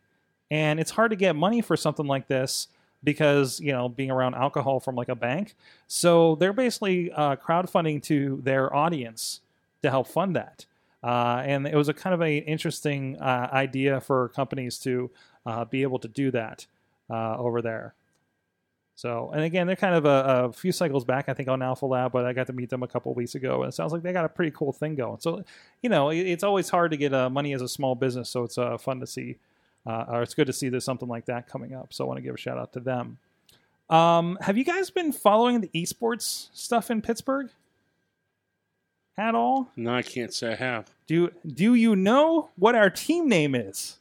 And 0.53 0.79
it's 0.79 0.93
hard 0.93 1.11
to 1.11 1.17
get 1.17 1.35
money 1.35 1.63
for 1.63 1.77
something 1.77 2.07
like 2.07 2.29
this 2.29 2.69
because, 3.03 3.59
you 3.59 3.73
know, 3.73 3.89
being 3.89 4.13
around 4.13 4.35
alcohol 4.35 4.79
from 4.79 4.95
like 4.95 5.09
a 5.09 5.17
bank. 5.17 5.57
So 5.89 6.37
they're 6.37 6.53
basically 6.53 7.11
uh, 7.11 7.35
crowdfunding 7.37 8.05
to 8.05 8.41
their 8.45 8.75
audience 8.75 9.41
to 9.85 9.91
help 9.91 10.09
fund 10.09 10.37
that. 10.37 10.67
Uh, 11.03 11.43
and 11.45 11.67
it 11.67 11.75
was 11.77 11.89
a 11.89 11.95
kind 11.95 12.13
of 12.15 12.21
an 12.21 12.29
interesting 12.29 13.17
uh, 13.21 13.49
idea 13.53 14.01
for 14.01 14.29
companies 14.31 14.79
to 14.79 15.11
uh, 15.47 15.65
be 15.65 15.83
able 15.83 15.99
to 16.01 16.09
do 16.09 16.31
that 16.31 16.67
uh, 17.11 17.37
over 17.39 17.61
there. 17.63 17.95
So, 18.97 19.31
and 19.35 19.43
again, 19.43 19.67
they're 19.67 19.75
kind 19.77 19.95
of 19.97 20.05
a, 20.07 20.45
a 20.47 20.53
few 20.53 20.71
cycles 20.71 21.05
back, 21.05 21.29
I 21.29 21.35
think, 21.35 21.49
on 21.49 21.63
Alpha 21.63 21.85
Lab, 21.85 22.13
but 22.13 22.25
I 22.25 22.33
got 22.33 22.47
to 22.47 22.53
meet 22.53 22.71
them 22.71 22.83
a 22.85 22.87
couple 22.89 23.13
weeks 23.13 23.35
ago, 23.35 23.63
and 23.63 23.69
it 23.69 23.75
sounds 23.75 23.93
like 23.93 24.03
they 24.03 24.13
got 24.13 24.25
a 24.25 24.29
pretty 24.29 24.53
cool 24.53 24.73
thing 24.73 24.95
going. 24.95 25.21
So, 25.21 25.45
you 25.83 25.91
know, 25.91 26.11
it- 26.11 26.27
it's 26.27 26.45
always 26.45 26.69
hard 26.71 26.93
to 26.93 26.97
get 26.97 27.13
uh, 27.13 27.29
money 27.29 27.53
as 27.55 27.61
a 27.61 27.69
small 27.69 27.95
business, 27.97 28.31
so 28.31 28.45
it's 28.45 28.57
uh, 28.57 28.79
fun 28.79 29.01
to 29.01 29.07
see, 29.07 29.37
or 29.85 30.23
it's 30.23 30.35
good 30.35 30.47
to 30.47 30.53
see 30.53 30.69
there's 30.69 30.85
something 30.85 31.09
like 31.09 31.27
that 31.27 31.49
coming 31.49 31.75
up. 31.75 31.93
So, 31.93 32.05
I 32.05 32.07
want 32.09 32.19
to 32.19 32.23
give 32.23 32.35
a 32.35 32.39
shout 32.39 32.57
out 32.57 32.73
to 32.75 32.81
them. 32.81 33.19
Um, 33.91 34.39
have 34.41 34.57
you 34.57 34.65
guys 34.65 34.91
been 34.91 35.13
following 35.13 35.61
the 35.61 35.69
esports 35.75 36.49
stuff 36.55 36.91
in 36.91 37.03
Pittsburgh 37.03 37.51
at 39.17 39.35
all? 39.35 39.71
No, 39.77 39.95
I 39.95 40.03
can't 40.03 40.33
say 40.33 40.53
I 40.53 40.57
have. 40.57 40.91
Do 41.07 41.31
do 41.47 41.75
you 41.75 41.95
know 41.97 42.51
what 42.57 42.75
our 42.75 42.91
team 42.91 43.29
name 43.29 43.55
is? 43.55 43.99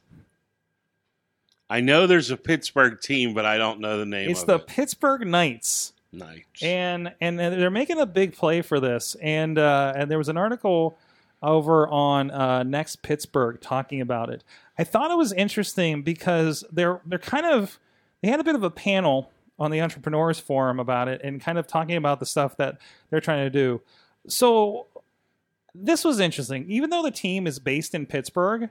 I 1.70 1.80
know 1.80 2.06
there's 2.06 2.30
a 2.30 2.36
Pittsburgh 2.36 3.00
team, 3.00 3.34
but 3.34 3.44
I 3.46 3.56
don't 3.56 3.80
know 3.80 3.98
the 3.98 4.06
name 4.06 4.30
It's 4.30 4.44
the 4.44 4.56
it. 4.56 4.66
Pittsburgh 4.66 5.26
Knights. 5.26 5.92
Knights. 6.12 6.62
and 6.62 7.12
and 7.20 7.38
they're 7.38 7.70
making 7.70 7.98
a 7.98 8.06
big 8.06 8.36
play 8.36 8.62
for 8.62 8.78
this. 8.78 9.16
And 9.20 9.58
uh, 9.58 9.92
and 9.96 10.10
there 10.10 10.18
was 10.18 10.28
an 10.28 10.36
article 10.36 10.96
over 11.42 11.88
on 11.88 12.30
uh, 12.30 12.62
Next 12.62 13.02
Pittsburgh 13.02 13.60
talking 13.60 14.00
about 14.00 14.30
it. 14.30 14.44
I 14.78 14.84
thought 14.84 15.10
it 15.10 15.16
was 15.16 15.32
interesting 15.32 16.02
because 16.02 16.64
they're 16.70 17.00
they're 17.04 17.18
kind 17.18 17.46
of 17.46 17.78
they 18.22 18.28
had 18.28 18.40
a 18.40 18.44
bit 18.44 18.54
of 18.54 18.62
a 18.62 18.70
panel 18.70 19.30
on 19.58 19.70
the 19.70 19.80
entrepreneurs 19.80 20.38
forum 20.38 20.78
about 20.80 21.08
it 21.08 21.20
and 21.24 21.40
kind 21.40 21.58
of 21.58 21.66
talking 21.66 21.96
about 21.96 22.20
the 22.20 22.26
stuff 22.26 22.56
that 22.58 22.78
they're 23.10 23.20
trying 23.20 23.44
to 23.44 23.50
do. 23.50 23.80
So 24.28 24.86
this 25.74 26.04
was 26.04 26.20
interesting. 26.20 26.66
Even 26.68 26.90
though 26.90 27.02
the 27.02 27.10
team 27.10 27.46
is 27.46 27.58
based 27.58 27.94
in 27.94 28.06
Pittsburgh, 28.06 28.70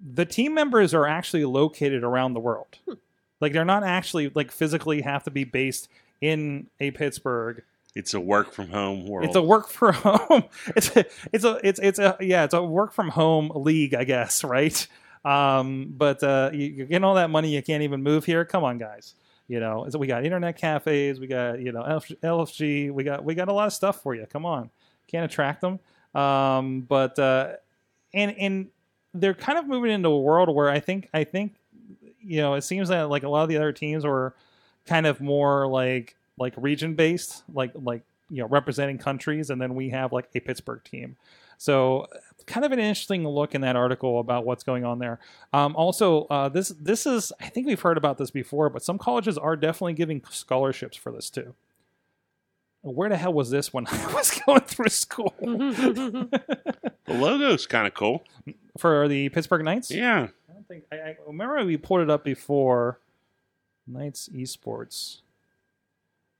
the 0.00 0.24
team 0.24 0.54
members 0.54 0.94
are 0.94 1.06
actually 1.06 1.44
located 1.44 2.02
around 2.02 2.34
the 2.34 2.40
world. 2.40 2.78
Like 3.40 3.52
they're 3.52 3.64
not 3.64 3.84
actually 3.84 4.30
like 4.34 4.50
physically 4.50 5.02
have 5.02 5.24
to 5.24 5.30
be 5.30 5.44
based 5.44 5.88
in 6.20 6.68
a 6.80 6.90
Pittsburgh. 6.90 7.62
it's 7.94 8.14
a 8.14 8.20
work 8.20 8.52
from 8.52 8.68
home 8.68 9.06
world. 9.06 9.26
It's 9.26 9.36
a 9.36 9.42
work 9.42 9.68
from 9.68 9.94
home. 9.94 10.44
It's 10.68 10.96
a, 10.96 11.04
it's 11.32 11.44
a 11.44 11.60
it's 11.62 11.80
it's 11.80 11.98
a 11.98 12.16
yeah, 12.20 12.44
it's 12.44 12.54
a 12.54 12.62
work 12.62 12.92
from 12.92 13.08
home 13.10 13.52
league, 13.54 13.94
I 13.94 14.04
guess, 14.04 14.42
right? 14.44 14.86
Um, 15.24 15.92
but 15.96 16.22
uh, 16.22 16.50
you, 16.52 16.66
you're 16.66 16.86
getting 16.86 17.04
all 17.04 17.16
that 17.16 17.30
money, 17.30 17.54
you 17.54 17.62
can't 17.62 17.82
even 17.82 18.02
move 18.02 18.24
here. 18.24 18.44
Come 18.44 18.64
on, 18.64 18.78
guys. 18.78 19.14
You 19.46 19.60
know, 19.60 19.86
so 19.88 19.98
we 19.98 20.06
got 20.06 20.24
internet 20.24 20.58
cafes, 20.58 21.20
we 21.20 21.26
got 21.26 21.60
you 21.60 21.72
know 21.72 21.82
LFG, 21.82 22.92
we 22.92 23.04
got 23.04 23.24
we 23.24 23.34
got 23.34 23.48
a 23.48 23.52
lot 23.52 23.66
of 23.66 23.72
stuff 23.72 24.02
for 24.02 24.14
you. 24.14 24.26
Come 24.26 24.44
on, 24.44 24.70
can't 25.06 25.24
attract 25.24 25.60
them. 25.60 25.78
Um, 26.18 26.80
but 26.82 27.18
uh, 27.18 27.52
and 28.12 28.34
and 28.38 28.68
they're 29.14 29.34
kind 29.34 29.58
of 29.58 29.66
moving 29.66 29.92
into 29.92 30.08
a 30.08 30.20
world 30.20 30.54
where 30.54 30.68
I 30.68 30.80
think 30.80 31.08
I 31.14 31.24
think 31.24 31.54
you 32.20 32.40
know 32.40 32.54
it 32.54 32.62
seems 32.62 32.88
that 32.88 33.08
like 33.08 33.22
a 33.22 33.28
lot 33.28 33.42
of 33.42 33.48
the 33.48 33.56
other 33.56 33.72
teams 33.72 34.04
were 34.04 34.34
kind 34.86 35.06
of 35.06 35.20
more 35.20 35.66
like 35.66 36.16
like 36.38 36.54
region 36.56 36.94
based, 36.94 37.44
like 37.52 37.72
like 37.74 38.02
you 38.30 38.42
know 38.42 38.48
representing 38.48 38.98
countries, 38.98 39.50
and 39.50 39.60
then 39.60 39.74
we 39.74 39.90
have 39.90 40.12
like 40.12 40.28
a 40.34 40.40
Pittsburgh 40.40 40.82
team. 40.84 41.16
So 41.58 42.06
kind 42.46 42.64
of 42.64 42.72
an 42.72 42.78
interesting 42.78 43.26
look 43.26 43.54
in 43.54 43.60
that 43.62 43.76
article 43.76 44.20
about 44.20 44.44
what's 44.44 44.62
going 44.62 44.84
on 44.84 44.98
there. 45.00 45.18
Um, 45.52 45.74
also, 45.76 46.24
uh, 46.24 46.48
this 46.48 46.68
this 46.68 47.06
is 47.06 47.32
I 47.40 47.48
think 47.48 47.66
we've 47.66 47.80
heard 47.80 47.98
about 47.98 48.18
this 48.18 48.30
before, 48.30 48.70
but 48.70 48.82
some 48.82 48.98
colleges 48.98 49.38
are 49.38 49.56
definitely 49.56 49.94
giving 49.94 50.22
scholarships 50.30 50.96
for 50.96 51.12
this 51.12 51.30
too. 51.30 51.54
Where 52.82 53.08
the 53.08 53.16
hell 53.16 53.32
was 53.32 53.50
this 53.50 53.72
when 53.72 53.86
I 53.90 54.12
was 54.14 54.30
going 54.46 54.60
through 54.62 54.88
school 54.88 55.34
The 55.40 56.28
logo's 57.08 57.66
kind 57.66 57.86
of 57.86 57.94
cool. 57.94 58.22
for 58.78 59.08
the 59.08 59.28
Pittsburgh 59.30 59.64
Knights? 59.64 59.90
Yeah. 59.90 60.28
I 60.48 60.52
don't 60.52 60.68
think 60.68 60.84
I, 60.92 60.96
I 60.96 61.16
remember 61.26 61.64
we 61.64 61.76
pulled 61.76 62.00
it 62.00 62.10
up 62.10 62.24
before. 62.24 63.00
Knights 63.90 64.28
Esports, 64.34 65.22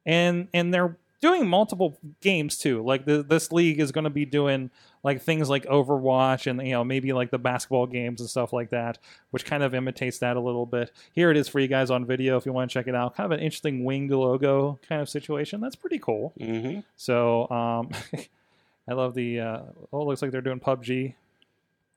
and 0.05 0.49
and 0.53 0.73
they're 0.75 0.99
doing 1.21 1.49
multiple 1.49 1.99
games 2.21 2.59
too. 2.59 2.83
Like 2.85 3.05
the, 3.05 3.23
this 3.23 3.51
league 3.53 3.81
is 3.81 3.93
going 3.93 4.05
to 4.05 4.11
be 4.11 4.25
doing 4.25 4.71
like 5.03 5.23
things 5.23 5.49
like 5.49 5.65
Overwatch 5.67 6.47
and 6.49 6.61
you 6.67 6.73
know 6.73 6.85
maybe 6.85 7.13
like 7.13 7.31
the 7.31 7.39
basketball 7.39 7.87
games 7.87 8.21
and 8.21 8.29
stuff 8.29 8.53
like 8.53 8.71
that, 8.71 8.99
which 9.31 9.45
kind 9.45 9.63
of 9.63 9.75
imitates 9.75 10.19
that 10.19 10.37
a 10.37 10.41
little 10.41 10.67
bit. 10.67 10.91
Here 11.13 11.31
it 11.31 11.37
is 11.37 11.49
for 11.49 11.61
you 11.61 11.69
guys 11.69 11.91
on 11.91 12.05
video 12.05 12.37
if 12.37 12.47
you 12.47 12.53
want 12.53 12.71
to 12.71 12.75
check 12.75 12.87
it 12.87 12.95
out. 12.95 13.17
Kind 13.17 13.33
of 13.33 13.39
an 13.39 13.45
interesting 13.45 13.85
winged 13.85 14.11
logo 14.13 14.79
kind 14.89 15.01
of 15.01 15.09
situation. 15.09 15.61
That's 15.61 15.77
pretty 15.77 15.99
cool. 15.99 16.33
hmm 16.41 16.81
So 16.97 17.49
um, 17.51 17.91
I 18.89 18.95
love 18.95 19.15
the. 19.15 19.41
Uh, 19.41 19.61
oh, 19.93 20.03
it 20.03 20.05
looks 20.07 20.23
like 20.23 20.31
they're 20.31 20.41
doing 20.41 20.61
PUBG. 20.61 21.15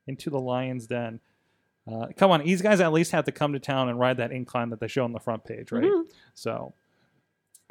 Into 0.08 0.30
the 0.32 0.40
Lion's 0.40 0.88
Den. 0.88 1.20
Uh, 1.90 2.08
come 2.18 2.32
on, 2.32 2.44
these 2.44 2.62
guys 2.62 2.80
at 2.82 2.92
least 2.92 3.12
have 3.12 3.26
to 3.26 3.32
come 3.32 3.54
to 3.54 3.60
town 3.60 3.88
and 3.88 4.00
ride 4.00 4.18
that 4.18 4.32
incline 4.32 4.70
that 4.72 4.80
they 4.80 4.88
show 4.88 5.04
on 5.04 5.14
the 5.14 5.20
front 5.20 5.44
page, 5.44 5.72
right? 5.72 5.84
Mhm. 5.84 6.06
So, 6.34 6.74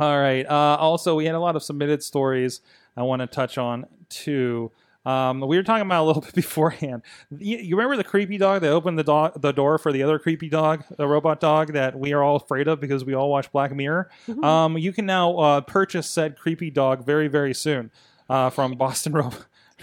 all 0.01 0.19
right. 0.21 0.45
Uh, 0.47 0.77
also, 0.81 1.15
we 1.15 1.27
had 1.27 1.35
a 1.35 1.41
lot 1.41 1.55
of 1.57 1.63
submitted 1.63 2.03
stories 2.03 2.61
I 2.97 3.03
want 3.03 3.21
to 3.21 3.27
touch 3.27 3.59
on 3.59 3.87
too. 4.09 4.73
Um, 5.07 5.41
we 5.41 5.57
were 5.57 5.63
talking 5.63 5.87
about 5.87 6.05
a 6.05 6.07
little 6.07 6.23
bit 6.27 6.35
beforehand. 6.35 7.03
You, 7.31 7.57
you 7.59 7.77
remember 7.77 7.97
the 7.97 8.05
creepy 8.05 8.37
dog 8.39 8.61
that 8.63 8.71
opened 8.71 8.99
the, 8.99 9.03
do- 9.05 9.41
the 9.41 9.53
door 9.53 9.79
for 9.79 9.93
the 9.93 10.03
other 10.03 10.19
creepy 10.19 10.49
dog, 10.49 10.85
the 10.97 11.07
robot 11.07 11.41
dog 11.41 11.73
that 11.73 11.99
we 11.99 12.13
are 12.13 12.23
all 12.23 12.37
afraid 12.37 12.69
of 12.69 12.81
because 12.81 13.05
we 13.05 13.15
all 13.15 13.31
watch 13.31 13.51
Black 13.53 13.75
Mirror? 13.75 14.11
Mhm. 14.27 14.45
Um, 14.45 14.77
you 14.79 14.93
can 14.93 15.07
now 15.07 15.37
uh, 15.39 15.61
purchase 15.63 16.09
said 16.09 16.37
creepy 16.39 16.71
dog 16.71 17.05
very, 17.07 17.29
very 17.29 17.55
soon 17.55 17.91
uh, 18.29 18.51
from 18.51 18.73
Boston 18.73 19.13
Rob 19.15 19.35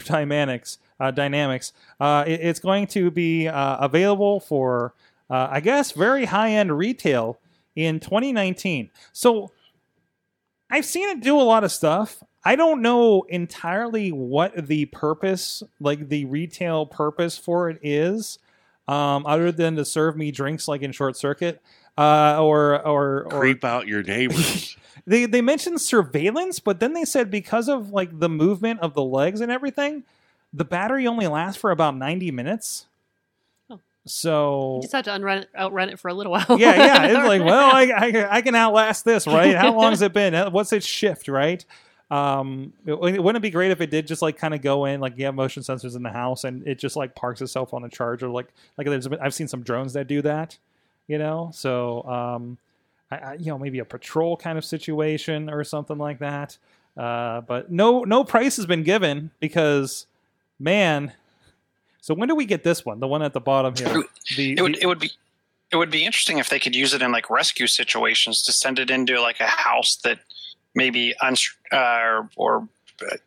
Dynamics. 0.06 0.78
Uh, 1.00 1.12
Dynamics. 1.12 1.74
Uh, 2.00 2.24
it- 2.28 2.42
it's 2.42 2.60
going 2.60 2.88
to 2.88 3.10
be 3.12 3.48
uh, 3.48 3.78
available 3.78 4.40
for, 4.40 4.94
uh, 5.30 5.48
I 5.50 5.60
guess, 5.62 5.92
very 5.92 6.26
high 6.26 6.52
end 6.52 6.78
retail 6.78 7.40
in 7.76 8.00
2019. 8.00 8.90
So 9.14 9.52
I've 10.70 10.86
seen 10.86 11.10
it 11.10 11.22
do 11.22 11.40
a 11.40 11.44
lot 11.44 11.64
of 11.64 11.72
stuff. 11.72 12.24
I 12.44 12.56
don't 12.56 12.82
know 12.82 13.24
entirely 13.24 14.12
what 14.12 14.68
the 14.68 14.86
purpose, 14.86 15.64
like 15.80 16.10
the 16.10 16.26
retail 16.26 16.86
purpose 16.86 17.38
for 17.38 17.70
it 17.70 17.80
is, 17.82 18.40
um, 18.88 19.26
other 19.26 19.52
than 19.52 19.76
to 19.76 19.86
serve 19.86 20.16
me 20.16 20.32
drinks 20.32 20.68
like 20.68 20.82
in 20.82 20.92
Short 20.92 21.18
Circuit, 21.18 21.62
uh, 21.98 22.42
or 22.42 22.86
or 22.88 23.24
or 23.24 23.40
Creep 23.40 23.66
out 23.66 23.88
your 23.88 24.04
neighbors. 24.04 24.78
they 25.08 25.26
they 25.26 25.42
mentioned 25.42 25.82
surveillance, 25.82 26.60
but 26.60 26.80
then 26.80 26.94
they 26.94 27.06
said 27.06 27.30
because 27.30 27.68
of 27.68 27.90
like 27.90 28.18
the 28.18 28.30
movement 28.30 28.80
of 28.82 28.94
the 28.94 29.04
legs 29.04 29.42
and 29.42 29.52
everything, 29.52 30.04
the 30.54 30.66
battery 30.66 31.08
only 31.08 31.28
lasts 31.28 31.60
for 31.60 31.72
about 31.72 31.98
ninety 31.98 32.32
minutes. 32.32 32.86
So 34.08 34.76
You 34.76 34.82
just 34.84 34.94
have 34.94 35.06
to 35.06 35.14
unrun 35.14 35.40
it, 35.40 35.50
outrun 35.58 35.90
it 35.90 36.00
for 36.00 36.08
a 36.10 36.14
little 36.14 36.32
while. 36.34 36.46
yeah, 36.60 36.76
yeah. 36.76 37.06
It's 37.06 37.28
like, 37.28 37.42
well, 37.46 37.70
I, 37.74 37.92
I, 37.92 38.38
I 38.38 38.42
can 38.42 38.56
outlast 38.56 39.06
this, 39.06 39.28
right? 39.28 39.56
How 39.56 39.74
long 39.74 39.92
has 39.92 40.02
it 40.02 40.14
been? 40.14 40.34
Uh, 40.34 40.50
What's 40.50 40.74
its 40.74 40.86
shift, 40.86 41.28
right? 41.28 41.64
Um, 42.10 42.72
it, 42.86 42.98
wouldn't 42.98 43.36
it 43.38 43.42
be 43.42 43.50
great 43.50 43.72
if 43.72 43.82
it 43.82 43.92
did 43.92 44.08
just 44.08 44.22
like 44.22 44.38
kind 44.38 44.54
of 44.54 44.62
go 44.62 44.86
in, 44.86 45.02
like 45.02 45.18
you 45.18 45.26
have 45.26 45.36
motion 45.36 45.62
sensors 45.62 45.96
in 45.96 46.04
the 46.04 46.10
house, 46.10 46.46
and 46.46 46.66
it 46.66 46.80
just 46.80 46.96
like 46.96 47.16
parks 47.16 47.42
itself 47.42 47.74
on 47.74 47.84
a 47.84 47.90
charger, 47.90 48.30
like 48.30 48.48
like 48.78 48.88
there's 48.88 49.08
I've 49.08 49.34
seen 49.34 49.50
some 49.50 49.62
drones 49.62 49.92
that 49.94 50.08
do 50.08 50.22
that, 50.22 50.58
you 51.08 51.18
know. 51.18 51.52
So 51.54 52.04
um, 52.04 52.58
I, 53.12 53.18
I 53.18 53.34
you 53.34 53.48
know 53.48 53.58
maybe 53.60 53.80
a 53.80 53.86
patrol 53.86 54.38
kind 54.38 54.58
of 54.58 54.64
situation 54.64 55.50
or 55.50 55.66
something 55.66 55.98
like 55.98 56.20
that. 56.20 56.58
Uh, 56.96 57.42
but 57.42 57.72
no 57.72 58.06
no 58.06 58.24
price 58.24 58.56
has 58.56 58.66
been 58.66 58.84
given 58.84 59.32
because 59.42 60.06
man. 60.60 61.12
So 62.08 62.14
when 62.14 62.30
do 62.30 62.36
we 62.36 62.46
get 62.46 62.64
this 62.64 62.86
one? 62.86 63.02
The 63.02 63.08
one 63.08 63.22
at 63.22 63.34
the 63.34 63.42
bottom 63.42 63.76
here. 63.76 64.02
The, 64.38 64.54
It 64.58 64.62
would 64.62 64.76
the- 64.76 64.82
it 64.82 64.86
would 64.88 65.00
be 65.00 65.12
it 65.72 65.76
would 65.76 65.92
be 65.92 66.06
interesting 66.06 66.38
if 66.38 66.48
they 66.48 66.58
could 66.60 66.74
use 66.74 66.94
it 66.94 67.02
in 67.02 67.12
like 67.12 67.30
rescue 67.30 67.68
situations 67.68 68.44
to 68.44 68.54
send 68.54 68.80
it 68.80 68.90
into 68.90 69.20
like 69.20 69.42
a 69.42 69.46
house 69.48 69.98
that 70.06 70.20
maybe 70.74 71.14
unstr 71.22 71.50
uh, 71.74 72.24
or 72.38 72.66
uh, 73.02 73.18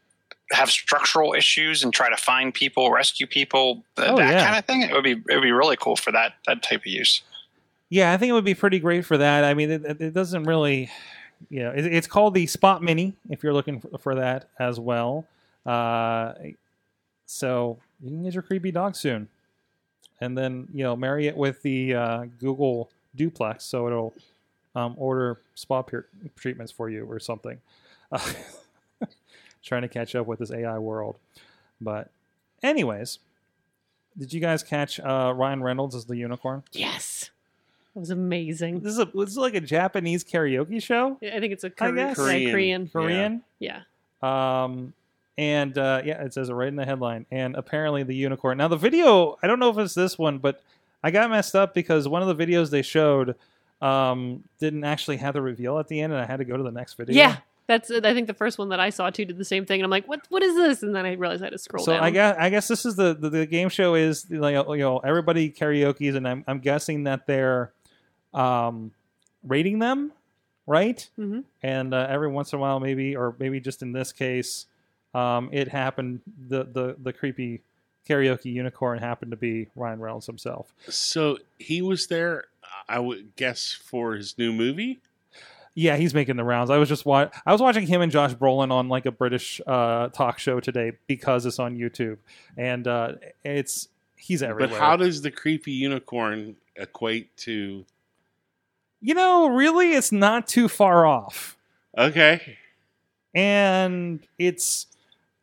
have 0.52 0.70
structural 0.70 1.34
issues 1.34 1.84
and 1.84 1.92
try 1.92 2.08
to 2.08 2.16
find 2.16 2.54
people, 2.54 2.90
rescue 2.90 3.26
people, 3.26 3.84
Oh, 3.98 4.16
that 4.16 4.32
yeah. 4.32 4.46
kind 4.46 4.58
of 4.58 4.64
thing. 4.64 4.80
It 4.80 4.94
would 4.94 5.04
be 5.04 5.10
it 5.28 5.34
would 5.34 5.42
be 5.42 5.52
really 5.52 5.76
cool 5.76 5.96
for 5.96 6.10
that 6.12 6.36
that 6.46 6.62
type 6.62 6.80
of 6.80 6.86
use. 6.86 7.22
Yeah, 7.90 8.12
I 8.14 8.16
think 8.16 8.30
it 8.30 8.32
would 8.32 8.46
be 8.46 8.54
pretty 8.54 8.78
great 8.78 9.04
for 9.04 9.18
that. 9.18 9.44
I 9.44 9.52
mean, 9.52 9.70
it, 9.70 9.84
it 9.84 10.00
it 10.00 10.14
doesn't 10.14 10.44
really, 10.44 10.88
you 11.50 11.62
know, 11.64 11.72
it, 11.72 11.84
it's 11.84 12.06
called 12.06 12.32
the 12.32 12.46
Spot 12.46 12.82
Mini 12.82 13.12
if 13.28 13.42
you're 13.42 13.52
looking 13.52 13.82
for, 13.82 13.98
for 13.98 14.14
that 14.14 14.48
as 14.58 14.80
well. 14.80 15.26
Uh, 15.66 16.32
so 17.26 17.76
you 18.02 18.10
can 18.10 18.22
get 18.22 18.34
your 18.34 18.42
creepy 18.42 18.70
dog 18.70 18.96
soon, 18.96 19.28
and 20.20 20.36
then 20.36 20.68
you 20.72 20.82
know 20.82 20.96
marry 20.96 21.26
it 21.26 21.36
with 21.36 21.62
the 21.62 21.94
uh, 21.94 22.24
Google 22.38 22.90
Duplex, 23.14 23.64
so 23.64 23.86
it'll 23.86 24.14
um, 24.74 24.94
order 24.96 25.40
spa 25.54 25.82
peer- 25.82 26.06
treatments 26.36 26.72
for 26.72 26.88
you 26.88 27.04
or 27.04 27.18
something. 27.18 27.60
Uh, 28.12 28.32
trying 29.62 29.82
to 29.82 29.88
catch 29.88 30.14
up 30.14 30.26
with 30.26 30.38
this 30.38 30.50
AI 30.52 30.78
world, 30.78 31.18
but 31.80 32.10
anyways. 32.62 33.18
Did 34.18 34.32
you 34.32 34.40
guys 34.40 34.64
catch 34.64 34.98
uh, 34.98 35.32
Ryan 35.34 35.62
Reynolds 35.62 35.94
as 35.94 36.04
the 36.04 36.16
unicorn? 36.16 36.64
Yes. 36.72 37.30
It 37.94 37.98
was 37.98 38.10
amazing. 38.10 38.80
This 38.80 38.92
is 38.92 38.98
a 38.98 39.04
this 39.14 39.30
is 39.30 39.36
like 39.36 39.54
a 39.54 39.60
Japanese 39.60 40.24
karaoke 40.24 40.82
show, 40.82 41.16
I 41.22 41.40
think 41.40 41.52
it's 41.52 41.64
a 41.64 41.70
Korean. 41.70 42.14
Korean. 42.14 42.50
Korean. 42.50 42.88
Korean. 42.88 42.88
Korean. 42.88 43.42
Yeah. 43.58 43.82
Um, 44.64 44.92
and 45.40 45.78
uh, 45.78 46.02
yeah, 46.04 46.22
it 46.22 46.34
says 46.34 46.50
it 46.50 46.52
right 46.52 46.68
in 46.68 46.76
the 46.76 46.84
headline. 46.84 47.24
And 47.30 47.56
apparently 47.56 48.02
the 48.02 48.14
unicorn. 48.14 48.58
Now 48.58 48.68
the 48.68 48.76
video, 48.76 49.38
I 49.42 49.46
don't 49.46 49.58
know 49.58 49.70
if 49.70 49.78
it's 49.78 49.94
this 49.94 50.18
one, 50.18 50.36
but 50.38 50.62
I 51.02 51.10
got 51.10 51.30
messed 51.30 51.54
up 51.54 51.72
because 51.72 52.06
one 52.06 52.20
of 52.22 52.28
the 52.28 52.46
videos 52.46 52.68
they 52.68 52.82
showed 52.82 53.36
um, 53.80 54.44
didn't 54.58 54.84
actually 54.84 55.16
have 55.16 55.32
the 55.32 55.40
reveal 55.40 55.78
at 55.78 55.88
the 55.88 55.98
end, 56.02 56.12
and 56.12 56.20
I 56.20 56.26
had 56.26 56.36
to 56.40 56.44
go 56.44 56.58
to 56.58 56.62
the 56.62 56.70
next 56.70 56.94
video. 56.94 57.16
Yeah. 57.16 57.36
That's 57.66 57.90
I 57.90 58.12
think 58.14 58.26
the 58.26 58.34
first 58.34 58.58
one 58.58 58.68
that 58.70 58.80
I 58.80 58.90
saw 58.90 59.08
too 59.10 59.24
did 59.24 59.38
the 59.38 59.44
same 59.44 59.64
thing, 59.64 59.80
and 59.80 59.84
I'm 59.84 59.90
like, 59.90 60.06
what 60.08 60.26
What 60.28 60.42
is 60.42 60.56
this? 60.56 60.82
And 60.82 60.94
then 60.94 61.06
I 61.06 61.12
realized 61.14 61.40
I 61.42 61.46
had 61.46 61.52
to 61.52 61.58
scroll 61.58 61.84
So 61.84 61.92
down. 61.92 62.02
I 62.02 62.10
guess 62.10 62.36
I 62.38 62.50
guess 62.50 62.68
this 62.68 62.84
is 62.84 62.96
the, 62.96 63.14
the 63.14 63.30
the 63.30 63.46
game 63.46 63.68
show 63.70 63.94
is 63.94 64.28
like 64.28 64.54
you 64.54 64.76
know 64.78 64.98
everybody 64.98 65.50
karaoke's 65.50 66.16
and 66.16 66.26
I'm 66.28 66.44
I'm 66.48 66.58
guessing 66.58 67.04
that 67.04 67.26
they're 67.28 67.72
um 68.34 68.90
rating 69.44 69.78
them 69.78 70.12
right 70.66 71.08
Mhm. 71.18 71.44
and 71.62 71.94
uh, 71.94 72.06
every 72.10 72.28
once 72.28 72.52
in 72.52 72.58
a 72.58 72.60
while 72.60 72.78
maybe 72.80 73.14
or 73.16 73.34
maybe 73.38 73.60
just 73.60 73.82
in 73.82 73.92
this 73.92 74.12
case 74.12 74.66
um 75.14 75.48
it 75.52 75.68
happened 75.68 76.20
the 76.48 76.64
the 76.64 76.96
the 77.02 77.12
creepy 77.12 77.62
karaoke 78.08 78.52
unicorn 78.52 78.98
happened 78.98 79.30
to 79.30 79.36
be 79.36 79.68
Ryan 79.76 80.00
Reynolds 80.00 80.26
himself 80.26 80.72
so 80.88 81.38
he 81.58 81.82
was 81.82 82.06
there, 82.06 82.44
I 82.88 82.98
would 82.98 83.36
guess, 83.36 83.72
for 83.72 84.14
his 84.14 84.36
new 84.38 84.52
movie. 84.52 85.00
yeah 85.74 85.96
he's 85.96 86.14
making 86.14 86.36
the 86.36 86.44
rounds 86.44 86.70
I 86.70 86.78
was 86.78 86.88
just 86.88 87.04
wa- 87.06 87.28
I 87.46 87.52
was 87.52 87.60
watching 87.60 87.86
him 87.86 88.00
and 88.00 88.10
Josh 88.10 88.34
Brolin 88.34 88.70
on 88.72 88.88
like 88.88 89.06
a 89.06 89.12
British 89.12 89.60
uh 89.66 90.08
talk 90.08 90.38
show 90.38 90.60
today 90.60 90.92
because 91.06 91.46
it's 91.46 91.58
on 91.58 91.76
YouTube 91.76 92.18
and 92.56 92.86
uh 92.88 93.12
it's 93.44 93.88
he's 94.16 94.42
everywhere 94.42 94.78
But 94.78 94.78
how 94.78 94.96
does 94.96 95.22
the 95.22 95.30
creepy 95.30 95.72
unicorn 95.72 96.56
equate 96.76 97.36
to? 97.38 97.84
You 99.02 99.14
know, 99.14 99.48
really, 99.48 99.92
it's 99.94 100.12
not 100.12 100.46
too 100.46 100.68
far 100.68 101.06
off. 101.06 101.56
Okay, 101.96 102.58
And 103.34 104.20
it's 104.38 104.86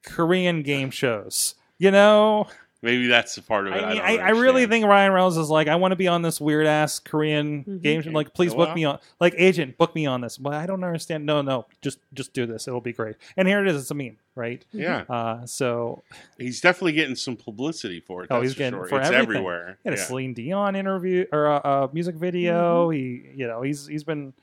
Korean 0.08 0.64
game 0.64 0.90
shows. 0.90 1.56
You 1.78 1.92
know, 1.92 2.48
maybe 2.82 3.06
that's 3.08 3.36
the 3.36 3.42
part 3.44 3.68
of 3.68 3.74
it. 3.74 3.84
I, 3.84 3.88
mean, 3.90 3.98
don't 3.98 4.06
I, 4.06 4.18
I 4.18 4.30
really 4.30 4.66
think 4.66 4.86
Ryan 4.86 5.12
Reynolds 5.12 5.38
is 5.38 5.50
like, 5.50 5.68
I 5.68 5.76
want 5.76 5.92
to 5.92 5.96
be 5.96 6.08
on 6.08 6.24
this 6.24 6.42
weird 6.42 6.66
ass 6.66 6.98
Korean 7.00 7.64
Mhm. 7.64 7.82
game 7.84 8.02
show. 8.02 8.10
Like, 8.10 8.34
please 8.34 8.56
book 8.56 8.74
me 8.74 8.84
on. 8.86 8.98
Like, 9.20 9.36
agent, 9.38 9.78
book 9.78 9.94
me 9.94 10.06
on 10.08 10.22
this. 10.22 10.38
But 10.40 10.54
I 10.56 10.66
don't 10.66 10.84
understand. 10.84 11.26
No, 11.26 11.42
no, 11.44 11.66
just 11.82 12.00
just 12.16 12.34
do 12.34 12.46
this. 12.48 12.68
It'll 12.68 12.82
be 12.82 12.94
great. 12.94 13.16
And 13.36 13.48
here 13.48 13.62
it 13.64 13.68
is. 13.70 13.80
It's 13.80 13.92
a 13.92 13.94
meme, 13.94 14.18
right? 14.36 14.66
Yeah, 14.72 15.02
Uh, 15.10 15.46
so 15.46 16.02
he's 16.40 16.62
definitely 16.62 16.94
getting 16.94 17.16
some 17.16 17.36
publicity 17.36 18.00
for 18.00 18.24
it. 18.24 18.28
Oh, 18.32 18.36
that's 18.36 18.44
he's 18.46 18.54
for 18.54 18.58
getting- 18.60 18.80
sure. 18.80 18.88
for 18.88 19.00
it's 19.00 19.10
everything. 19.10 19.36
everywhere. 19.36 19.78
he 19.84 19.90
had 19.90 19.98
a 19.98 20.02
Yeah. 20.02 20.06
Celine 20.08 20.34
Dion 20.34 20.76
interview 20.76 21.26
or 21.32 21.46
a, 21.46 21.56
a 21.58 21.90
music 21.94 22.16
video. 22.16 22.90
He, 22.90 23.24
you 23.36 23.46
know, 23.48 23.62
he's 23.62 23.86
he's 23.86 24.04
been 24.04 24.34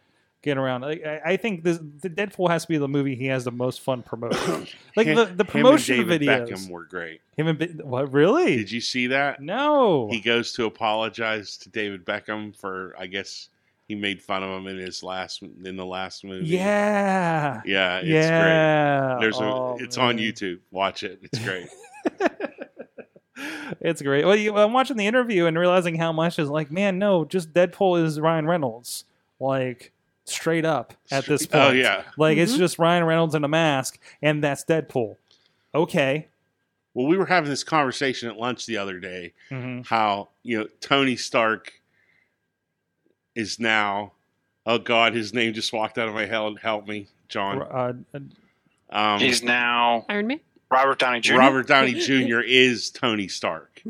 getting 0.44 0.62
around. 0.62 0.82
Like, 0.82 1.04
I, 1.04 1.20
I 1.32 1.36
think 1.36 1.64
this 1.64 1.78
the 1.78 2.08
Deadpool 2.10 2.48
has 2.50 2.62
to 2.62 2.68
be 2.68 2.78
the 2.78 2.86
movie 2.88 3.16
he 3.16 3.26
has 3.26 3.42
the 3.44 3.50
most 3.50 3.80
fun 3.80 4.02
promoting. 4.02 4.68
like 4.96 5.06
Him- 5.08 5.16
the, 5.16 5.24
the 5.24 5.44
him 5.44 5.46
promotion 5.46 6.00
and 6.00 6.08
David 6.08 6.28
videos. 6.28 6.48
Beckham 6.48 6.70
were 6.70 6.84
great. 6.84 7.20
Him 7.36 7.48
and 7.48 7.82
what? 7.82 8.12
Really? 8.12 8.56
Did 8.56 8.70
you 8.70 8.80
see 8.80 9.08
that? 9.08 9.40
No. 9.40 10.08
He 10.10 10.20
goes 10.20 10.52
to 10.52 10.66
apologize 10.66 11.56
to 11.58 11.68
David 11.70 12.04
Beckham 12.04 12.56
for, 12.56 12.94
I 12.98 13.06
guess, 13.08 13.48
he 13.88 13.94
made 13.94 14.22
fun 14.22 14.42
of 14.42 14.50
him 14.50 14.66
in 14.66 14.78
his 14.78 15.02
last 15.02 15.42
in 15.42 15.76
the 15.76 15.84
last 15.84 16.24
movie. 16.24 16.46
yeah. 16.46 17.60
yeah, 17.66 17.96
it's 17.98 18.06
great. 18.06 18.18
yeah. 18.18 19.16
There's 19.20 19.38
a, 19.40 19.44
Oh, 19.44 19.76
it's 19.80 19.98
on. 19.98 20.16
YouTube. 20.18 20.60
Watch 20.70 21.02
it. 21.02 21.18
It's 21.22 21.38
great. 21.40 21.66
it's 23.80 24.00
great. 24.02 24.24
Well, 24.24 24.36
you, 24.36 24.56
I'm 24.56 24.72
watching 24.72 24.96
the 24.96 25.06
interview 25.06 25.46
and 25.46 25.58
realizing 25.58 25.96
how 25.96 26.12
much 26.12 26.38
is 26.38 26.48
like, 26.48 26.70
man, 26.70 26.98
no, 26.98 27.24
just 27.24 27.52
Deadpool 27.52 28.02
is 28.04 28.20
Ryan 28.20 28.46
Reynolds, 28.46 29.04
like 29.40 29.92
straight 30.24 30.64
up 30.64 30.94
at 31.10 31.26
this 31.26 31.46
point. 31.46 31.64
Oh 31.64 31.70
yeah. 31.72 32.02
like 32.16 32.38
it's 32.38 32.54
Mhm. 32.54 32.58
just 32.58 32.78
Ryan 32.78 33.04
Reynolds 33.04 33.34
in 33.34 33.44
a 33.44 33.48
mask, 33.48 33.98
and 34.22 34.42
that's 34.42 34.64
Deadpool. 34.64 35.16
Okay. 35.74 36.28
Well, 36.94 37.06
we 37.06 37.16
were 37.16 37.26
having 37.26 37.50
this 37.50 37.64
conversation 37.64 38.28
at 38.28 38.36
lunch 38.36 38.66
the 38.66 38.76
other 38.78 39.00
day. 39.00 39.32
hmm 39.48 39.80
How 39.82 40.28
you 40.42 40.58
know 40.58 40.68
Tony 40.80 41.16
Stark 41.16 41.72
is 43.34 43.58
now. 43.58 44.12
Oh 44.66 44.78
God, 44.78 45.14
his 45.14 45.34
name 45.34 45.52
just 45.52 45.72
walked 45.72 45.98
out 45.98 46.08
of 46.08 46.14
my 46.14 46.24
head. 46.26 46.54
Help 46.62 46.86
me, 46.86 47.08
John. 47.28 47.60
Uh, 47.62 47.92
Um, 48.90 49.18
He's 49.18 49.42
now 49.42 50.06
Iron 50.08 50.28
Man. 50.28 50.40
Robert 50.70 50.98
Downey 51.00 51.20
Jr. 51.20 51.36
Robert 51.36 51.66
Downey 51.66 51.94
Jr. 51.94 52.40
is 52.40 52.90
Tony 52.90 53.28
Stark. 53.28 53.82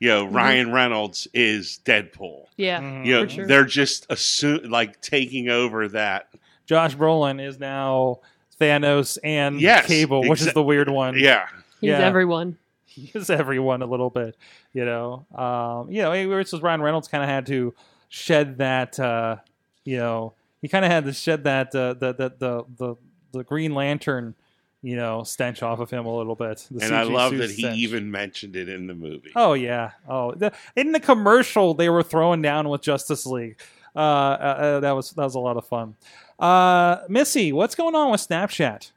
You 0.00 0.08
know, 0.08 0.26
Mm-hmm. 0.26 0.36
Ryan 0.36 0.72
Reynolds 0.72 1.28
is 1.34 1.78
Deadpool. 1.84 2.46
Yeah. 2.56 2.80
mhm. 2.80 3.06
You 3.06 3.12
know, 3.14 3.24
For 3.24 3.30
sure. 3.30 3.46
they're 3.46 3.64
just 3.64 4.06
assume 4.10 4.70
like 4.70 5.00
taking 5.00 5.48
over 5.48 5.86
that. 5.88 6.28
Josh 6.66 6.96
Brolin 6.96 7.40
is 7.44 7.58
now 7.60 8.20
Thanos 8.60 9.18
and 9.22 9.60
Yes, 9.60 9.86
Cable, 9.86 10.26
which 10.28 10.40
is 10.40 10.52
the 10.52 10.62
weird 10.62 10.88
one. 10.88 11.18
Yeah, 11.18 11.46
He's 11.80 11.88
Yeah. 11.90 11.98
everyone. 12.00 12.56
he 12.86 13.10
is 13.14 13.30
everyone 13.30 13.82
a 13.82 13.86
little 13.86 14.10
bit, 14.10 14.36
you 14.72 14.84
know. 14.84 15.24
Um, 15.34 15.90
you 15.92 16.02
know, 16.02 16.12
it 16.12 16.26
was 16.26 16.52
Ryan 16.60 16.82
Reynolds 16.82 17.06
kind 17.08 17.22
of 17.22 17.28
had 17.30 17.46
to 17.46 17.72
shed 18.08 18.58
that, 18.58 18.98
uh, 18.98 19.36
you 19.84 19.96
know, 19.98 20.34
he 20.60 20.68
kind 20.68 20.84
of 20.84 20.90
had 20.90 21.04
to 21.04 21.12
shed 21.12 21.44
that 21.44 21.74
uh, 21.74 21.94
the, 21.94 22.12
the 22.14 22.32
the 22.38 22.64
the 22.78 22.94
the 23.32 23.44
Green 23.44 23.74
Lantern, 23.74 24.34
you 24.82 24.96
know, 24.96 25.22
stench 25.24 25.62
off 25.62 25.78
of 25.78 25.90
him 25.90 26.06
a 26.06 26.16
little 26.16 26.34
bit. 26.34 26.66
The 26.70 26.84
and 26.84 26.94
I 26.94 27.02
love 27.02 27.32
suit 27.32 27.38
that 27.38 27.50
he 27.50 27.68
even 27.68 28.10
mentioned 28.10 28.56
it 28.56 28.68
in 28.68 28.86
the 28.86 28.94
movie. 28.94 29.32
Oh 29.36 29.52
yeah. 29.52 29.90
Oh, 30.08 30.32
the, 30.32 30.52
in 30.76 30.92
the 30.92 31.00
commercial 31.00 31.74
they 31.74 31.88
were 31.88 32.02
throwing 32.02 32.42
down 32.42 32.68
with 32.68 32.82
Justice 32.82 33.26
League. 33.26 33.60
Uh, 33.94 33.98
uh, 33.98 34.02
uh, 34.02 34.80
that 34.80 34.92
was 34.92 35.10
that 35.10 35.24
was 35.24 35.34
a 35.34 35.40
lot 35.40 35.56
of 35.56 35.66
fun. 35.66 35.96
Uh, 36.38 36.98
Missy, 37.08 37.52
what's 37.52 37.74
going 37.74 37.94
on 37.94 38.10
with 38.10 38.26
Snapchat? 38.26 38.90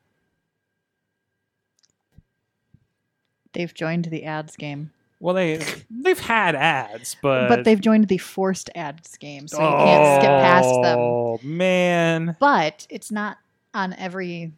They've 3.54 3.74
joined 3.74 4.06
the 4.06 4.24
ads 4.24 4.56
game, 4.56 4.92
Well, 5.20 5.36
they 5.36 5.64
they've 5.90 6.20
had 6.20 6.56
ads, 6.56 7.16
but 7.22 7.48
but 7.50 7.64
they've 7.66 7.80
joined 7.80 8.08
the 8.08 8.18
forced 8.18 8.70
ads 8.76 9.16
game, 9.18 9.48
so 9.48 9.58
you 9.58 9.78
can't 9.86 10.22
skip 10.22 10.30
past 10.30 10.82
them. 10.82 11.00
Oh 11.00 11.40
man. 11.44 12.36
But 12.40 12.88
it's 12.90 13.12
not 13.12 13.38
on 13.74 13.94
every 13.94 14.54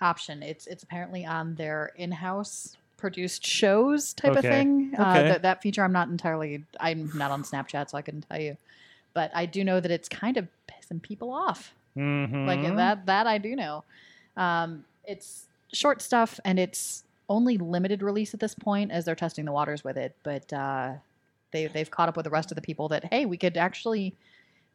option. 0.00 0.42
It's 0.42 0.66
it's 0.66 0.82
apparently 0.82 1.24
on 1.26 1.54
their 1.56 1.92
in-house 1.96 2.76
produced 2.96 3.46
shows 3.46 4.12
type 4.12 4.32
of 4.32 4.38
Okay. 4.38 4.48
thing. 4.48 4.92
Uh, 4.98 5.02
Okay. 5.08 5.28
that, 5.30 5.42
that 5.42 5.62
feature 5.62 5.82
I'm 5.82 5.92
not 5.92 6.08
entirely. 6.08 6.64
I'm 6.78 7.10
not 7.14 7.30
on 7.30 7.42
Snapchat, 7.42 7.90
so 7.90 7.96
I 7.98 8.02
couldn't 8.02 8.26
tell 8.28 8.40
you. 8.40 8.56
But 9.14 9.30
I 9.34 9.46
do 9.46 9.64
know 9.64 9.80
that 9.80 9.90
it's 9.90 10.08
kind 10.08 10.36
of 10.36 10.48
pissing 10.68 11.00
people 11.02 11.32
off. 11.32 11.74
Mhm. 11.96 12.46
Like 12.46 12.62
that 12.62 13.06
that 13.06 13.26
I 13.26 13.38
do 13.38 13.56
know. 13.56 13.84
Um, 14.36 14.84
it's 15.04 15.46
short 15.72 16.02
stuff 16.02 16.38
and 16.44 16.58
it's 16.58 17.04
only 17.28 17.56
limited 17.58 18.02
release 18.02 18.34
at 18.34 18.40
this 18.40 18.54
point 18.54 18.90
as 18.90 19.04
they're 19.04 19.14
testing 19.14 19.44
the 19.44 19.52
waters 19.52 19.82
with 19.84 19.96
it. 19.96 20.14
But 20.22 20.52
uh, 20.52 20.94
they 21.52 21.66
they've 21.66 21.90
caught 21.90 22.08
up 22.08 22.16
with 22.16 22.24
the 22.24 22.30
rest 22.30 22.52
of 22.52 22.56
the 22.56 22.62
people 22.62 22.88
that 22.88 23.04
hey, 23.04 23.24
we 23.26 23.36
could 23.36 23.56
actually 23.56 24.14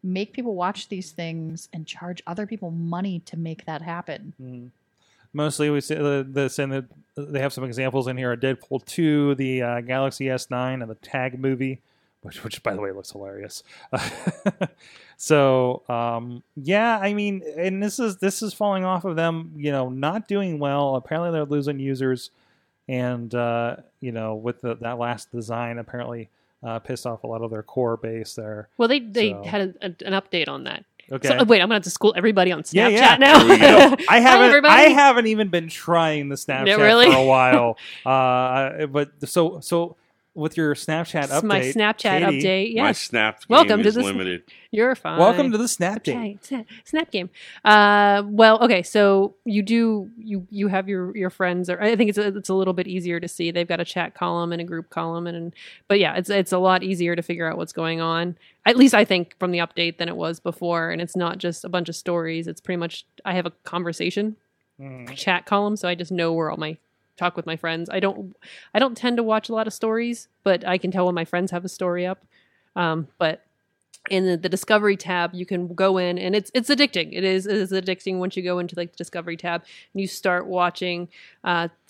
make 0.04 0.34
people 0.34 0.56
watch 0.56 0.88
these 0.90 1.12
things 1.12 1.68
and 1.74 1.86
charge 1.88 2.22
other 2.28 2.46
people 2.46 2.70
money 2.72 3.20
to 3.26 3.38
make 3.38 3.66
that 3.66 3.82
happen. 3.82 4.34
Mhm. 4.42 4.70
Mostly, 5.36 5.70
we 5.70 5.82
see 5.82 5.96
the, 5.96 6.26
this 6.28 6.58
and 6.60 6.72
the, 6.72 6.86
they 7.18 7.40
have 7.42 7.52
some 7.52 7.66
examples 7.66 8.08
in 8.08 8.16
here: 8.18 8.32
a 8.32 8.38
Deadpool 8.38 8.86
two, 8.86 9.36
the 9.36 9.62
uh, 9.62 9.82
Galaxy 9.82 10.30
S 10.30 10.50
nine, 10.50 10.82
and 10.82 10.90
the 10.90 10.96
Tag 10.96 11.38
movie, 11.38 11.82
which, 12.22 12.42
which 12.44 12.64
by 12.64 12.74
the 12.74 12.80
way 12.82 12.92
looks 12.92 13.12
hilarious. 13.12 13.62
so, 15.18 15.84
um, 15.90 16.44
yeah, 16.56 16.98
I 17.02 17.14
mean, 17.14 17.42
and 17.58 17.82
this 17.82 18.00
is 18.00 18.18
this 18.18 18.42
is 18.42 18.54
falling 18.54 18.84
off 18.84 19.06
of 19.06 19.16
them, 19.16 19.52
you 19.58 19.72
know, 19.72 19.90
not 19.90 20.28
doing 20.28 20.60
well. 20.60 20.96
Apparently, 20.96 21.32
they're 21.32 21.46
losing 21.46 21.80
users, 21.80 22.32
and 22.88 23.34
uh, 23.34 23.78
you 24.02 24.12
know, 24.12 24.36
with 24.36 24.62
the, 24.62 24.76
that 24.76 24.98
last 24.98 25.32
design, 25.32 25.78
apparently 25.78 26.30
uh, 26.64 26.80
pissed 26.80 27.06
off 27.06 27.24
a 27.24 27.28
lot 27.28 27.42
of 27.42 27.52
their 27.52 27.64
core 27.64 27.98
base 27.98 28.36
there. 28.36 28.70
Well, 28.78 28.88
they 28.88 29.00
they 29.00 29.32
So- 29.32 29.44
had 29.44 29.62
a, 29.82 29.86
a, 29.88 30.08
an 30.08 30.14
update 30.22 30.50
on 30.50 30.64
that. 30.66 30.86
Okay. 31.12 31.28
So, 31.28 31.44
wait, 31.44 31.62
I'm 31.62 31.68
gonna 31.68 31.76
have 31.76 31.84
to 31.84 31.90
school 31.92 32.14
everybody 32.18 32.52
on 32.52 32.64
Snapchat 32.64 32.74
Yeah, 32.74 32.88
yeah. 32.90 33.18
now. 33.18 33.40
There 33.44 33.50
we 33.50 33.58
go. 33.60 34.04
I 34.10 34.20
haven't. 34.22 34.48
everybody. 34.48 34.74
I 34.74 34.82
haven't 34.90 35.28
even 35.28 35.50
been 35.50 35.68
trying 35.70 36.30
the 36.30 36.36
Snapchat 36.36 36.78
really? 36.78 37.12
for 37.12 37.18
a 37.18 37.24
while. 37.26 37.78
uh, 38.06 38.88
but 38.88 39.12
so 39.30 39.60
so 39.60 39.96
with 40.36 40.58
your 40.58 40.76
Snapchat 40.76 41.30
update, 41.30 41.44
my 41.44 41.62
Snapchat 41.62 42.20
Katie, 42.20 42.44
update. 42.44 42.76
My 42.76 42.88
Yes, 42.90 43.00
snap 43.00 43.40
game 43.40 43.46
Welcome 43.50 43.82
to 43.84 43.88
is 43.88 43.96
this- 43.96 44.04
limited. 44.04 44.44
you're 44.70 44.94
fine. 44.96 45.18
Welcome 45.18 45.52
to 45.54 45.58
the 45.58 45.68
Snap 45.68 46.04
Date. 46.04 46.16
Okay, 46.18 46.38
Snap, 46.42 46.66
Snap 46.84 47.12
game. 47.12 47.30
Uh, 47.64 48.22
well, 48.28 48.62
okay, 48.64 48.84
so 48.84 49.34
you 49.46 49.64
do 49.64 50.10
you 50.18 50.46
you 50.52 50.68
have 50.68 50.88
your 50.90 51.16
your 51.16 51.30
friends, 51.30 51.70
or 51.70 51.82
I 51.82 51.96
think 51.96 52.10
it's 52.10 52.18
a, 52.18 52.28
it's 52.36 52.50
a 52.50 52.54
little 52.54 52.74
bit 52.74 52.88
easier 52.88 53.20
to 53.20 53.28
see. 53.28 53.50
They've 53.52 53.68
got 53.68 53.80
a 53.80 53.86
chat 53.86 54.14
column 54.14 54.52
and 54.52 54.62
a 54.62 54.66
group 54.66 54.90
column, 54.90 55.26
and, 55.26 55.36
and 55.38 55.54
but 55.88 56.00
yeah, 56.00 56.16
it's 56.16 56.30
it's 56.30 56.52
a 56.52 56.60
lot 56.60 56.84
easier 56.84 57.16
to 57.16 57.22
figure 57.24 57.50
out 57.50 57.58
what's 57.58 57.74
going 57.74 58.02
on. 58.02 58.38
At 58.66 58.76
least 58.78 58.94
I 58.94 59.06
think 59.06 59.38
from 59.40 59.52
the 59.52 59.60
update 59.60 59.98
than 59.98 60.10
it 60.10 60.18
was 60.18 60.40
before, 60.40 60.92
and 60.92 61.02
it's 61.02 61.16
not 61.16 61.38
just 61.38 61.64
a 61.64 61.70
bunch 61.70 61.88
of 61.88 61.96
stories. 61.96 62.48
It's 62.48 62.60
pretty 62.62 62.78
much 62.78 63.06
I 63.24 63.34
have 63.36 63.46
a 63.46 63.52
conversation 63.64 64.36
Mhm. 64.82 65.16
chat 65.16 65.46
column, 65.46 65.78
so 65.78 65.88
I 65.88 65.96
just 65.96 66.12
know 66.12 66.34
where 66.34 66.52
all 66.52 66.58
my 66.58 66.76
talk 67.18 67.36
with 67.36 67.46
my 67.46 67.56
friends. 67.56 67.90
I 67.90 68.00
don't 68.00 68.36
I 68.74 68.80
don't 68.80 68.96
tend 68.96 69.18
to 69.18 69.24
watch 69.24 69.50
a 69.50 69.54
lot 69.54 69.68
of 69.68 69.74
stories, 69.74 70.28
but 70.44 70.66
I 70.68 70.78
can 70.78 70.92
tell 70.92 71.06
when 71.06 71.16
my 71.16 71.26
friends 71.26 71.52
have 71.52 71.66
a 71.66 71.70
story 71.70 72.06
up. 72.06 72.26
Um, 72.76 73.08
but 73.18 73.46
in 74.10 74.26
the, 74.26 74.38
the 74.38 74.50
discovery 74.50 74.98
tab, 74.98 75.34
you 75.34 75.46
can 75.46 75.74
go 75.74 75.98
in 75.98 76.18
and 76.18 76.36
it's 76.36 76.52
it's 76.54 76.70
addicting. 76.70 77.10
It 77.12 77.24
is 77.24 77.48
it 77.48 77.56
is 77.56 77.72
addicting 77.72 78.18
once 78.18 78.38
you 78.38 78.44
go 78.44 78.60
into 78.60 78.76
like 78.76 78.92
the 78.92 78.98
discovery 78.98 79.38
tab 79.38 79.64
and 79.94 80.02
you 80.02 80.08
start 80.08 80.48
watching 80.48 81.08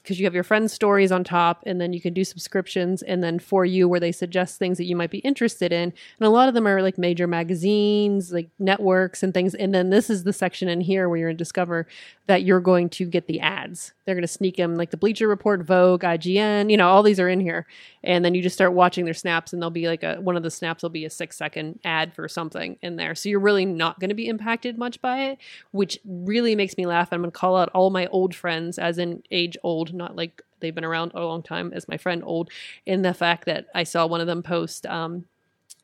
because 0.06 0.20
you 0.20 0.26
have 0.26 0.36
your 0.36 0.44
friends' 0.44 0.72
stories 0.72 1.12
on 1.12 1.24
top, 1.24 1.64
and 1.66 1.82
then 1.82 1.92
you 1.92 2.00
can 2.00 2.14
do 2.14 2.24
subscriptions, 2.24 3.02
and 3.02 3.24
then 3.24 3.40
for 3.40 3.66
you 3.66 3.90
where 3.90 4.00
they 4.00 4.12
suggest 4.12 4.60
things 4.60 4.78
that 4.78 4.86
you 4.86 4.96
might 4.96 5.10
be 5.10 5.18
interested 5.20 5.74
in, 5.74 5.92
and 6.20 6.28
a 6.28 6.30
lot 6.30 6.48
of 6.48 6.54
them 6.54 6.68
are 6.68 6.82
like 6.84 6.98
major 6.98 7.26
magazines, 7.26 8.32
like 8.32 8.50
networks 8.60 9.24
and 9.24 9.34
things. 9.34 9.56
And 9.56 9.74
then 9.74 9.90
this 9.90 10.10
is 10.10 10.24
the 10.24 10.34
section 10.34 10.70
in 10.70 10.80
here 10.80 11.10
where 11.10 11.18
you're 11.18 11.30
in 11.30 11.38
Discover 11.38 11.88
that 12.28 12.44
you're 12.44 12.60
going 12.60 12.90
to 12.90 13.06
get 13.06 13.28
the 13.28 13.40
ads. 13.40 13.94
They're 14.06 14.16
going 14.16 14.22
to 14.22 14.28
sneak 14.28 14.58
them 14.58 14.76
like 14.76 14.92
the 14.92 14.98
Bleacher 14.98 15.28
Report, 15.28 15.64
Vogue, 15.64 16.02
IGN, 16.02 16.70
you 16.70 16.78
know, 16.78 16.88
all 16.88 17.04
these 17.04 17.20
are 17.20 17.30
in 17.30 17.40
here. 17.40 17.66
And 18.04 18.24
then 18.24 18.36
you 18.36 18.42
just 18.42 18.56
start 18.56 18.74
watching 18.74 19.06
their 19.06 19.14
snaps, 19.16 19.52
and 19.52 19.62
they'll 19.62 19.72
be 19.72 19.88
like 19.88 20.04
a 20.04 20.16
one 20.22 20.38
of 20.38 20.44
the 20.44 20.52
snaps 20.52 20.84
will 20.84 20.92
be 20.92 21.06
a 21.06 21.10
six 21.10 21.38
second 21.38 21.80
ad 21.84 22.14
for 22.14 22.28
something 22.28 22.78
in 22.84 22.96
there. 22.96 23.16
So 23.16 23.30
you're 23.30 23.40
really 23.40 23.66
not 23.66 24.00
going 24.00 24.10
to 24.10 24.16
be 24.16 24.28
impacted 24.28 24.78
much 24.78 25.02
by 25.02 25.24
it, 25.24 25.40
which 25.72 26.00
really 26.06 26.56
makes 26.56 26.78
me 26.78 26.86
laugh. 26.86 27.10
I'm 27.12 27.22
going 27.22 27.32
to 27.32 27.38
call 27.38 27.58
out 27.58 27.70
all 27.70 27.90
my 27.90 28.06
old 28.08 28.36
friends, 28.36 28.78
as 28.78 29.00
in 29.00 29.24
age 29.32 29.58
old, 29.64 29.94
not 29.96 30.16
like 30.16 30.42
they've 30.60 30.76
been 30.76 30.86
around 30.86 31.12
a 31.16 31.22
long 31.22 31.44
time, 31.44 31.72
as 31.74 31.88
my 31.88 31.98
friend 31.98 32.24
old, 32.26 32.50
in 32.86 33.02
the 33.02 33.14
fact 33.14 33.46
that 33.46 33.68
I 33.74 33.84
saw 33.84 34.06
one 34.08 34.22
of 34.22 34.28
them 34.28 34.44
post. 34.44 34.86
Um, 34.86 35.26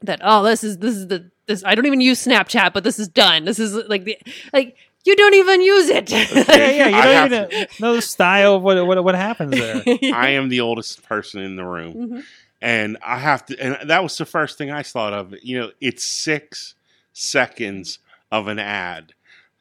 that 0.03 0.19
oh 0.23 0.41
this 0.43 0.63
is 0.63 0.79
this 0.79 0.95
is 0.95 1.07
the 1.07 1.29
this 1.45 1.63
I 1.63 1.75
don't 1.75 1.85
even 1.85 2.01
use 2.01 2.25
Snapchat 2.25 2.73
but 2.73 2.83
this 2.83 2.97
is 2.97 3.07
done 3.07 3.45
this 3.45 3.59
is 3.59 3.75
like 3.87 4.03
the 4.03 4.17
like 4.51 4.75
you 5.05 5.15
don't 5.15 5.35
even 5.35 5.61
use 5.61 5.89
it 5.89 6.09
Yeah, 6.09 6.25
yeah. 6.47 6.87
You 6.87 6.95
I 6.95 7.05
don't 7.05 7.31
have 7.31 7.51
even 7.51 7.67
know 7.79 7.93
the 7.95 8.01
style 8.01 8.55
of 8.55 8.63
what 8.63 8.83
what 8.87 9.03
what 9.03 9.13
happens 9.13 9.51
there. 9.51 9.83
I 10.15 10.29
am 10.29 10.49
the 10.49 10.61
oldest 10.61 11.03
person 11.03 11.41
in 11.43 11.55
the 11.55 11.63
room. 11.65 11.93
Mhm. 11.93 12.23
and 12.63 12.97
I 13.05 13.19
have 13.19 13.45
to, 13.47 13.59
and 13.59 13.89
that 13.89 14.01
was 14.01 14.17
the 14.17 14.25
first 14.25 14.57
thing 14.57 14.71
I 14.71 14.81
thought 14.81 15.13
of. 15.13 15.35
You 15.43 15.59
know, 15.59 15.71
it's 15.79 16.03
six 16.03 16.73
seconds 17.13 17.99
of 18.31 18.47
an 18.47 18.57
ad. 18.59 19.13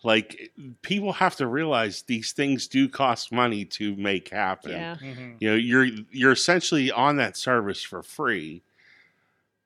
Like 0.02 0.50
people 0.82 1.12
have 1.12 1.36
to 1.36 1.46
realize 1.46 2.02
these 2.02 2.32
things 2.32 2.66
do 2.66 2.88
cost 2.88 3.32
money 3.32 3.64
to 3.66 3.94
make 3.96 4.30
happen. 4.30 4.70
yeah 4.72 4.96
Mhm. 4.96 5.36
You 5.40 5.50
know, 5.50 5.56
you're 5.56 5.88
you're 6.10 6.32
essentially 6.32 6.90
on 6.90 7.16
that 7.16 7.36
service 7.36 7.82
for 7.82 8.02
free, 8.02 8.62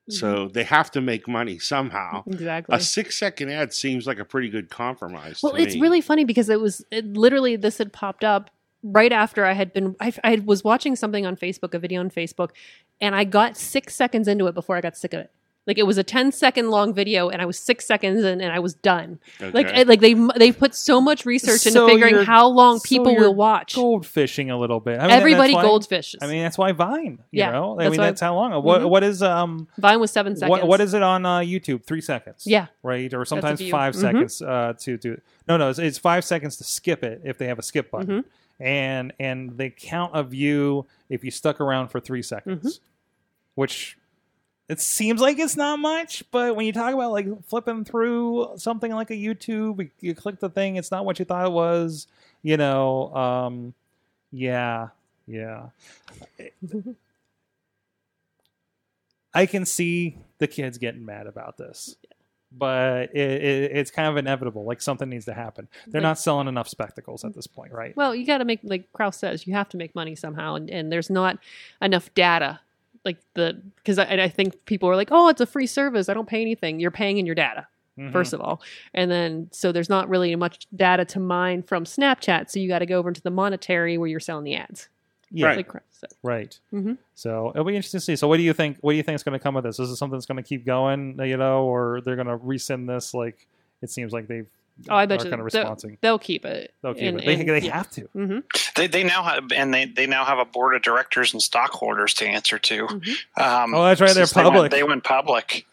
so 0.09 0.47
they 0.49 0.63
have 0.63 0.91
to 0.91 1.01
make 1.01 1.27
money 1.27 1.57
somehow. 1.57 2.23
exactly 2.27 2.75
A 2.75 2.79
six 2.79 3.15
second 3.15 3.49
ad 3.49 3.73
seems 3.73 4.05
like 4.05 4.19
a 4.19 4.25
pretty 4.25 4.49
good 4.49 4.69
compromise. 4.69 5.39
Well, 5.41 5.53
to 5.53 5.61
it's 5.61 5.75
me. 5.75 5.81
really 5.81 6.01
funny 6.01 6.25
because 6.25 6.49
it 6.49 6.59
was 6.59 6.85
it, 6.91 7.05
literally 7.17 7.55
this 7.55 7.77
had 7.79 7.91
popped 7.91 8.23
up 8.23 8.51
right 8.83 9.11
after 9.11 9.45
I 9.45 9.53
had 9.53 9.73
been. 9.73 9.95
I, 9.99 10.13
I 10.23 10.35
was 10.45 10.63
watching 10.63 10.95
something 10.95 11.25
on 11.25 11.35
Facebook, 11.37 11.73
a 11.73 11.79
video 11.79 12.01
on 12.01 12.11
Facebook, 12.11 12.49
and 13.01 13.15
I 13.15 13.23
got 13.23 13.57
six 13.57 13.95
seconds 13.95 14.27
into 14.27 14.45
it 14.47 14.53
before 14.53 14.75
I 14.75 14.81
got 14.81 14.95
sick 14.95 15.13
of 15.13 15.21
it. 15.21 15.31
Like 15.67 15.79
it 15.79 15.83
was 15.87 15.97
a 15.97 16.03
10 16.03 16.31
second 16.31 16.69
long 16.69 16.93
video, 16.93 17.29
and 17.29 17.41
I 17.41 17.45
was 17.45 17.57
six 17.57 17.85
seconds 17.87 18.23
in, 18.23 18.39
and 18.39 18.51
I 18.53 18.59
was 18.59 18.75
done. 18.75 19.19
Like 19.39 19.67
Okay. 19.67 19.81
it- 19.81 19.87
like 19.87 19.99
they 19.99 20.13
they 20.37 20.51
put 20.51 20.75
so 20.75 21.01
much 21.01 21.25
research 21.25 21.61
So 21.61 21.69
into 21.69 21.91
figuring 21.91 22.23
how 22.23 22.47
long 22.47 22.77
so 22.77 22.87
people 22.87 23.15
will 23.15 23.33
watch. 23.33 23.73
Gold 23.75 24.05
fishing 24.05 24.51
a 24.51 24.59
little 24.59 24.79
bit. 24.79 24.99
I 24.99 25.03
mean, 25.07 25.11
Everybody 25.11 25.55
why- 25.55 25.63
goldfishes. 25.65 26.17
I 26.21 26.27
mean, 26.27 26.43
that's 26.43 26.57
why 26.57 26.71
Vine. 26.71 27.17
You 27.31 27.39
Yeah, 27.39 27.51
know, 27.51 27.79
I 27.79 27.83
that's 27.85 27.91
mean, 27.93 28.01
that's 28.01 28.21
how 28.21 28.35
long. 28.35 28.51
What 28.63 28.81
Mhm. 28.81 28.89
what 28.89 29.03
is 29.03 29.23
um 29.23 29.67
Vine 29.79 29.99
was 29.99 30.11
seven 30.11 30.35
seconds. 30.35 30.49
what 30.51 30.67
what 30.67 30.81
is 30.81 30.93
it 30.93 31.01
on 31.01 31.25
uh, 31.25 31.39
YouTube? 31.39 31.83
Three 31.83 32.01
seconds. 32.01 32.43
Yeah. 32.45 32.67
right, 32.83 33.11
or 33.13 33.25
sometimes 33.25 33.59
view. 33.59 33.71
5 33.71 33.95
Mhm. 33.95 33.99
seconds 34.01 34.41
uh, 34.43 34.73
to 34.81 34.97
do. 34.97 35.19
No, 35.47 35.57
no, 35.57 35.69
it's, 35.71 35.79
it's 35.79 35.97
five 35.97 36.23
seconds 36.23 36.57
to 36.57 36.63
skip 36.63 37.03
it 37.03 37.21
if 37.23 37.37
they 37.39 37.47
have 37.47 37.57
a 37.57 37.63
skip 37.63 37.89
button, 37.89 38.21
Mhm. 38.21 38.25
and 38.59 39.13
and 39.19 39.57
they 39.57 39.71
count 39.71 40.11
a 40.13 40.23
view 40.23 40.85
if 41.09 41.23
you 41.23 41.31
stuck 41.31 41.59
around 41.59 41.87
for 41.87 41.99
three 41.99 42.21
seconds. 42.21 42.79
which 43.55 43.97
it 44.67 44.79
seems 44.81 45.21
like 45.21 45.37
it's 45.39 45.55
not 45.55 45.77
much, 45.79 46.23
but 46.31 46.55
when 46.55 46.65
you 46.65 46.73
talk 46.73 46.93
about 46.93 47.11
like 47.11 47.27
flipping 47.45 47.85
through 47.85 48.49
something 48.57 48.91
like 48.91 49.11
a 49.11 49.15
YouTube, 49.15 49.89
you- 49.99 50.15
click 50.15 50.39
the 50.39 50.49
thing, 50.49 50.75
it's 50.77 50.89
not 50.91 51.05
what 51.05 51.19
you 51.19 51.25
thought 51.25 51.45
it 51.45 51.51
was. 51.51 52.07
You 52.41 52.57
know, 52.57 53.13
um, 53.15 53.73
yeah, 54.31 54.89
yeah. 55.27 55.67
I 59.33 59.45
can 59.45 59.65
see 59.65 60.17
the 60.37 60.47
kids 60.47 60.77
getting 60.77 61.05
mad 61.05 61.27
about 61.27 61.57
this, 61.57 61.95
but 62.51 63.09
it, 63.13 63.17
it, 63.43 63.71
it's 63.75 63.91
kind 63.91 64.07
of 64.07 64.15
inevitable. 64.17 64.63
Like 64.63 64.81
something 64.81 65.09
needs 65.09 65.25
to 65.25 65.33
happen. 65.33 65.67
They're 65.87 65.99
Like- 66.01 66.09
not 66.09 66.19
selling 66.19 66.47
enough 66.47 66.69
spectacles 66.69 67.25
at 67.25 67.33
this 67.33 67.47
point, 67.47 67.71
right? 67.73 67.95
Well, 67.97 68.15
you 68.15 68.25
got 68.25 68.37
to 68.39 68.45
make 68.45 68.61
like 68.63 68.91
Kraus 68.93 69.17
says, 69.17 69.45
you 69.45 69.53
have 69.53 69.69
to 69.69 69.77
make 69.77 69.93
money 69.93 70.15
somehow, 70.15 70.55
and, 70.55 70.69
and 70.69 70.91
there's 70.91 71.09
not 71.09 71.37
enough 71.81 72.13
data. 72.13 72.61
Like 73.05 73.17
the 73.35 73.61
because 73.77 73.99
I, 73.99 74.05
I 74.23 74.29
think 74.29 74.65
people 74.65 74.89
are 74.89 74.95
like, 74.95 75.09
oh, 75.11 75.29
it's 75.29 75.39
a 75.41 75.45
free 75.45 75.67
service. 75.67 76.09
I 76.09 76.13
don't 76.15 76.27
pay 76.27 76.41
anything. 76.41 76.79
You're 76.79 76.91
paying 76.91 77.17
in 77.17 77.25
your 77.25 77.35
data 77.35 77.67
Mhm. 77.97 78.11
first 78.11 78.33
of 78.33 78.41
all, 78.41 78.61
and 78.93 79.09
then 79.09 79.47
so 79.51 79.71
there's 79.71 79.87
not 79.89 80.09
really 80.09 80.35
much 80.35 80.67
data 80.75 81.05
to 81.05 81.19
mine 81.19 81.63
from 81.63 81.85
Snapchat. 81.85 82.49
So 82.49 82.59
you 82.59 82.67
got 82.67 82.79
to 82.79 82.85
go 82.85 82.97
over 82.99 83.07
into 83.09 83.21
the 83.21 83.29
monetary 83.31 83.97
where 83.97 84.09
you're 84.09 84.19
selling 84.19 84.43
the 84.43 84.55
ads. 84.55 84.89
yeah, 85.31 85.47
Right. 85.47 85.57
Like 85.57 85.83
said. 85.91 86.09
Right. 86.23 86.59
Mhm. 86.73 86.97
So 87.15 87.51
it'll 87.55 87.63
be 87.65 87.75
interesting 87.75 87.99
to 87.99 88.03
see. 88.03 88.15
So 88.15 88.27
what 88.27 88.37
do 88.37 88.43
you 88.43 88.53
think? 88.53 88.77
What 88.81 88.91
do 88.91 88.97
you 88.97 89.03
think 89.03 89.15
is 89.15 89.23
going 89.23 89.37
to 89.37 89.41
come 89.43 89.55
of 89.55 89.63
this? 89.63 89.79
Is 89.79 89.89
it 89.89 89.95
something 89.95 90.17
that's 90.17 90.25
going 90.25 90.41
to 90.43 90.47
keep 90.47 90.65
going? 90.65 91.17
You 91.23 91.37
know, 91.37 91.63
or 91.65 92.01
they're 92.01 92.15
going 92.15 92.27
to 92.27 92.35
rescind 92.37 92.87
this? 92.89 93.13
Like 93.13 93.47
it 93.81 93.89
seems 93.89 94.11
like 94.13 94.27
they've. 94.27 94.47
Oh, 94.89 94.95
I 94.95 95.05
bet 95.05 95.21
are 95.21 95.23
you 95.25 95.29
kind 95.31 95.41
of 95.41 95.49
they'll, 95.51 95.61
responding. 95.63 95.97
they'll 96.01 96.19
keep 96.19 96.43
it. 96.45 96.73
They'll 96.81 96.93
keep 96.93 97.03
And- 97.03 97.19
it. 97.21 97.25
They, 97.25 97.33
and- 97.35 97.47
they 97.49 97.61
yeah. 97.61 97.77
have 97.77 97.89
to. 97.91 98.01
hmm 98.13 98.39
They, 98.75 98.87
they 98.87 99.03
now 99.05 99.23
have 99.23 99.51
and 99.53 99.73
they, 99.73 99.85
they 99.85 100.05
now 100.05 100.25
have 100.25 100.37
a 100.37 100.43
board 100.45 100.75
of 100.75 100.81
directors 100.81 101.31
and 101.31 101.41
stockholders 101.41 102.13
to 102.15 102.27
answer 102.27 102.59
to. 102.59 102.85
Um, 103.37 103.73
Oh, 103.73 103.83
that's 103.85 104.01
right, 104.01 104.13
they're 104.13 104.25
since 104.25 104.33
they 104.33 104.43
went- 104.43 104.53
public. 104.53 104.71
They 104.71 104.83
went, 104.83 105.03
public. 105.05 105.65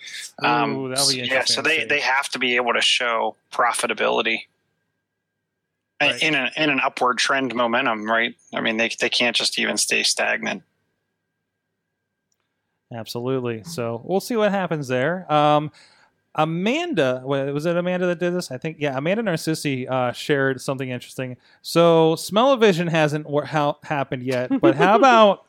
Um, 0.43 0.77
Ooh, 0.77 0.89
that'll 0.89 1.09
be 1.11 1.17
yeah, 1.23 1.45
so 1.45 1.63
they, 1.63 1.85
they 1.85 2.01
have 2.01 2.29
to 2.31 2.39
be 2.39 2.55
able 2.57 2.75
to 2.75 2.81
show 2.81 3.35
profitability 3.53 4.43
Right. 6.01 6.21
in, 6.23 6.35
a, 6.35 6.51
in 6.57 6.69
an 6.71 6.81
upward 6.81 7.19
trend 7.19 7.55
momentum, 7.55 8.05
right? 8.11 8.35
I 8.55 8.61
mean, 8.61 8.77
they, 8.77 8.91
they 9.01 9.09
can't 9.09 9.37
just 9.37 9.59
even 9.59 9.77
stay 9.77 10.03
stagnant. 10.03 10.63
Absolutely. 12.93 13.63
So 13.65 14.03
we'll 14.05 14.21
see 14.21 14.37
what 14.37 14.51
happens 14.51 14.89
there. 14.89 15.31
Um, 15.33 15.71
Amanda, 16.35 17.23
was 17.25 17.67
it 17.67 17.77
Amanda 17.77 18.07
that 18.07 18.19
did 18.19 18.35
this? 18.35 18.51
I 18.51 18.57
think, 18.57 18.79
yeah, 18.81 18.97
Amanda 18.97 19.23
Narcissi 19.23 19.87
uh, 19.87 20.13
shared 20.13 20.61
something 20.61 20.89
interesting. 20.89 21.37
So 21.61 22.17
Smell-O-Vision 22.17 22.89
hasn't 22.89 23.29
wor- 23.29 23.45
how, 23.45 23.79
happened 23.83 24.23
yet, 24.23 24.51
but 24.61 24.75
how 24.75 24.97
about 24.97 25.45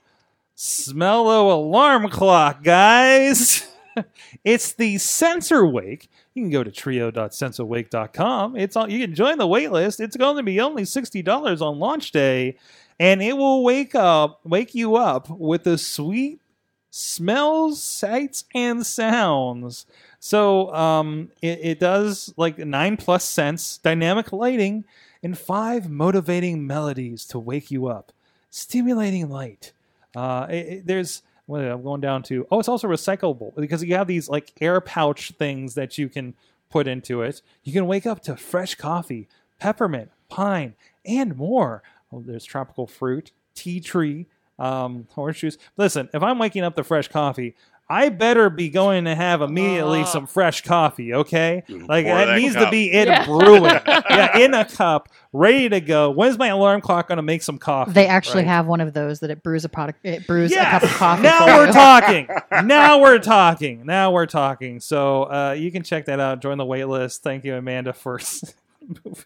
Smello 0.58 1.54
Alarm 1.54 2.10
Clock, 2.10 2.64
guys? 2.64 3.68
it's 4.44 4.74
the 4.74 4.98
Sensor 4.98 5.66
Wake. 5.66 6.10
You 6.34 6.44
can 6.44 6.52
go 6.52 6.64
to 6.64 6.72
trio.sensorwake.com. 6.72 8.58
It's 8.58 8.76
all, 8.76 8.90
you 8.90 9.00
can 9.06 9.16
join 9.16 9.38
the 9.38 9.48
wait 9.48 9.72
list. 9.72 10.02
It's 10.02 10.18
going 10.18 10.36
to 10.36 10.44
be 10.44 10.60
only 10.60 10.84
$60 10.84 11.62
on 11.62 11.80
launch 11.80 12.12
day, 12.12 12.58
and 13.00 13.24
it 13.24 13.38
will 13.38 13.64
wake 13.64 13.96
up, 13.96 14.42
wake 14.44 14.76
you 14.76 14.98
up 14.98 15.30
with 15.30 15.64
the 15.64 15.78
sweet 15.78 16.42
smells, 16.90 17.82
sights, 17.82 18.46
and 18.54 18.86
sounds. 18.86 19.86
So 20.26 20.74
um, 20.74 21.32
it, 21.42 21.60
it 21.62 21.80
does 21.82 22.34
like 22.38 22.58
nine 22.58 22.96
plus 22.96 23.26
scents, 23.26 23.78
dynamic 23.80 24.32
lighting, 24.32 24.86
and 25.22 25.38
five 25.38 25.90
motivating 25.90 26.66
melodies 26.66 27.26
to 27.26 27.40
wake 27.40 27.70
you 27.70 27.88
up. 27.88 28.14
Stimulating 28.50 29.30
light. 29.30 29.74
Uh, 30.16 30.48
it, 30.50 30.56
it- 30.56 30.88
there's 30.88 31.24
I'm 31.50 31.84
going 31.84 32.00
down 32.00 32.24
to. 32.24 32.48
Oh, 32.50 32.60
it's 32.62 32.70
also 32.70 32.88
recyclable 32.88 33.54
because 33.58 33.84
you 33.84 33.96
have 33.96 34.08
these 34.08 34.30
like 34.30 34.54
air 34.62 34.80
pouch 34.80 35.34
things 35.38 35.76
that 35.76 35.98
you 35.98 36.08
can 36.08 36.36
put 36.70 36.88
into 36.88 37.22
it. 37.22 37.42
You 37.66 37.74
can 37.74 37.86
wake 37.86 38.06
up 38.08 38.22
to 38.24 38.38
fresh 38.38 38.76
coffee, 38.76 39.28
peppermint, 39.60 40.10
pine, 40.30 40.74
and 41.06 41.36
more. 41.36 41.84
Oh, 42.14 42.24
there's 42.26 42.46
tropical 42.46 42.88
fruit, 42.88 43.32
tea 43.56 43.82
tree, 43.82 44.26
um, 44.58 45.06
horseshoes. 45.12 45.58
Listen, 45.76 46.08
if 46.14 46.24
I'm 46.24 46.40
waking 46.40 46.64
up 46.64 46.78
to 46.78 46.84
fresh 46.86 47.10
coffee, 47.10 47.56
I 47.90 48.10
better 48.10 48.50
be 48.50 48.70
going 48.70 49.06
to 49.06 49.14
have 49.14 49.42
immediately 49.42 50.02
Ah. 50.02 50.06
some 50.06 50.26
fresh 50.26 50.62
coffee, 50.62 51.14
okay? 51.14 51.64
Mm, 51.70 51.88
Like 51.88 52.06
pour 52.06 52.22
it 52.22 52.26
that 52.26 52.38
needs 52.38 52.56
to 52.56 52.70
be 52.72 52.92
in 52.92 53.08
Yeah. 53.08 53.26
brewing. 53.26 53.64
yeah, 54.10 54.38
in 54.38 54.54
a 54.54 54.66
cup, 54.66 55.10
ready 55.34 55.68
to 55.70 55.80
go. 55.82 56.10
When's 56.10 56.38
my 56.38 56.48
alarm 56.48 56.82
clock 56.82 57.10
going 57.10 57.18
to 57.18 57.22
make 57.24 57.44
some 57.44 57.58
coffee? 57.58 57.92
They 57.92 58.08
actually 58.08 58.44
Right. 58.44 58.48
have 58.52 58.66
one 58.68 58.82
of 58.82 58.94
those 58.94 59.20
that 59.20 59.30
it 59.30 59.44
brews 59.44 59.66
a 59.66 59.70
product. 59.70 60.00
It 60.04 60.26
brews 60.26 60.50
Yes! 60.52 60.68
a 60.68 60.72
cup 60.80 60.84
of 60.84 60.98
coffee. 60.98 61.24
Now 61.24 61.40
for 61.46 61.46
we're 61.58 61.68
you. 61.68 61.74
talking. 61.74 62.28
Now 62.66 63.00
we're 63.02 63.20
talking. 63.20 63.86
Now 63.86 64.12
we're 64.12 64.26
talking. 64.28 64.80
So 64.80 65.24
uh, 65.24 65.56
you 65.58 65.72
can 65.72 65.84
check 65.84 66.06
that 66.06 66.20
out. 66.20 66.42
Join 66.42 66.58
the 66.58 66.66
wait 66.66 66.86
list. 66.86 67.22
Thank 67.24 67.44
you, 67.44 67.56
Amanda, 67.56 67.92
for 67.94 68.20
moving. 69.06 69.24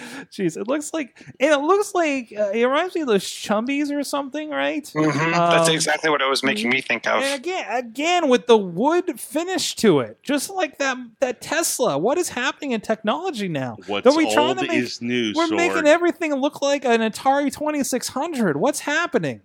Jeez, 0.30 0.56
it 0.56 0.66
looks 0.68 0.92
like 0.92 1.24
it 1.38 1.54
looks 1.60 1.94
like 1.94 2.32
uh, 2.36 2.50
it 2.52 2.64
reminds 2.64 2.94
me 2.94 3.02
of 3.02 3.06
those 3.08 3.28
chumbies 3.28 3.90
or 3.90 4.02
something, 4.02 4.50
right? 4.50 4.84
Mhm. 4.84 5.32
That's 5.32 5.68
Um, 5.68 5.74
exactly 5.74 6.10
what 6.10 6.20
it 6.22 6.28
was 6.28 6.42
making 6.42 6.70
me 6.70 6.80
think 6.80 7.06
of. 7.06 7.22
And 7.22 7.34
again, 7.40 7.66
again 7.70 8.28
with 8.28 8.46
the 8.46 8.56
wood 8.56 9.18
finish 9.20 9.74
to 9.76 10.00
it, 10.00 10.22
just 10.22 10.50
like 10.50 10.78
that 10.78 10.96
that 11.20 11.40
Tesla. 11.40 11.98
What 11.98 12.18
is 12.18 12.30
happening 12.30 12.72
in 12.72 12.80
technology 12.80 13.48
now? 13.48 13.76
What's 13.86 14.06
Are 14.06 14.16
we 14.16 14.32
trying 14.32 14.48
old 14.48 14.58
to 14.58 14.66
make- 14.66 14.72
is 14.78 15.00
new. 15.02 15.32
We're 15.34 15.46
Sorg. 15.46 15.56
making 15.56 15.86
everything 15.86 16.34
look 16.34 16.62
like 16.62 16.84
an 16.84 17.00
Atari 17.00 17.52
Twenty 17.52 17.82
Six 17.84 18.08
Hundred. 18.08 18.56
What's 18.56 18.80
happening? 18.80 19.40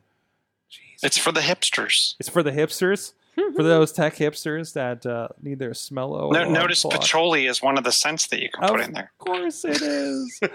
Jeez. 0.72 1.04
It's 1.04 1.18
for 1.18 1.32
the 1.32 1.42
hipsters. 1.42 2.16
It's 2.20 2.30
for 2.30 2.42
the 2.44 2.52
hipsters, 2.52 3.14
for 3.56 3.64
those 3.64 3.92
tech 3.92 4.16
hipsters 4.16 4.74
that 4.74 5.06
uh, 5.06 5.28
need 5.42 5.60
their 5.60 5.72
smello. 5.72 6.32
No, 6.32 6.50
notice 6.50 6.82
clock. 6.82 6.94
patchouli 6.94 7.48
is 7.48 7.62
one 7.62 7.78
of 7.78 7.84
the 7.84 7.92
scents 7.92 8.28
that 8.28 8.42
you 8.42 8.50
can 8.50 8.64
Of 8.64 8.70
put 8.72 8.82
in 8.82 8.94
there. 8.94 9.12
Of 9.20 9.26
course 9.26 9.66
it 9.66 9.82
is. 9.82 10.40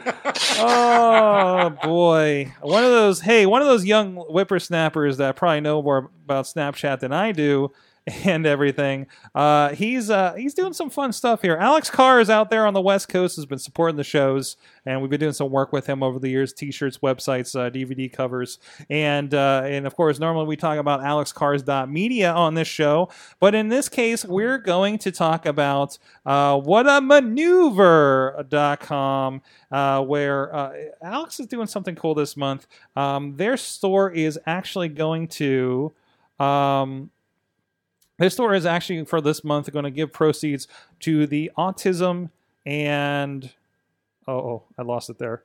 oh 0.59 1.77
boy, 1.83 2.53
one 2.61 2.85
of 2.85 2.91
those. 2.91 3.21
Hey, 3.21 3.47
one 3.47 3.63
of 3.63 3.69
those 3.69 3.85
young 3.85 4.17
whippersnappers 4.17 5.19
that 5.19 5.37
probably 5.37 5.61
know 5.61 5.83
more 5.83 6.11
about 6.25 6.47
Snapchat 6.47 7.01
than 7.01 7.13
I 7.13 7.33
do. 7.33 7.71
And 8.25 8.47
everything. 8.47 9.07
Uh, 9.35 9.71
he's 9.71 10.11
uh, 10.11 10.35
he's 10.35 10.55
doing 10.55 10.73
some 10.73 10.91
fun 10.91 11.13
stuff 11.13 11.43
here. 11.43 11.57
Alex 11.57 11.91
Kahrs 11.91 12.23
is 12.23 12.31
out 12.31 12.51
there 12.51 12.67
on 12.67 12.75
the 12.75 12.81
West 12.81 13.09
Coast. 13.09 13.37
Has 13.37 13.47
been 13.47 13.59
supporting 13.59 13.97
the 13.97 14.05
shows, 14.05 14.57
and 14.85 15.01
we've 15.01 15.11
been 15.11 15.21
doing 15.21 15.33
some 15.33 15.51
work 15.51 15.73
with 15.73 15.87
him 15.87 16.03
over 16.03 16.19
the 16.19 16.29
years: 16.29 16.53
T-shirts, 16.53 16.99
websites, 16.99 17.55
uh, 17.59 17.71
DVD 17.71 18.13
covers, 18.13 18.59
and 18.89 19.33
uh, 19.35 19.63
and 19.65 19.87
of 19.87 19.95
course, 19.97 20.19
normally 20.19 20.47
we 20.47 20.57
talk 20.57 20.79
about 20.79 21.01
AlexKahrs.media 21.01 22.33
on 22.33 22.55
this 22.55 22.69
show, 22.69 23.11
but 23.39 23.55
in 23.55 23.69
this 23.69 23.89
case, 23.89 24.25
we're 24.25 24.59
going 24.59 24.99
to 24.99 25.13
talk 25.13 25.47
about 25.47 25.99
uh, 26.27 26.59
what 26.59 26.89
a 26.89 27.01
maneuver.com, 27.01 28.43
uh, 29.71 30.03
where 30.03 30.95
Alex 31.03 31.39
is 31.39 31.47
doing 31.47 31.67
something 31.67 31.95
cool 31.95 32.15
this 32.15 32.37
month. 32.37 32.67
Um, 32.97 33.37
their 33.37 33.57
store 33.57 34.11
is 34.11 34.39
actually 34.47 34.89
going 34.89 35.29
to. 35.29 35.93
Um, 36.39 37.11
their 38.21 38.31
store 38.31 38.55
is 38.55 38.67
actually 38.67 39.05
for 39.07 39.21
this 39.21 39.43
month 39.43 39.73
going 39.73 39.85
to 39.85 39.91
give 39.91 40.13
proceeds 40.13 40.69
to 41.01 41.27
the 41.27 41.51
autism 41.57 42.31
and 42.67 43.51
oh, 44.29 44.35
oh 44.35 44.63
I 44.79 44.83
lost 44.83 45.11
it 45.11 45.19
there. 45.19 45.43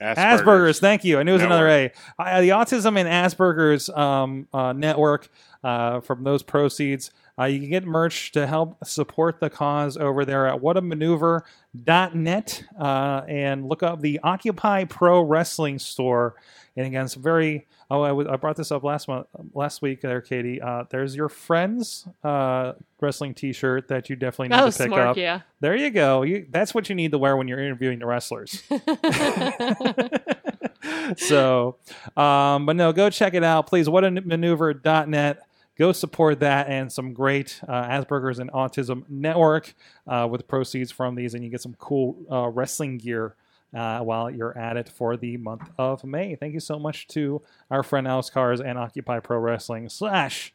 Asperger's. 0.00 0.80
Thank 0.80 1.04
you. 1.04 1.20
I 1.20 1.22
knew 1.22 1.30
it 1.30 1.34
was 1.34 1.42
another 1.42 1.68
A. 1.68 1.92
Uh, 2.18 2.40
the 2.40 2.48
Autism 2.48 2.98
and 2.98 3.08
Asperger's 3.08 3.88
um, 3.88 4.48
uh, 4.52 4.72
network. 4.72 5.28
Uh, 5.64 6.00
from 6.00 6.24
those 6.24 6.42
proceeds, 6.42 7.12
uh, 7.38 7.44
you 7.44 7.60
can 7.60 7.70
get 7.70 7.84
merch 7.84 8.32
to 8.32 8.46
help 8.48 8.84
support 8.84 9.38
the 9.40 9.48
cause 9.48 9.96
over 9.96 10.24
there 10.24 10.46
at 10.48 10.60
whatamaneuver.net 10.60 12.64
uh, 12.78 13.22
and 13.28 13.68
look 13.68 13.82
up 13.82 14.00
the 14.00 14.18
Occupy 14.24 14.84
Pro 14.84 15.22
Wrestling 15.22 15.78
store. 15.78 16.34
And 16.76 16.86
again, 16.86 17.04
it's 17.04 17.14
very. 17.14 17.66
Oh, 17.90 18.02
I, 18.02 18.08
w- 18.08 18.28
I 18.30 18.36
brought 18.36 18.56
this 18.56 18.72
up 18.72 18.82
last 18.84 19.06
month, 19.06 19.26
last 19.52 19.82
week 19.82 20.00
there, 20.00 20.22
Katie. 20.22 20.62
Uh, 20.62 20.84
there's 20.88 21.14
your 21.14 21.28
friend's 21.28 22.08
uh, 22.24 22.72
wrestling 23.02 23.34
T-shirt 23.34 23.88
that 23.88 24.08
you 24.08 24.16
definitely 24.16 24.48
need 24.48 24.56
Oh, 24.62 24.70
to 24.70 24.78
pick 24.78 24.86
smart, 24.86 25.08
up. 25.08 25.16
yeah. 25.18 25.40
There 25.60 25.76
you 25.76 25.90
go. 25.90 26.22
You, 26.22 26.46
that's 26.48 26.72
what 26.74 26.88
you 26.88 26.94
need 26.94 27.12
to 27.12 27.18
wear 27.18 27.36
when 27.36 27.48
you're 27.48 27.62
interviewing 27.62 27.98
the 27.98 28.06
wrestlers. 28.06 28.62
so, 31.18 31.76
um, 32.16 32.64
but 32.66 32.76
no, 32.76 32.92
go 32.94 33.10
check 33.10 33.34
it 33.34 33.44
out, 33.44 33.66
please. 33.66 33.86
Whatamaneuver.net. 33.88 35.42
Go 35.82 35.90
support 35.90 36.38
that 36.38 36.68
and 36.68 36.92
some 36.92 37.12
great 37.12 37.60
uh, 37.66 37.82
Asperger's 37.82 38.38
and 38.38 38.52
Autism 38.52 39.02
Network 39.08 39.74
uh, 40.06 40.28
with 40.30 40.46
proceeds 40.46 40.92
from 40.92 41.16
these, 41.16 41.34
and 41.34 41.42
you 41.42 41.50
get 41.50 41.60
some 41.60 41.74
cool 41.74 42.16
uh, 42.30 42.48
wrestling 42.50 42.98
gear 42.98 43.34
uh, 43.74 43.98
while 43.98 44.30
you're 44.30 44.56
at 44.56 44.76
it 44.76 44.88
for 44.88 45.16
the 45.16 45.36
month 45.38 45.68
of 45.78 46.04
May. 46.04 46.36
Thank 46.36 46.54
you 46.54 46.60
so 46.60 46.78
much 46.78 47.08
to 47.08 47.42
our 47.68 47.82
friend 47.82 48.06
Alex 48.06 48.30
Kahrs 48.30 48.64
and 48.64 48.78
Occupy 48.78 49.18
Pro 49.18 49.38
Wrestling 49.38 49.88
slash 49.88 50.54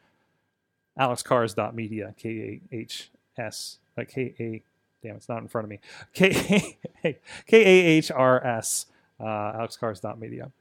alexkahrs.media, 0.97 2.15
K 2.17 2.61
A 2.71 2.73
H 2.73 3.11
S, 3.37 3.79
uh, 3.97 4.05
K 4.07 4.33
A, 4.39 4.63
damn, 5.05 5.17
it's 5.17 5.27
not 5.27 5.41
in 5.41 5.49
front 5.49 5.65
of 5.65 5.69
me, 5.69 5.81
K 6.13 6.77
A 7.03 7.17
H 7.51 8.11
R 8.11 8.41
S, 8.47 8.85
uh, 9.19 9.25
alexkahrs.media. 9.25 10.53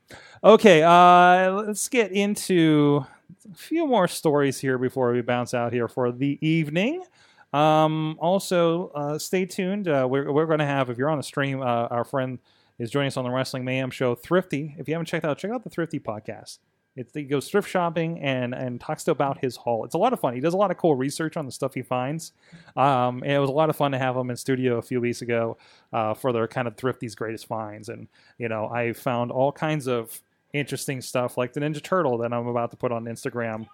Okay, 0.42 0.82
uh, 0.82 1.52
let's 1.52 1.88
get 1.88 2.10
into 2.10 3.06
a 3.50 3.54
few 3.54 3.86
more 3.86 4.08
stories 4.08 4.58
here 4.58 4.78
before 4.78 5.12
we 5.12 5.20
bounce 5.22 5.54
out 5.54 5.72
here 5.72 5.88
for 5.88 6.12
the 6.12 6.38
evening. 6.40 7.04
Um, 7.52 8.16
also, 8.20 8.88
uh, 8.88 9.18
stay 9.18 9.46
tuned. 9.46 9.88
Uh, 9.88 10.06
we're 10.10 10.30
we're 10.32 10.46
going 10.46 10.58
to 10.58 10.66
have, 10.66 10.90
if 10.90 10.98
you're 10.98 11.10
on 11.10 11.18
the 11.18 11.22
stream, 11.22 11.60
uh, 11.60 11.64
our 11.64 12.04
friend 12.04 12.38
is 12.78 12.90
joining 12.90 13.08
us 13.08 13.16
on 13.16 13.24
the 13.24 13.30
Wrestling 13.30 13.64
Mayhem 13.64 13.90
show, 13.90 14.14
Thrifty. 14.14 14.74
If 14.78 14.88
you 14.88 14.94
haven't 14.94 15.06
checked 15.06 15.24
out, 15.24 15.38
check 15.38 15.50
out 15.50 15.64
the 15.64 15.70
Thrifty 15.70 15.98
podcast. 15.98 16.58
It's, 16.96 17.12
he 17.12 17.24
goes 17.24 17.48
thrift 17.48 17.68
shopping 17.68 18.20
and 18.20 18.54
and 18.54 18.80
talks 18.80 19.06
about 19.06 19.38
his 19.38 19.56
haul. 19.56 19.84
It's 19.84 19.94
a 19.94 19.98
lot 19.98 20.12
of 20.12 20.20
fun. 20.20 20.34
He 20.34 20.40
does 20.40 20.54
a 20.54 20.56
lot 20.56 20.70
of 20.70 20.78
cool 20.78 20.94
research 20.94 21.36
on 21.36 21.44
the 21.44 21.52
stuff 21.52 21.74
he 21.74 21.82
finds. 21.82 22.32
Um, 22.74 23.22
and 23.22 23.32
it 23.32 23.38
was 23.38 23.50
a 23.50 23.52
lot 23.52 23.68
of 23.68 23.76
fun 23.76 23.92
to 23.92 23.98
have 23.98 24.16
him 24.16 24.30
in 24.30 24.36
studio 24.36 24.78
a 24.78 24.82
few 24.82 25.00
weeks 25.00 25.20
ago 25.20 25.58
uh, 25.92 26.14
for 26.14 26.32
their 26.32 26.48
kind 26.48 26.66
of 26.66 26.76
Thrifty's 26.76 27.14
greatest 27.14 27.46
finds. 27.46 27.90
And 27.90 28.08
you 28.38 28.48
know, 28.48 28.68
I 28.68 28.94
found 28.94 29.30
all 29.30 29.52
kinds 29.52 29.86
of 29.86 30.20
interesting 30.58 31.00
stuff 31.00 31.36
like 31.36 31.52
the 31.52 31.60
Ninja 31.60 31.82
Turtle 31.82 32.18
that 32.18 32.32
I'm 32.32 32.46
about 32.46 32.70
to 32.72 32.76
put 32.76 32.92
on 32.92 33.04
Instagram. 33.04 33.66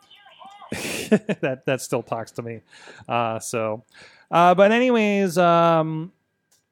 that 1.40 1.62
that 1.66 1.80
still 1.80 2.02
talks 2.02 2.32
to 2.32 2.42
me. 2.42 2.60
Uh, 3.08 3.38
so, 3.38 3.84
uh, 4.30 4.54
but 4.54 4.72
anyways, 4.72 5.36
um, 5.36 6.12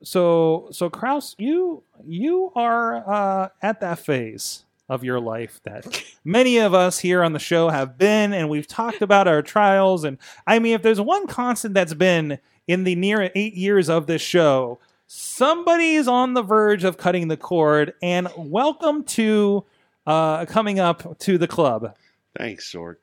so 0.02 0.68
so 0.72 0.88
Kraus, 0.88 1.36
you 1.38 1.82
you 2.06 2.52
are 2.54 3.08
uh, 3.08 3.48
at 3.60 3.80
that 3.80 3.98
phase 3.98 4.64
of 4.88 5.04
your 5.04 5.20
life 5.20 5.60
that 5.62 6.02
many 6.24 6.58
of 6.58 6.74
us 6.74 6.98
here 6.98 7.22
on 7.22 7.32
the 7.32 7.38
show 7.38 7.68
have 7.68 7.96
been, 7.96 8.32
and 8.32 8.48
we've 8.48 8.66
talked 8.66 9.02
about 9.02 9.28
our 9.28 9.42
trials. 9.42 10.04
And 10.04 10.18
I 10.46 10.58
mean, 10.58 10.74
if 10.74 10.82
there's 10.82 11.00
one 11.00 11.26
constant 11.26 11.74
that's 11.74 11.94
been 11.94 12.38
in 12.66 12.84
the 12.84 12.96
near 12.96 13.30
eight 13.34 13.54
years 13.54 13.88
of 13.88 14.06
this 14.06 14.22
show, 14.22 14.80
somebody's 15.06 16.08
on 16.08 16.34
the 16.34 16.42
verge 16.42 16.84
of 16.84 16.96
cutting 16.96 17.28
the 17.28 17.36
cord. 17.36 17.94
And 18.02 18.28
welcome 18.36 19.04
to 19.04 19.64
uh, 20.06 20.44
coming 20.46 20.78
up 20.78 21.18
to 21.20 21.38
the 21.38 21.48
club. 21.48 21.94
Thanks, 22.38 22.72
Sorg. 22.72 22.96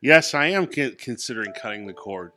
Yes, 0.00 0.34
I 0.34 0.46
am 0.48 0.66
con- 0.66 0.96
considering 0.98 1.52
cutting 1.52 1.86
the 1.86 1.92
cord. 1.92 2.32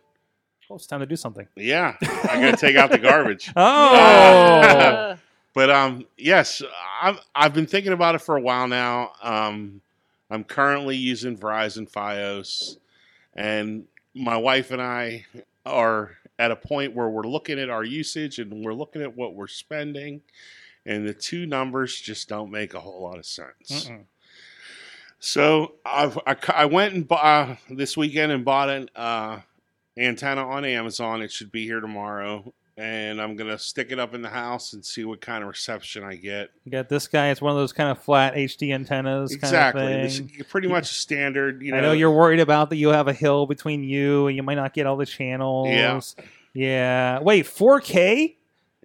Oh, 0.70 0.76
it's 0.76 0.88
time 0.88 0.99
to 1.01 1.05
do 1.05 1.16
something. 1.16 1.47
Yeah, 1.55 1.95
I 2.01 2.41
got 2.41 2.51
to 2.51 2.57
take 2.57 2.76
out 2.76 2.89
the 2.91 2.97
garbage. 3.09 3.51
Oh, 3.55 3.61
Uh, 3.95 5.18
But 5.53 5.70
um, 5.70 6.05
yes, 6.18 6.61
I've 7.01 7.20
I've 7.36 7.53
been 7.53 7.68
thinking 7.68 7.93
about 7.93 8.16
it 8.16 8.20
for 8.22 8.36
a 8.38 8.41
while 8.41 8.68
now. 8.68 9.11
Um, 9.22 9.82
I'm 10.32 10.43
currently 10.43 10.95
using 10.97 11.38
Verizon 11.38 11.89
FiOS, 11.89 12.78
and 13.36 13.86
my 14.16 14.36
wife 14.36 14.72
and 14.72 14.82
I 14.82 15.26
are 15.66 16.18
at 16.39 16.49
a 16.49 16.55
point 16.55 16.95
where 16.95 17.07
we're 17.09 17.28
looking 17.28 17.59
at 17.59 17.70
our 17.70 17.84
usage 17.84 18.39
and 18.39 18.66
we're 18.66 18.74
looking 18.74 19.03
at 19.03 19.16
what 19.16 19.36
we're 19.36 19.47
spending, 19.47 20.22
and 20.86 21.07
the 21.07 21.13
two 21.13 21.45
numbers 21.45 21.99
just 21.99 22.27
don't 22.29 22.51
make 22.51 22.73
a 22.73 22.79
whole 22.79 23.01
lot 23.01 23.17
of 23.17 23.25
sense. 23.25 23.88
Mm-mm. 23.88 24.03
So 25.19 25.75
I've, 25.86 26.17
I, 26.27 26.36
I 26.53 26.65
went 26.65 26.93
and 26.93 27.07
bought 27.07 27.23
uh, 27.23 27.55
this 27.69 27.95
weekend 27.95 28.31
and 28.34 28.43
bought 28.43 28.69
an 28.69 28.89
uh, 28.95 29.39
antenna 29.97 30.45
on 30.45 30.65
Amazon. 30.65 31.21
It 31.21 31.31
should 31.31 31.49
be 31.49 31.63
here 31.63 31.79
tomorrow, 31.79 32.53
and 32.75 33.21
I'm 33.21 33.38
gonna 33.38 33.57
stick 33.57 33.93
it 33.93 33.99
up 33.99 34.13
in 34.13 34.21
the 34.21 34.27
house 34.27 34.73
and 34.73 34.84
see 34.84 35.05
what 35.05 35.21
kind 35.21 35.41
of 35.41 35.47
reception 35.47 36.03
I 36.03 36.15
get. 36.15 36.49
You 36.65 36.73
got 36.73 36.89
this 36.89 37.07
guy. 37.07 37.29
It's 37.29 37.41
one 37.41 37.51
of 37.51 37.57
those 37.57 37.71
kind 37.71 37.89
of 37.89 37.99
flat 37.99 38.36
HD 38.36 38.73
antennas. 38.73 39.31
exactly, 39.31 39.84
Kind 39.84 39.99
of 40.01 40.05
is 40.07 40.21
pretty 40.49 40.67
much 40.67 40.88
standard. 40.88 41.61
You 41.61 41.71
know, 41.71 41.77
I 41.77 41.81
know 41.81 41.91
you're 41.93 42.11
worried 42.11 42.41
about 42.41 42.69
that. 42.71 42.75
You 42.75 42.89
have 42.89 43.07
a 43.07 43.13
hill 43.13 43.45
between 43.45 43.81
you, 43.86 44.27
and 44.27 44.36
you 44.36 44.43
might 44.43 44.55
not 44.55 44.73
get 44.73 44.86
all 44.88 44.97
the 44.97 45.05
channels. 45.05 45.69
Yeah. 45.69 46.25
Yeah. 46.53 47.19
Wait, 47.21 47.45
4K? 47.45 48.36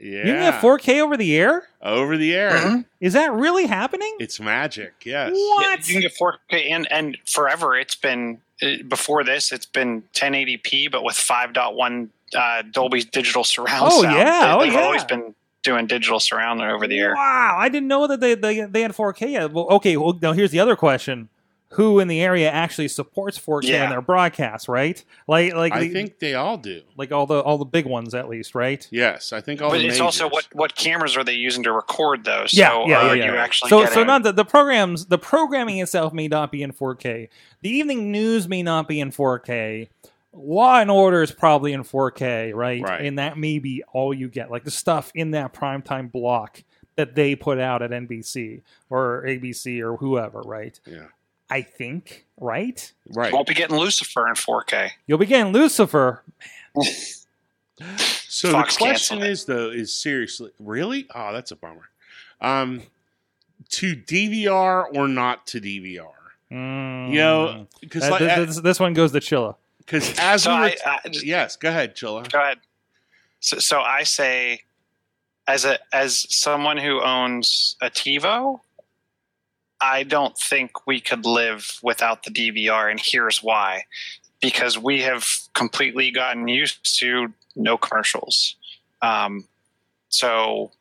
Yeah, 0.00 0.18
You 0.18 0.32
can 0.34 0.52
get 0.52 0.60
4K 0.60 1.00
over 1.00 1.16
the 1.16 1.36
air? 1.36 1.68
over 1.82 2.16
the 2.16 2.34
air. 2.34 2.50
Mhm. 2.50 2.84
Is 3.00 3.12
that 3.12 3.32
really 3.32 3.66
happening? 3.66 4.14
It's 4.18 4.40
magic. 4.40 4.94
Yes. 5.04 5.30
What? 5.32 5.64
Yeah, 5.66 5.76
you 5.86 5.92
can 5.94 6.00
get 6.02 6.12
4K, 6.18 6.70
and 6.70 6.90
and 6.90 7.16
forever 7.26 7.76
it's 7.76 7.94
been 7.94 8.40
uh, 8.62 8.82
before 8.88 9.22
this. 9.24 9.52
It's 9.52 9.66
been 9.66 10.02
1080p, 10.14 10.90
but 10.90 11.04
with 11.04 11.14
5.1 11.16 12.08
uh, 12.36 12.62
Dolby 12.72 13.02
Digital 13.04 13.44
Surround 13.44 13.84
Oh, 13.90 14.02
sound. 14.02 14.16
yeah. 14.16 14.46
They, 14.46 14.52
Oh, 14.52 14.60
they've 14.64 14.72
yeah. 14.72 14.80
always 14.80 15.04
been 15.04 15.34
doing 15.62 15.86
digital 15.86 16.20
surround 16.20 16.60
over 16.62 16.86
the 16.86 16.98
air. 16.98 17.14
Wow, 17.14 17.56
I 17.58 17.68
didn't 17.68 17.88
know 17.88 18.06
that 18.06 18.20
they 18.20 18.34
they, 18.34 18.60
they 18.62 18.82
had 18.82 18.92
4K 18.92 19.30
yet. 19.32 19.52
Well, 19.52 19.66
okay, 19.70 19.96
well, 19.96 20.18
now 20.20 20.32
here's 20.32 20.50
the 20.50 20.60
other 20.60 20.76
question. 20.76 21.28
Who 21.72 21.98
in 22.00 22.08
the 22.08 22.22
area 22.22 22.50
actually 22.50 22.88
supports 22.88 23.38
4K 23.38 23.64
in 23.64 23.70
Yeah. 23.74 23.88
their 23.90 24.00
broadcasts, 24.00 24.68
right? 24.68 25.04
Like 25.26 25.52
like 25.54 25.74
I 25.74 25.80
the- 25.80 25.90
think 25.92 26.18
they 26.18 26.32
all 26.34 26.56
do. 26.56 26.80
like 26.96 27.12
all 27.12 27.26
the 27.26 27.40
all 27.40 27.58
the 27.58 27.66
big 27.66 27.84
ones 27.84 28.14
at 28.14 28.26
least, 28.26 28.54
right? 28.54 28.86
Yes, 28.90 29.34
I 29.34 29.42
think 29.42 29.60
all. 29.60 29.70
But 29.70 29.78
the 29.80 29.86
it's 29.88 30.00
also 30.00 30.30
what 30.30 30.48
what 30.54 30.74
cameras 30.76 31.14
are 31.16 31.24
they 31.24 31.34
using 31.34 31.62
to 31.64 31.72
record 31.72 32.24
those? 32.24 32.54
Yeah, 32.54 32.70
so 32.70 32.88
yeah, 32.88 33.08
are 33.08 33.14
yeah, 33.16 33.24
you 33.32 33.36
actually 33.36 33.68
so 33.68 33.80
getting 33.80 33.94
so 33.94 34.04
not 34.04 34.22
the, 34.22 34.32
the 34.32 34.46
programs 34.46 35.06
the 35.06 35.18
programming 35.18 35.78
itself 35.78 36.14
may 36.14 36.26
not 36.26 36.50
be 36.50 36.62
in 36.62 36.72
4K. 36.72 37.28
The 37.60 37.68
evening 37.70 38.10
news 38.10 38.48
may 38.48 38.62
not 38.62 38.88
be 38.88 38.98
in 38.98 39.10
4K. 39.12 39.88
Law 40.32 40.78
and 40.80 40.90
Order 40.90 41.22
is 41.22 41.32
probably 41.32 41.72
in 41.74 41.82
4K, 41.82 42.54
right? 42.54 42.80
Right. 42.82 43.04
And 43.04 43.18
that 43.18 43.36
may 43.36 43.58
be 43.58 43.82
all 43.92 44.14
you 44.14 44.28
get, 44.28 44.50
like 44.50 44.64
the 44.64 44.70
stuff 44.70 45.10
in 45.14 45.32
that 45.32 45.52
primetime 45.52 46.10
block 46.12 46.62
that 46.96 47.14
they 47.14 47.34
put 47.34 47.58
out 47.58 47.82
at 47.82 47.90
NBC 47.90 48.62
or 48.88 49.24
ABC 49.26 49.80
or 49.80 49.96
whoever, 49.98 50.40
right? 50.40 50.78
Yeah. 50.86 51.06
I 51.50 51.62
think, 51.62 52.26
right? 52.38 52.92
Right. 53.08 53.32
won't 53.32 53.46
be 53.48 53.54
getting 53.54 53.76
Lucifer 53.76 54.28
in 54.28 54.34
4K. 54.34 54.90
You'll 55.06 55.18
be 55.18 55.26
getting 55.26 55.52
Lucifer. 55.52 56.22
So 58.28 58.50
Fox 58.52 58.74
the 58.76 58.78
question 58.84 59.22
is 59.22 59.44
though 59.44 59.70
is 59.70 59.94
seriously 59.94 60.50
really? 60.58 61.06
Oh, 61.14 61.32
that's 61.32 61.50
a 61.52 61.56
bummer. 61.56 61.88
Um, 62.40 62.82
to 63.70 63.94
DVR 63.96 64.86
or 64.94 65.08
not 65.08 65.46
to 65.48 65.60
DVR? 65.60 66.06
Mm. 66.50 67.10
You 67.10 67.14
know, 67.18 67.66
because 67.80 68.04
Uh, 68.04 68.10
like, 68.10 68.20
this, 68.20 68.46
this, 68.46 68.60
this 68.60 68.80
one 68.80 68.94
goes 68.94 69.12
to 69.12 69.20
Chilla. 69.20 69.56
because 69.78 70.18
as 70.18 70.42
So 70.42 70.54
we 70.54 70.60
were, 70.60 70.66
I, 70.86 71.00
I 71.04 71.08
just, 71.08 71.24
yes, 71.24 71.56
go 71.56 71.68
ahead, 71.68 71.94
Chilla. 71.94 72.30
go 72.30 72.40
ahead. 72.40 72.58
So, 73.40 73.58
so 73.58 73.80
I 73.80 74.02
say, 74.02 74.62
as 75.46 75.64
a 75.64 75.78
as 75.92 76.26
someone 76.34 76.76
who 76.78 77.00
owns 77.00 77.76
a 77.80 77.90
TiVo, 77.90 78.60
I 79.80 80.02
don't 80.02 80.36
think 80.36 80.86
we 80.86 81.00
could 81.00 81.24
live 81.24 81.78
without 81.82 82.24
the 82.24 82.30
DVR, 82.30 82.90
and 82.90 83.00
here's 83.02 83.42
why: 83.42 83.84
because 84.40 84.78
we 84.78 85.02
have 85.02 85.26
completely 85.54 86.10
gotten 86.10 86.48
used 86.48 86.98
to 87.00 87.32
no 87.56 87.76
commercials. 87.76 88.56
Um, 89.02 89.44
so 90.08 90.72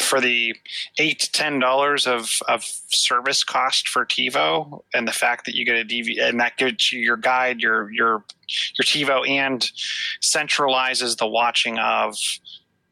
for 0.00 0.20
the 0.20 0.54
eight 0.98 1.20
to 1.20 1.32
ten 1.32 1.58
dollars 1.58 2.06
of 2.06 2.40
of 2.48 2.62
service 2.64 3.44
cost 3.44 3.88
for 3.88 4.04
TiVo, 4.04 4.82
and 4.94 5.06
the 5.08 5.12
fact 5.12 5.46
that 5.46 5.54
you 5.54 5.64
get 5.64 5.76
a 5.76 5.84
DV 5.84 6.20
and 6.20 6.40
that 6.40 6.56
gives 6.56 6.92
you 6.92 7.00
your 7.00 7.16
guide, 7.16 7.60
your 7.60 7.90
your 7.90 8.24
your 8.78 8.84
TiVo, 8.84 9.28
and 9.28 9.70
centralizes 10.22 11.16
the 11.16 11.26
watching 11.26 11.78
of 11.78 12.16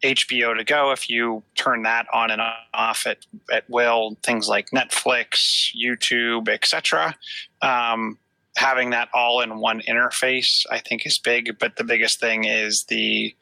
HBO 0.04 0.56
to 0.56 0.64
go 0.64 0.92
if 0.92 1.08
you 1.08 1.42
turn 1.54 1.82
that 1.82 2.06
on 2.12 2.30
and 2.30 2.42
off 2.74 3.06
at 3.06 3.18
at 3.50 3.68
will. 3.68 4.16
Things 4.22 4.48
like 4.48 4.70
Netflix, 4.70 5.70
YouTube, 5.74 6.48
etc. 6.48 7.16
Um, 7.62 8.18
having 8.56 8.90
that 8.90 9.08
all 9.14 9.40
in 9.40 9.58
one 9.58 9.80
interface, 9.88 10.64
I 10.70 10.78
think, 10.78 11.06
is 11.06 11.18
big. 11.18 11.58
But 11.58 11.76
the 11.76 11.84
biggest 11.84 12.20
thing 12.20 12.44
is 12.44 12.84
the 12.84 13.34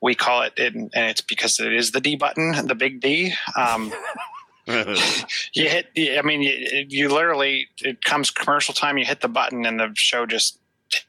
we 0.00 0.14
call 0.14 0.42
it, 0.42 0.52
and 0.58 0.90
it's 0.94 1.22
because 1.22 1.58
it 1.58 1.72
is 1.72 1.92
the 1.92 2.00
D 2.00 2.14
button, 2.16 2.66
the 2.66 2.74
big 2.74 3.00
D. 3.00 3.32
Um, 3.56 3.90
you 4.66 5.68
hit, 5.68 5.86
I 5.96 6.20
mean, 6.22 6.42
you, 6.42 6.86
you 6.88 7.08
literally, 7.08 7.68
it 7.78 8.04
comes 8.04 8.30
commercial 8.30 8.74
time, 8.74 8.98
you 8.98 9.06
hit 9.06 9.22
the 9.22 9.28
button, 9.28 9.64
and 9.64 9.80
the 9.80 9.90
show 9.94 10.26
just 10.26 10.58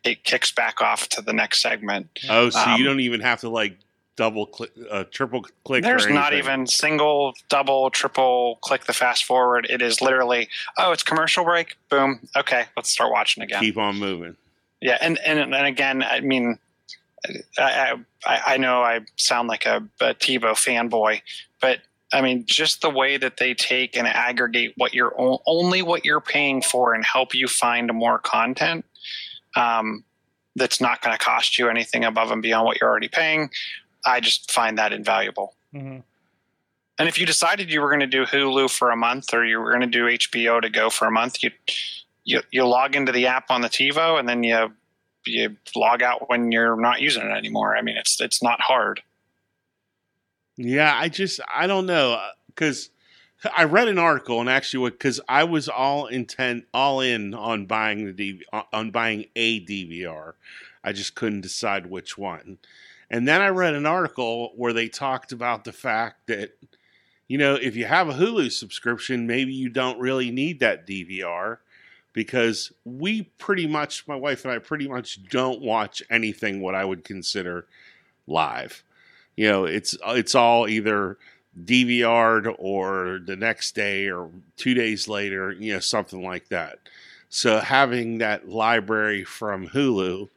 it 0.05 0.23
kicks 0.23 0.51
back 0.51 0.81
off 0.81 1.09
to 1.09 1.21
the 1.21 1.33
next 1.33 1.61
segment. 1.61 2.07
oh, 2.29 2.49
so 2.49 2.59
Um, 2.59 2.79
you 2.79 2.85
don't 2.85 3.01
even 3.01 3.19
have 3.19 3.41
to 3.41 3.49
like 3.49 3.77
double 4.15 4.45
click, 4.45 4.71
uh, 4.89 5.03
triple 5.11 5.45
click. 5.63 5.83
There's 5.83 6.07
not 6.07 6.33
even 6.33 6.67
single, 6.67 7.33
double, 7.49 7.89
triple 7.89 8.59
click 8.61 8.85
the 8.85 8.93
fast 8.93 9.25
forward. 9.25 9.67
It 9.69 9.81
is 9.81 10.01
literally, 10.01 10.49
oh, 10.77 10.91
it's 10.91 11.03
commercial 11.03 11.43
break. 11.43 11.75
Boom. 11.89 12.19
Okay, 12.35 12.65
let's 12.75 12.89
start 12.89 13.11
watching 13.11 13.43
again. 13.43 13.59
keep 13.59 13.77
on 13.77 13.97
moving. 13.97 14.35
Yeah, 14.81 14.97
and 15.01 15.17
and 15.25 15.39
and 15.39 15.67
again, 15.67 16.03
I 16.03 16.19
mean, 16.19 16.59
I 17.57 17.95
I, 18.25 18.41
I 18.47 18.57
know 18.57 18.81
I 18.81 19.01
sound 19.15 19.47
like 19.47 19.65
a, 19.65 19.77
a 19.99 20.13
TiVo 20.13 20.53
fanboy, 20.53 21.21
but 21.61 21.79
I 22.13 22.21
mean, 22.21 22.45
just 22.45 22.81
the 22.81 22.89
way 22.89 23.17
that 23.17 23.37
they 23.37 23.53
take 23.53 23.97
and 23.97 24.07
aggregate 24.07 24.73
what 24.77 24.93
you're 24.93 25.13
o- 25.19 25.41
only 25.45 25.81
what 25.81 26.05
you're 26.05 26.21
paying 26.21 26.61
for 26.61 26.93
and 26.93 27.03
help 27.03 27.33
you 27.33 27.47
find 27.47 27.91
more 27.93 28.19
content. 28.19 28.85
Um, 29.55 30.03
that's 30.55 30.79
not 30.79 31.01
going 31.01 31.17
to 31.17 31.23
cost 31.23 31.57
you 31.57 31.67
anything 31.67 32.05
above 32.05 32.31
and 32.31 32.41
beyond 32.41 32.65
what 32.65 32.79
you're 32.79 32.89
already 32.89 33.09
paying. 33.09 33.49
I 34.05 34.19
just 34.19 34.51
find 34.51 34.77
that 34.77 34.93
invaluable. 34.93 35.55
Mhm. 35.73 36.03
And 36.97 37.09
if 37.09 37.17
you 37.19 37.25
decided 37.25 37.71
you 37.71 37.81
were 37.81 37.89
going 37.89 37.99
to 37.99 38.07
do 38.07 38.25
Hulu 38.25 38.69
for 38.69 38.89
a 38.91 38.95
month 38.95 39.33
or 39.33 39.45
you 39.45 39.59
were 39.59 39.69
going 39.71 39.81
to 39.81 39.87
do 39.87 40.07
HBO 40.07 40.61
to 40.61 40.69
go 40.69 40.89
for 40.89 41.07
a 41.07 41.11
month, 41.11 41.43
you 41.43 41.51
you 42.23 42.41
you 42.51 42.65
log 42.65 42.95
into 42.95 43.11
the 43.11 43.27
app 43.27 43.51
on 43.51 43.61
the 43.61 43.69
TiVo 43.69 44.19
and 44.19 44.27
then 44.27 44.43
you 44.43 44.73
you 45.25 45.57
log 45.75 46.01
out 46.01 46.29
when 46.29 46.51
you're 46.51 46.79
not 46.79 47.01
using 47.01 47.23
it 47.23 47.31
anymore. 47.31 47.75
I 47.75 47.81
mean, 47.81 47.97
it's 47.97 48.21
it's 48.21 48.41
not 48.41 48.61
hard. 48.61 49.01
Yeah, 50.57 50.95
I 50.95 51.09
just 51.09 51.39
I 51.53 51.67
don't 51.67 51.85
know 51.85 52.21
because 52.47 52.89
I 53.55 53.65
read 53.65 53.89
an 53.89 53.99
article 53.99 54.39
and 54.39 54.49
actually 54.49 54.89
because 54.91 55.19
I 55.27 55.43
was 55.43 55.67
all 55.67 56.07
intent 56.07 56.65
all 56.73 57.01
in 57.01 57.33
on 57.33 57.65
buying 57.65 58.05
the 58.05 58.13
DV, 58.13 58.63
on 58.71 58.91
buying 58.91 59.25
a 59.35 59.59
DVR. 59.59 60.33
I 60.83 60.93
just 60.93 61.15
couldn't 61.15 61.41
decide 61.41 61.87
which 61.87 62.17
one. 62.17 62.59
And 63.15 63.25
then 63.25 63.41
I 63.41 63.47
read 63.47 63.75
an 63.75 63.85
article 63.85 64.51
where 64.57 64.73
they 64.73 64.89
talked 64.89 65.31
about 65.31 65.63
the 65.63 65.71
fact 65.71 66.27
that 66.27 66.57
you 67.29 67.37
know, 67.37 67.55
if 67.55 67.77
you 67.77 67.85
have 67.85 68.09
a 68.09 68.13
Hulu 68.13 68.51
subscription, 68.51 69.25
maybe 69.25 69.53
you 69.53 69.69
don't 69.69 69.97
really 70.01 70.31
need 70.31 70.59
that 70.59 70.85
DVR 70.85 71.59
because 72.11 72.73
we 72.83 73.21
pretty 73.37 73.67
much 73.67 74.05
my 74.05 74.17
wife 74.17 74.43
and 74.43 74.53
I 74.53 74.57
pretty 74.57 74.89
much 74.89 75.23
don't 75.29 75.61
watch 75.61 76.03
anything 76.09 76.59
what 76.59 76.75
I 76.75 76.83
would 76.83 77.05
consider 77.05 77.67
live. 78.27 78.83
You 79.37 79.47
know, 79.47 79.63
it's 79.63 79.97
it's 80.07 80.35
all 80.35 80.67
either 80.67 81.17
DVR'd 81.63 82.53
or 82.59 83.21
the 83.25 83.37
next 83.37 83.75
day 83.75 84.09
or 84.09 84.29
two 84.57 84.73
days 84.73 85.07
later, 85.07 85.53
you 85.53 85.71
know, 85.71 85.79
something 85.79 86.21
like 86.21 86.49
that. 86.49 86.79
So 87.29 87.59
having 87.59 88.17
that 88.17 88.49
library 88.49 89.23
from 89.23 89.69
Hulu 89.69 90.27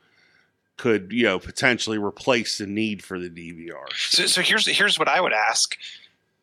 could, 0.78 1.12
you 1.12 1.24
know, 1.24 1.38
potentially 1.38 1.98
replace 1.98 2.56
the 2.58 2.66
need 2.66 3.02
for 3.04 3.18
the 3.18 3.28
DVR. 3.28 3.84
So, 3.94 4.26
so 4.26 4.40
here's 4.40 4.66
here's 4.66 4.98
what 4.98 5.08
I 5.08 5.20
would 5.20 5.34
ask: 5.34 5.76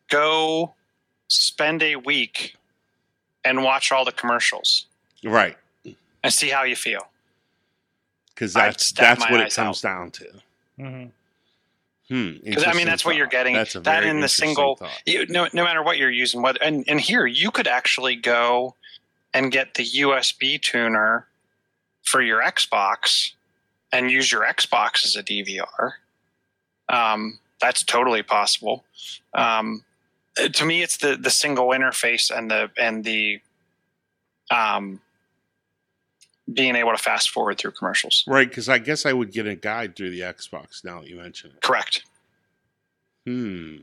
Go 0.08 0.74
spend 1.28 1.82
a 1.82 1.96
week 1.96 2.54
and 3.44 3.64
watch 3.64 3.90
all 3.90 4.04
the 4.04 4.12
commercials 4.12 4.86
Right. 5.24 5.56
and 6.22 6.32
see 6.32 6.48
how 6.50 6.62
you 6.62 6.76
feel. 6.76 7.08
Because 8.34 8.52
that's 8.52 8.92
that's 8.92 9.22
what 9.22 9.40
it 9.40 9.46
eyes 9.46 9.56
comes 9.56 9.80
down 9.80 10.10
to. 10.12 10.26
Mhm. 10.78 11.10
Hmm. 12.08 12.32
Because 12.44 12.64
I 12.64 12.72
mean, 12.74 12.86
that's 12.86 13.04
what 13.04 13.16
you're 13.16 13.26
getting. 13.26 13.54
That's 13.54 13.74
a 13.74 13.80
that 13.80 14.00
very 14.00 14.10
in 14.10 14.20
the 14.20 14.28
single, 14.28 14.78
you, 15.06 15.26
no, 15.26 15.48
no 15.52 15.64
matter 15.64 15.82
what 15.82 15.96
you're 15.98 16.10
using, 16.10 16.40
whether 16.42 16.62
and 16.62 16.84
and 16.86 17.00
here 17.00 17.26
you 17.26 17.50
could 17.50 17.66
actually 17.66 18.14
go 18.14 18.76
and 19.34 19.50
get 19.50 19.74
the 19.74 19.82
USB 19.84 20.60
tuner 20.60 21.26
for 22.04 22.22
your 22.22 22.40
Xbox 22.42 23.32
and 23.96 24.10
use 24.10 24.30
your 24.30 24.42
Xbox 24.44 25.04
as 25.04 25.16
a 25.16 25.22
DVR. 25.22 25.92
Um, 26.88 27.38
that's 27.60 27.82
totally 27.82 28.22
possible. 28.22 28.84
Um, 29.34 29.82
to 30.52 30.64
me, 30.64 30.82
it's 30.82 30.98
the 30.98 31.16
the 31.16 31.30
single 31.30 31.68
interface 31.68 32.30
and 32.36 32.50
the 32.50 32.70
and 32.78 33.04
the 33.04 33.40
um, 34.50 35.00
being 36.52 36.76
able 36.76 36.92
to 36.92 36.98
fast 36.98 37.30
forward 37.30 37.58
through 37.58 37.72
commercials. 37.72 38.22
Right, 38.26 38.48
because 38.48 38.68
I 38.68 38.78
guess 38.78 39.04
I 39.06 39.12
would 39.12 39.32
get 39.32 39.46
a 39.46 39.56
guide 39.56 39.96
through 39.96 40.10
the 40.10 40.20
Xbox 40.20 40.84
now 40.84 41.00
that 41.00 41.08
you 41.08 41.16
mention 41.16 41.50
it. 41.50 41.60
Correct. 41.62 42.04
Hmm. 43.24 43.76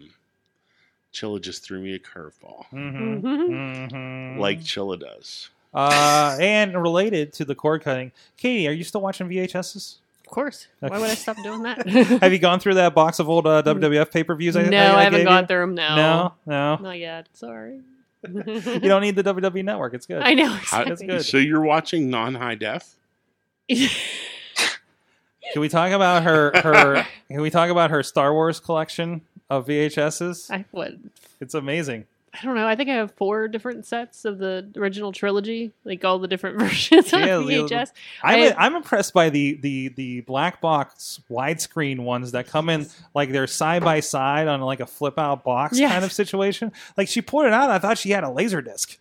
Chilla 1.13 1.41
just 1.41 1.63
threw 1.63 1.79
me 1.79 1.93
a 1.93 1.99
curveball, 1.99 2.65
Mhm. 2.71 3.21
Mhm. 3.21 3.89
Mhm. 3.91 4.37
like 4.39 4.61
Chilla 4.61 4.99
does. 4.99 5.49
uh, 5.75 6.37
and 6.39 6.79
related 6.81 7.33
to 7.33 7.43
the 7.45 7.53
cord 7.55 7.81
cutting, 7.83 8.11
Katie, 8.37 8.67
are 8.67 8.71
you 8.71 8.83
still 8.83 9.01
watching 9.01 9.27
VHSs? 9.27 9.95
Of 10.33 10.35
course. 10.35 10.67
Why 10.79 10.97
would 10.97 11.11
I 11.11 11.13
stop 11.13 11.37
doing 11.43 11.61
that? 11.61 11.87
Have 12.21 12.33
you 12.33 12.39
gone 12.39 12.59
through 12.59 12.73
that 12.73 12.95
box 12.95 13.19
of 13.19 13.29
old 13.29 13.45
uh, 13.45 13.61
WWF 13.61 14.11
pay 14.11 14.23
per 14.23 14.33
views? 14.33 14.55
no, 14.55 14.95
I, 14.95 15.03
haven't 15.03 15.25
gone 15.25 15.45
through 15.45 15.59
them. 15.59 15.75
No. 15.75 15.95
No, 15.95 16.33
no. 16.47 16.75
Not 16.77 16.97
yet. 16.97 17.29
Sorry. 17.33 17.81
You 18.25 18.79
don't 18.79 19.01
need 19.01 19.15
the 19.15 19.23
WWE 19.23 19.63
network. 19.63 19.93
It's 19.93 20.07
good. 20.07 20.23
I 20.23 20.33
know. 20.33 20.47
How- 20.47 20.81
Exactly. 20.81 21.07
good. 21.07 21.23
So 21.23 21.37
you're 21.37 21.61
watching 21.61 22.09
non-high 22.09 22.55
def? 22.55 22.95
Can 23.69 25.61
we 25.61 25.69
talk 25.69 25.91
about 25.91 26.23
her? 26.23 26.51
Her? 26.55 27.05
can 27.27 27.41
we 27.41 27.51
talk 27.51 27.69
about 27.69 27.91
her 27.91 28.01
Star 28.01 28.33
Wars 28.33 28.59
collection 28.59 29.21
of 29.51 29.67
VHSs? 29.67 30.49
I 30.49 30.65
would. 30.71 31.11
It's 31.41 31.53
amazing. 31.53 32.05
I 32.35 32.43
don't 32.43 32.55
know. 32.55 32.65
I 32.67 32.75
think 32.75 32.89
I 32.89 32.93
have 32.95 33.11
four 33.11 33.47
different 33.47 33.85
sets 33.85 34.25
of 34.25 34.39
the 34.39 34.67
original 34.75 35.11
trilogy, 35.11 35.71
like 35.85 36.03
all 36.03 36.17
the 36.17 36.27
different 36.27 36.57
versions 36.59 37.13
on 37.13 37.19
Yeah, 37.27 37.37
the- 37.37 37.43
VHS. 37.43 37.91
I'm 38.23 38.39
I- 38.39 38.55
I'm 38.57 38.75
impressed 38.75 39.13
by 39.13 39.29
the 39.29 39.53
the 39.61 39.89
the 39.89 40.21
black 40.21 40.59
box 40.59 41.19
widescreen 41.29 41.99
ones 41.99 42.31
that 42.31 42.47
come 42.47 42.69
in 42.69 42.87
like 43.13 43.31
they're 43.31 43.45
side 43.45 43.83
by 43.83 43.99
side 43.99 44.47
on 44.47 44.61
like 44.61 44.79
a 44.79 44.87
flip 44.87 45.19
out 45.19 45.43
box 45.43 45.77
Yes. 45.79 45.91
kind 45.91 46.03
of 46.03 46.11
situation. 46.11 46.71
Like 46.97 47.07
she 47.07 47.21
pulled 47.21 47.45
it 47.45 47.53
out, 47.53 47.69
I 47.69 47.77
thought 47.77 47.97
she 47.99 48.09
had 48.09 48.23
a 48.23 48.29
laser 48.31 48.61
disc. 48.61 48.97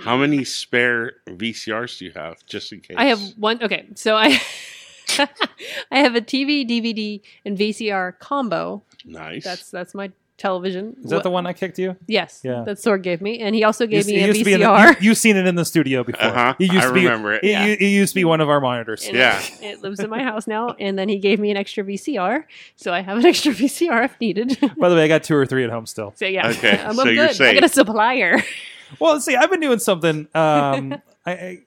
How 0.00 0.16
many 0.16 0.42
spare 0.42 1.16
VCRs 1.28 1.98
do 1.98 2.06
you 2.06 2.12
have, 2.16 2.44
just 2.46 2.72
in 2.72 2.80
case? 2.80 2.96
I 2.98 3.04
have 3.04 3.20
one. 3.36 3.62
Okay, 3.62 3.86
so 3.94 4.16
I 4.16 4.40
I 5.18 5.98
have 5.98 6.16
a 6.16 6.20
TV, 6.20 6.68
DVD, 6.68 7.20
and 7.44 7.56
VCR 7.56 8.18
combo. 8.18 8.82
Nice. 9.04 9.44
That's 9.44 9.70
that's 9.70 9.94
my 9.94 10.10
television. 10.36 10.96
Is 11.04 11.10
that 11.10 11.22
the 11.22 11.30
one 11.30 11.46
I 11.46 11.52
kicked 11.52 11.78
you? 11.78 11.96
Yes, 12.08 12.40
Yeah. 12.42 12.64
that 12.66 12.76
Sorg 12.78 13.02
gave 13.02 13.20
me, 13.20 13.38
and 13.40 13.54
he 13.54 13.62
also 13.62 13.86
gave 13.86 14.08
You- 14.08 14.16
me 14.16 14.20
it 14.20 14.24
a 14.24 14.26
used 14.28 14.38
to 14.40 14.44
be 14.44 14.52
in 14.54 14.60
the- 14.60 14.66
VCR. 14.66 14.96
you, 15.02 15.10
have 15.10 15.18
seen 15.18 15.36
it 15.36 15.46
in 15.46 15.54
the 15.54 15.64
studio 15.64 16.02
before. 16.02 16.26
Uh-huh. 16.26 16.54
It 16.58 16.72
used 16.72 16.84
I 16.84 16.88
to 16.88 16.92
be, 16.92 17.04
remember 17.04 17.34
it. 17.34 17.44
It, 17.44 17.50
Yeah. 17.50 17.66
it 17.66 17.80
used 17.80 18.12
to 18.12 18.14
be 18.16 18.24
one 18.24 18.40
of 18.40 18.48
our 18.48 18.60
monitors. 18.60 19.06
And 19.06 19.16
Yeah. 19.16 19.38
it, 19.38 19.52
it 19.62 19.82
lives 19.82 20.00
in 20.00 20.10
my 20.10 20.22
house 20.22 20.46
now, 20.46 20.74
and 20.80 20.98
then 20.98 21.08
he 21.08 21.18
gave 21.18 21.38
me 21.38 21.50
an 21.52 21.56
extra 21.56 21.84
VCR, 21.84 22.44
so 22.76 22.92
I 22.92 23.00
have 23.00 23.16
an 23.18 23.26
extra 23.32 23.52
VCR 23.52 24.04
if 24.04 24.20
needed. 24.20 24.58
By 24.78 24.88
the 24.88 24.96
way, 24.96 25.04
I 25.04 25.08
got 25.08 25.22
two 25.22 25.36
or 25.36 25.46
three 25.46 25.62
at 25.64 25.70
home 25.70 25.86
still. 25.86 26.12
so 26.16 26.26
yeah, 26.26 26.48
Okay, 26.48 26.78
I'm, 26.80 26.94
so 26.94 27.02
I'm 27.02 27.14
you're 27.14 27.28
good. 27.28 27.40
I 27.40 27.54
got 27.54 27.64
a 27.64 27.68
supplier. 27.68 28.42
Well, 29.00 29.20
see, 29.20 29.34
I've 29.36 29.50
been 29.50 29.60
doing 29.60 29.78
something. 29.78 30.28
Um, 30.34 30.94
I, 31.26 31.32
I 31.32 31.58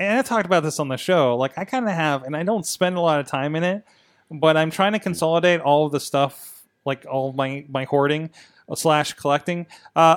and 0.00 0.18
I 0.18 0.22
talked 0.22 0.46
about 0.46 0.62
this 0.62 0.78
on 0.78 0.86
the 0.88 0.96
show. 0.96 1.36
Like, 1.36 1.56
I 1.58 1.64
kind 1.64 1.86
of 1.88 1.92
have, 1.92 2.22
and 2.22 2.36
I 2.36 2.44
don't 2.44 2.64
spend 2.64 2.96
a 2.96 3.00
lot 3.00 3.18
of 3.18 3.26
time 3.26 3.56
in 3.56 3.64
it, 3.64 3.82
but 4.30 4.56
I'm 4.56 4.70
trying 4.70 4.92
to 4.92 5.00
consolidate 5.00 5.60
all 5.60 5.86
of 5.86 5.92
the 5.92 5.98
stuff, 5.98 6.57
like 6.88 7.06
all 7.08 7.32
my 7.32 7.64
my 7.68 7.84
hoarding 7.84 8.30
slash 8.74 9.14
collecting, 9.14 9.66
uh, 9.96 10.16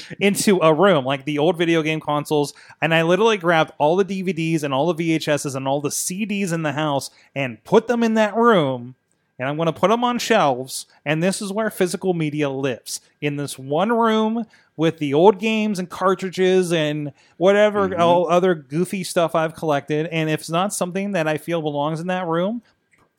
into 0.20 0.58
a 0.62 0.74
room, 0.74 1.04
like 1.04 1.24
the 1.24 1.38
old 1.38 1.56
video 1.56 1.82
game 1.82 2.00
consoles. 2.00 2.54
And 2.80 2.92
I 2.94 3.02
literally 3.02 3.36
grabbed 3.36 3.72
all 3.78 3.94
the 3.96 4.04
DVDs 4.04 4.62
and 4.64 4.74
all 4.74 4.92
the 4.92 5.16
VHSs 5.18 5.54
and 5.54 5.68
all 5.68 5.80
the 5.80 5.90
CDs 5.90 6.52
in 6.52 6.62
the 6.62 6.72
house 6.72 7.10
and 7.36 7.62
put 7.64 7.86
them 7.86 8.02
in 8.02 8.14
that 8.14 8.34
room 8.34 8.94
and 9.38 9.48
I'm 9.48 9.56
going 9.56 9.66
to 9.66 9.72
put 9.72 9.90
them 9.90 10.04
on 10.04 10.18
shelves. 10.18 10.86
And 11.04 11.22
this 11.22 11.40
is 11.42 11.52
where 11.52 11.70
physical 11.70 12.14
media 12.14 12.48
lives 12.50 13.00
in 13.20 13.36
this 13.36 13.58
one 13.58 13.90
room 13.90 14.44
with 14.76 14.98
the 14.98 15.14
old 15.14 15.38
games 15.38 15.78
and 15.78 15.88
cartridges 15.88 16.72
and 16.72 17.12
whatever 17.38 17.88
Mhm. 17.88 17.98
all 17.98 18.28
other 18.28 18.54
goofy 18.54 19.02
stuff 19.04 19.34
I've 19.34 19.54
collected. 19.54 20.06
And 20.08 20.28
if 20.30 20.40
it's 20.40 20.50
not 20.50 20.72
something 20.74 21.12
that 21.12 21.26
I 21.28 21.38
feel 21.38 21.62
belongs 21.62 22.00
in 22.00 22.06
that 22.08 22.26
room, 22.26 22.62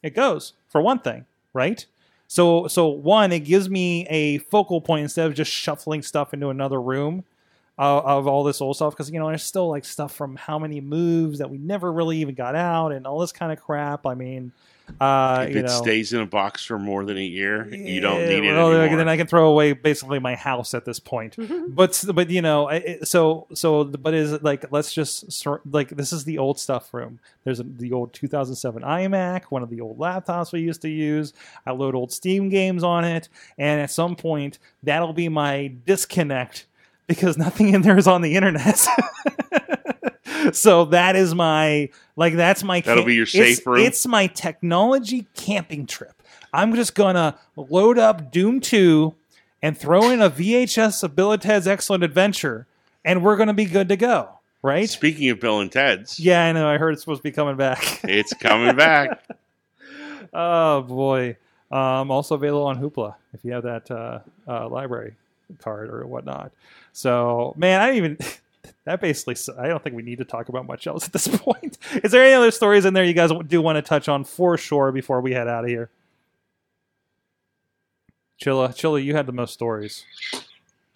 it 0.02 0.16
goes 0.16 0.54
for 0.70 0.82
one 0.82 1.00
thing, 1.00 1.26
right? 1.54 1.86
So, 2.34 2.68
so 2.68 2.88
one, 2.88 3.32
it 3.32 3.42
gives 3.42 3.70
me 3.70 4.08
a 4.08 4.40
focal 4.40 4.82
point 4.82 5.04
instead 5.04 5.28
of 5.28 5.36
just 5.36 5.52
shuffling 5.52 6.02
stuff 6.02 6.34
into 6.34 6.50
another 6.50 6.82
room 6.82 7.26
uh, 7.78 8.00
of 8.00 8.26
all 8.26 8.44
this 8.44 8.60
old 8.60 8.76
stuff 8.76 8.94
because 8.94 9.12
you 9.12 9.20
know 9.20 9.28
there's 9.28 9.44
still 9.44 9.70
like 9.70 9.86
stuff 9.86 10.16
from 10.16 10.36
how 10.36 10.58
many 10.58 10.82
moves 10.82 11.38
that 11.38 11.52
we 11.52 11.60
never 11.60 11.94
really 11.94 12.18
even 12.18 12.34
got 12.34 12.56
out 12.56 12.92
and 12.92 13.06
all 13.06 13.20
this 13.20 13.32
kind 13.32 13.52
of 13.52 13.62
crap. 13.62 14.08
I 14.08 14.16
mean, 14.16 14.52
uh, 15.00 15.46
if 15.48 15.54
you 15.54 15.60
it 15.60 15.64
know, 15.64 15.82
stays 15.82 16.14
in 16.14 16.22
a 16.22 16.26
box 16.26 16.66
for 16.66 16.78
more 16.78 17.04
than 17.06 17.18
a 17.18 17.24
year, 17.24 17.68
you 17.74 18.00
don't 18.02 18.22
Yeah, 18.22 18.28
need 18.40 18.44
it 18.50 18.54
well, 18.54 18.72
anymore. 18.74 18.98
Then 18.98 19.10
I 19.10 19.18
can 19.18 19.28
throw 19.28 19.50
away 19.50 19.74
basically 19.74 20.20
my 20.20 20.36
house 20.36 20.74
at 20.74 20.86
this 20.86 21.00
point. 21.00 21.36
but 21.70 22.04
but 22.14 22.30
you 22.30 22.42
know, 22.42 22.70
I- 22.70 23.00
so 23.04 23.48
so 23.54 23.86
but 23.86 24.14
is 24.14 24.34
it 24.34 24.44
like 24.44 24.72
let's 24.72 24.94
just 24.94 25.32
sor- 25.32 25.62
like 25.70 25.90
this 25.90 26.12
is 26.14 26.26
the 26.26 26.38
old 26.38 26.60
stuff 26.60 26.94
room. 26.94 27.20
There's 27.44 27.60
a, 27.60 27.64
the 27.64 27.92
old 27.94 28.14
2007 28.14 28.84
iMac, 28.84 29.44
one 29.46 29.64
of 29.64 29.70
the 29.70 29.82
old 29.82 29.98
laptops 29.98 30.52
we 30.52 30.60
used 30.62 30.82
to 30.84 30.90
use. 30.90 31.34
I 31.66 31.72
load 31.72 31.96
old 31.96 32.12
Steam 32.12 32.50
games 32.50 32.84
on 32.84 33.04
it, 33.06 33.30
and 33.58 33.82
at 33.82 33.90
some 33.92 34.16
point 34.16 34.60
that'll 34.84 35.14
be 35.14 35.30
my 35.30 35.74
disconnect 35.86 36.66
because 37.08 37.38
nothing 37.38 37.74
in 37.74 37.82
there 37.82 37.98
is 37.98 38.08
on 38.08 38.22
the 38.22 38.36
internet. 38.36 38.86
so 40.54 40.86
that 40.86 41.16
is 41.16 41.34
my 41.36 41.90
like 42.16 42.36
that's 42.36 42.64
my 42.64 42.82
That'll 42.82 43.06
be 43.06 43.16
your 43.16 43.26
safe 43.26 43.60
it's, 43.60 43.68
room? 43.68 43.80
It's 43.80 44.06
my 44.06 44.28
technology 44.28 45.28
camping 45.36 45.86
trip. 45.86 46.22
I'm 46.54 46.76
just 46.76 46.96
gonna 46.96 47.38
load 47.56 47.98
up 47.98 48.32
Doom 48.32 48.60
2 48.60 49.14
and 49.62 49.78
throw 49.78 50.10
in 50.10 50.22
a 50.22 50.30
VHS 50.30 51.04
of 51.04 51.16
Bill 51.16 51.32
and 51.32 51.42
Ted's 51.42 51.68
Excellent 51.68 52.04
Adventure, 52.04 52.68
and 53.04 53.24
we're 53.24 53.38
gonna 53.38 53.54
be 53.54 53.66
good 53.66 53.90
to 53.90 53.96
go, 53.96 54.40
right? 54.62 54.90
Speaking 54.90 55.30
of 55.30 55.40
Bill 55.40 55.60
and 55.60 55.72
Ted's, 55.72 56.20
Yeah, 56.20 56.44
I 56.46 56.52
know. 56.52 56.68
I 56.68 56.78
heard 56.78 56.94
it's 56.94 57.02
supposed 57.02 57.20
to 57.20 57.24
be 57.24 57.32
coming 57.32 57.56
back. 57.56 58.02
it's 58.04 58.34
coming 58.34 58.76
back. 58.76 59.24
oh 60.34 60.82
boy. 60.82 61.38
Um, 61.72 62.12
also 62.12 62.36
available 62.36 62.68
on 62.68 62.80
Hoopla 62.80 63.16
if 63.34 63.44
you 63.44 63.52
have 63.54 63.64
that 63.64 63.90
uh, 63.90 64.20
uh, 64.48 64.70
library 64.70 65.16
card 65.60 65.90
or 65.90 66.06
whatnot. 66.06 66.52
So, 66.92 67.56
man, 67.58 67.82
I 67.82 67.92
didn't 67.92 67.98
even. 67.98 68.18
That 68.86 69.02
basically, 69.02 69.36
I 69.58 69.68
don't 69.68 69.84
think 69.84 69.96
we 69.96 70.04
need 70.04 70.20
to 70.20 70.26
talk 70.26 70.50
about 70.50 70.66
much 70.66 70.88
else 70.88 71.06
at 71.06 71.14
this 71.14 71.28
point. 71.38 71.78
Is 72.04 72.12
there 72.12 72.24
any 72.24 72.34
other 72.34 72.52
stories 72.52 72.86
in 72.86 72.94
there 72.94 73.04
you 73.04 73.14
guys 73.14 73.32
do 73.48 73.62
want 73.62 73.78
to 73.78 73.82
touch 73.82 74.08
on 74.08 74.24
for 74.24 74.58
sure 74.58 74.92
before 74.92 75.22
we 75.22 75.34
head 75.34 75.48
out 75.48 75.64
of 75.64 75.70
here? 75.70 75.90
Chilla, 78.42 78.70
Chilla, 78.70 79.04
you 79.04 79.16
had 79.16 79.26
the 79.26 79.32
most 79.32 79.54
stories. 79.54 80.06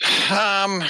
Um, 0.03 0.83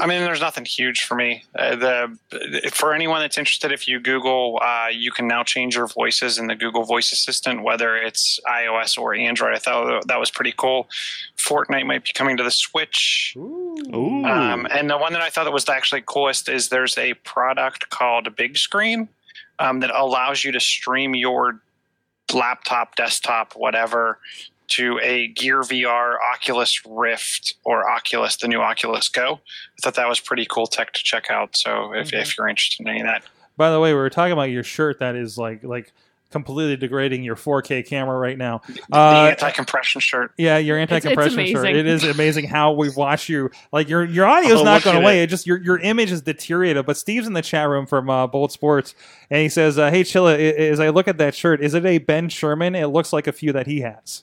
I 0.00 0.06
mean, 0.06 0.22
there's 0.22 0.40
nothing 0.40 0.64
huge 0.64 1.04
for 1.04 1.14
me. 1.14 1.44
Uh, 1.56 1.76
the 1.76 2.70
for 2.72 2.92
anyone 2.92 3.20
that's 3.20 3.38
interested, 3.38 3.70
if 3.70 3.86
you 3.86 4.00
Google, 4.00 4.58
uh, 4.60 4.88
you 4.90 5.12
can 5.12 5.28
now 5.28 5.44
change 5.44 5.76
your 5.76 5.86
voices 5.86 6.36
in 6.36 6.48
the 6.48 6.56
Google 6.56 6.82
Voice 6.82 7.12
Assistant, 7.12 7.62
whether 7.62 7.96
it's 7.96 8.40
iOS 8.48 8.98
or 8.98 9.14
Android. 9.14 9.54
I 9.54 9.58
thought 9.58 10.08
that 10.08 10.18
was 10.18 10.32
pretty 10.32 10.52
cool. 10.56 10.88
Fortnite 11.36 11.86
might 11.86 12.02
be 12.02 12.10
coming 12.12 12.36
to 12.38 12.42
the 12.42 12.50
Switch. 12.50 13.34
Ooh. 13.36 14.24
Um, 14.24 14.66
and 14.70 14.90
the 14.90 14.98
one 14.98 15.12
that 15.12 15.22
I 15.22 15.30
thought 15.30 15.44
that 15.44 15.52
was 15.52 15.68
actually 15.68 16.02
coolest 16.04 16.48
is 16.48 16.70
there's 16.70 16.98
a 16.98 17.14
product 17.14 17.90
called 17.90 18.34
Big 18.34 18.56
Screen 18.56 19.08
um, 19.60 19.78
that 19.80 19.90
allows 19.94 20.42
you 20.42 20.50
to 20.50 20.60
stream 20.60 21.14
your 21.14 21.60
laptop, 22.34 22.96
desktop, 22.96 23.54
whatever, 23.54 24.18
to 24.70 24.98
a 25.02 25.28
Gear 25.28 25.60
VR, 25.62 26.14
Oculus 26.34 26.80
Rift, 26.86 27.54
or 27.64 27.88
Oculus, 27.90 28.36
the 28.36 28.48
new 28.48 28.60
Oculus 28.60 29.08
Go. 29.08 29.34
I 29.34 29.80
thought 29.82 29.94
that 29.94 30.08
was 30.08 30.20
pretty 30.20 30.46
cool 30.48 30.66
tech 30.66 30.92
to 30.92 31.00
check 31.02 31.30
out. 31.30 31.56
So 31.56 31.92
if, 31.94 32.08
Okay. 32.08 32.20
if 32.20 32.36
you're 32.36 32.48
interested 32.48 32.84
in 32.84 32.88
any 32.90 33.00
of 33.00 33.06
that, 33.06 33.22
By 33.56 33.70
the 33.70 33.78
way, 33.80 33.92
we 33.92 33.98
were 33.98 34.10
talking 34.10 34.32
about 34.32 34.50
your 34.50 34.62
shirt 34.64 34.98
that 35.00 35.14
is 35.16 35.36
like 35.36 35.62
like 35.62 35.92
completely 36.30 36.76
degrading 36.76 37.22
your 37.24 37.36
4K 37.36 37.86
camera 37.86 38.16
right 38.18 38.38
now. 38.38 38.60
the 38.68 38.80
Uh, 38.96 39.26
anti-compression 39.30 40.00
shirt. 40.00 40.32
Yeah, 40.36 40.58
your 40.58 40.78
anti-compression 40.78 41.46
shirt. 41.46 41.56
amazing. 41.64 41.76
It 41.76 41.86
is 41.86 42.04
amazing 42.04 42.46
how 42.48 42.72
we've 42.72 42.96
watched 42.96 43.28
you. 43.28 43.50
Like 43.72 43.88
your 43.88 44.04
your 44.04 44.26
audio's 44.26 44.60
Oh, 44.60 44.64
not 44.64 44.82
going 44.82 44.96
away. 44.96 45.20
it. 45.20 45.24
It 45.24 45.26
just 45.30 45.46
your 45.46 45.58
your 45.62 45.78
image 45.78 46.12
is 46.12 46.22
deteriorated. 46.22 46.86
But 46.86 46.96
Steve's 46.96 47.26
in 47.26 47.32
the 47.32 47.42
chat 47.42 47.68
room 47.68 47.86
from 47.86 48.08
uh, 48.08 48.26
Bold 48.26 48.52
Sports, 48.52 48.94
and 49.30 49.40
he 49.42 49.48
says, 49.48 49.78
uh, 49.78 49.90
"Hey 49.90 50.02
Chilla, 50.02 50.38
as 50.38 50.80
I 50.80 50.88
look 50.90 51.08
at 51.08 51.18
that 51.18 51.34
shirt, 51.34 51.60
is 51.60 51.74
it 51.74 51.84
a 51.84 51.98
Ben 51.98 52.28
Sherman? 52.28 52.74
It 52.74 52.86
looks 52.86 53.12
like 53.12 53.26
a 53.26 53.32
few 53.32 53.52
that 53.52 53.66
he 53.66 53.80
has." 53.80 54.22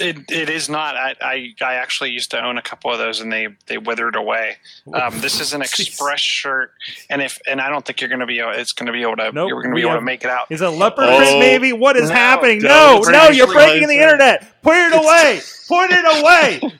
It, 0.00 0.28
it 0.32 0.50
is 0.50 0.68
not. 0.68 0.96
I, 0.96 1.14
I 1.20 1.54
I 1.64 1.74
actually 1.74 2.10
used 2.10 2.32
to 2.32 2.44
own 2.44 2.58
a 2.58 2.62
couple 2.62 2.90
of 2.90 2.98
those, 2.98 3.20
and 3.20 3.32
they 3.32 3.46
they 3.66 3.78
withered 3.78 4.16
away. 4.16 4.56
Um, 4.92 5.20
this 5.20 5.40
is 5.40 5.52
an 5.52 5.62
express 5.68 6.20
shirt, 6.20 6.72
and 7.08 7.22
if 7.22 7.38
and 7.48 7.60
I 7.60 7.70
don't 7.70 7.84
think 7.86 8.00
you're 8.00 8.08
going 8.08 8.18
to 8.20 8.26
be 8.26 8.40
able- 8.40 8.50
it's 8.50 8.72
going 8.72 8.86
to 8.88 8.92
be 8.92 9.02
able 9.02 9.14
to 9.16 9.30
Nope, 9.30 9.48
you're 9.48 9.62
going 9.62 9.70
to 9.70 9.74
we 9.74 9.82
be 9.82 9.86
able 9.86 9.90
have- 9.92 10.00
to 10.00 10.04
make 10.04 10.24
it 10.24 10.30
out. 10.30 10.48
Is 10.50 10.60
it 10.60 10.66
leopard 10.68 11.04
Oh. 11.06 11.33
Print, 11.38 11.62
maybe? 11.62 11.72
What 11.72 11.96
is 11.96 12.08
No, 12.08 12.14
happening? 12.14 12.58
No, 12.62 13.00
no, 13.06 13.28
you're 13.28 13.46
breaking 13.52 13.88
the 13.88 13.94
internet. 14.00 14.62
Put 14.62 14.76
it 14.76 14.92
away. 14.94 15.40
Put 15.68 15.90
it 15.90 16.20
away. 16.22 16.78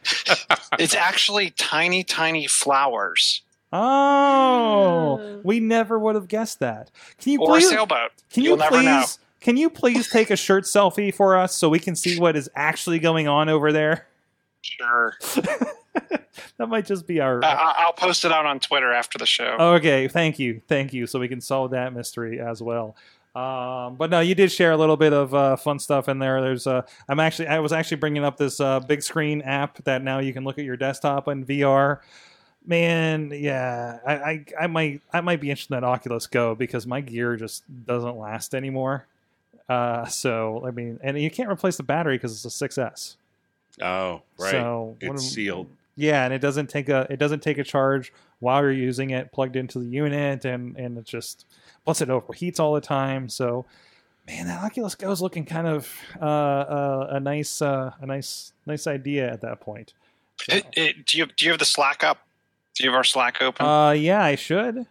It's 0.78 0.94
actually 0.94 1.50
tiny, 1.50 2.04
tiny 2.04 2.46
flowers 2.46 3.42
Oh, 3.72 5.18
Oh. 5.20 5.40
we 5.42 5.58
never 5.60 5.98
would 5.98 6.14
have 6.14 6.28
guessed 6.28 6.60
that. 6.60 6.90
Can 7.20 7.32
you 7.32 7.40
or 7.40 7.50
a 7.50 7.52
please? 7.60 7.70
sailboat. 7.70 8.10
Can 8.32 8.42
you 8.44 8.50
You'll 8.50 8.58
never 8.58 8.82
know. 8.82 9.00
please? 9.00 9.18
Can 9.40 9.56
you 9.56 9.68
please 9.68 10.08
take 10.08 10.30
a 10.30 10.36
shirt 10.36 10.64
selfie 10.64 11.12
for 11.14 11.36
us 11.36 11.54
so 11.54 11.68
we 11.68 11.78
can 11.78 11.96
see 11.96 12.18
what 12.18 12.36
is 12.36 12.48
actually 12.54 12.98
going 12.98 13.26
on 13.28 13.48
over 13.48 13.72
there? 13.72 14.06
Sure, 14.62 15.14
that 16.56 16.68
might 16.68 16.86
just 16.86 17.06
be 17.06 17.20
our. 17.20 17.44
I, 17.44 17.48
I- 17.52 17.74
I'll 17.84 17.92
post 17.92 18.24
it 18.24 18.32
out 18.32 18.46
on 18.46 18.58
Twitter 18.60 18.92
after 18.92 19.18
the 19.18 19.26
show. 19.26 19.56
okay, 19.58 20.08
thank 20.08 20.38
you, 20.38 20.62
thank 20.68 20.92
you. 20.94 21.06
So 21.06 21.18
we 21.18 21.28
can 21.28 21.40
solve 21.42 21.72
that 21.72 21.92
mystery 21.92 22.40
as 22.40 22.62
well. 22.62 22.96
Um, 23.34 23.96
but 23.96 24.10
no, 24.10 24.20
you 24.20 24.34
did 24.34 24.52
share 24.52 24.70
a 24.72 24.76
little 24.76 24.96
bit 24.96 25.12
of 25.12 25.34
uh, 25.34 25.56
fun 25.56 25.78
stuff 25.80 26.08
in 26.08 26.20
there. 26.20 26.40
There's, 26.40 26.66
uh, 26.66 26.82
I'm 27.08 27.18
actually, 27.18 27.48
I 27.48 27.58
was 27.58 27.72
actually 27.72 27.96
bringing 27.96 28.24
up 28.24 28.36
this 28.36 28.60
uh, 28.60 28.78
big 28.80 29.02
screen 29.02 29.42
app 29.42 29.82
that 29.84 30.02
now 30.02 30.20
you 30.20 30.32
can 30.32 30.44
look 30.44 30.58
at 30.58 30.64
your 30.64 30.76
desktop 30.76 31.26
in 31.26 31.44
VR. 31.44 31.98
Man, 32.64 33.32
yeah, 33.34 33.98
I, 34.06 34.14
I, 34.14 34.44
I 34.62 34.66
might, 34.68 35.02
I 35.12 35.20
might 35.20 35.40
be 35.40 35.50
interested 35.50 35.74
in 35.74 35.80
that 35.80 35.86
Oculus 35.86 36.28
Go 36.28 36.54
because 36.54 36.86
my 36.86 37.00
gear 37.00 37.36
just 37.36 37.64
doesn't 37.86 38.16
last 38.16 38.54
anymore. 38.54 39.04
Uh, 39.68 40.06
so 40.06 40.64
I 40.66 40.70
mean, 40.70 41.00
and 41.02 41.20
you 41.20 41.30
can't 41.30 41.50
replace 41.50 41.76
the 41.76 41.82
battery 41.82 42.16
because 42.16 42.44
it's 42.44 42.62
a 42.62 42.68
6S. 42.68 43.16
Oh, 43.82 44.22
right. 44.38 44.50
So 44.50 44.96
it's 45.00 45.10
am- 45.10 45.18
sealed. 45.18 45.68
Yeah, 45.96 46.24
and 46.24 46.34
it 46.34 46.40
doesn't 46.40 46.68
take 46.68 46.88
a 46.88 47.06
it 47.10 47.18
doesn't 47.18 47.40
take 47.40 47.58
a 47.58 47.64
charge 47.64 48.12
while 48.40 48.62
you're 48.62 48.72
using 48.72 49.10
it 49.10 49.30
plugged 49.32 49.56
into 49.56 49.78
the 49.78 49.86
unit, 49.86 50.44
and 50.44 50.76
and 50.76 50.98
it 50.98 51.04
just 51.04 51.46
plus 51.84 52.00
it 52.00 52.08
overheats 52.08 52.58
all 52.58 52.74
the 52.74 52.80
time. 52.80 53.28
So, 53.28 53.64
man, 54.26 54.46
that 54.46 54.62
Oculus 54.64 54.94
Go 54.96 55.10
is 55.12 55.22
looking 55.22 55.44
kind 55.44 55.66
of 55.68 55.88
uh, 56.20 56.24
uh, 56.24 57.06
a 57.12 57.20
nice 57.20 57.62
uh, 57.62 57.92
a 58.00 58.06
nice 58.06 58.52
nice 58.66 58.86
idea 58.86 59.30
at 59.32 59.40
that 59.42 59.60
point. 59.60 59.94
So, 60.42 60.56
It, 60.56 60.66
it, 60.72 61.06
do 61.06 61.18
you 61.18 61.26
do 61.26 61.44
you 61.44 61.52
have 61.52 61.60
the 61.60 61.64
Slack 61.64 62.02
up? 62.02 62.26
Do 62.74 62.82
you 62.82 62.90
have 62.90 62.96
our 62.96 63.04
Slack 63.04 63.40
open? 63.40 63.64
uh, 63.64 63.90
yeah, 63.92 64.24
I 64.24 64.34
should. 64.34 64.86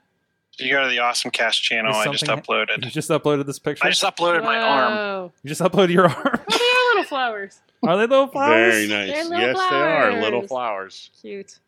you 0.58 0.72
go 0.72 0.84
to 0.84 0.90
the 0.90 1.00
Awesome 1.00 1.32
Cast 1.32 1.62
channel, 1.62 1.94
I 1.94 2.06
just 2.08 2.26
something- 2.26 2.46
You 2.56 2.66
uploaded. 2.66 2.92
just 2.92 3.10
uploaded 3.10 3.46
this 3.46 3.60
picture. 3.60 3.86
I 3.86 3.90
just 3.90 4.04
uploaded 4.04 4.44
my 4.46 4.58
arm. 4.58 5.32
You 5.44 5.50
just 5.50 5.60
uploaded 5.60 5.92
your 5.92 6.06
arm. 6.08 6.40
Oh, 6.50 6.50
they 6.50 6.56
are 6.56 6.96
little 6.96 7.03
flowers. 7.14 7.62
Are 7.84 7.98
they 7.98 8.08
little 8.08 8.28
flowers? 8.28 8.74
Very 8.74 8.88
nice. 8.88 9.30
They're 9.30 9.40
Yes, 9.40 9.56
little 9.58 9.70
they 9.70 9.76
are 9.86 10.22
little 10.22 10.48
flowers. 10.48 10.48
flowers. 10.48 11.10
Cute. 11.22 11.60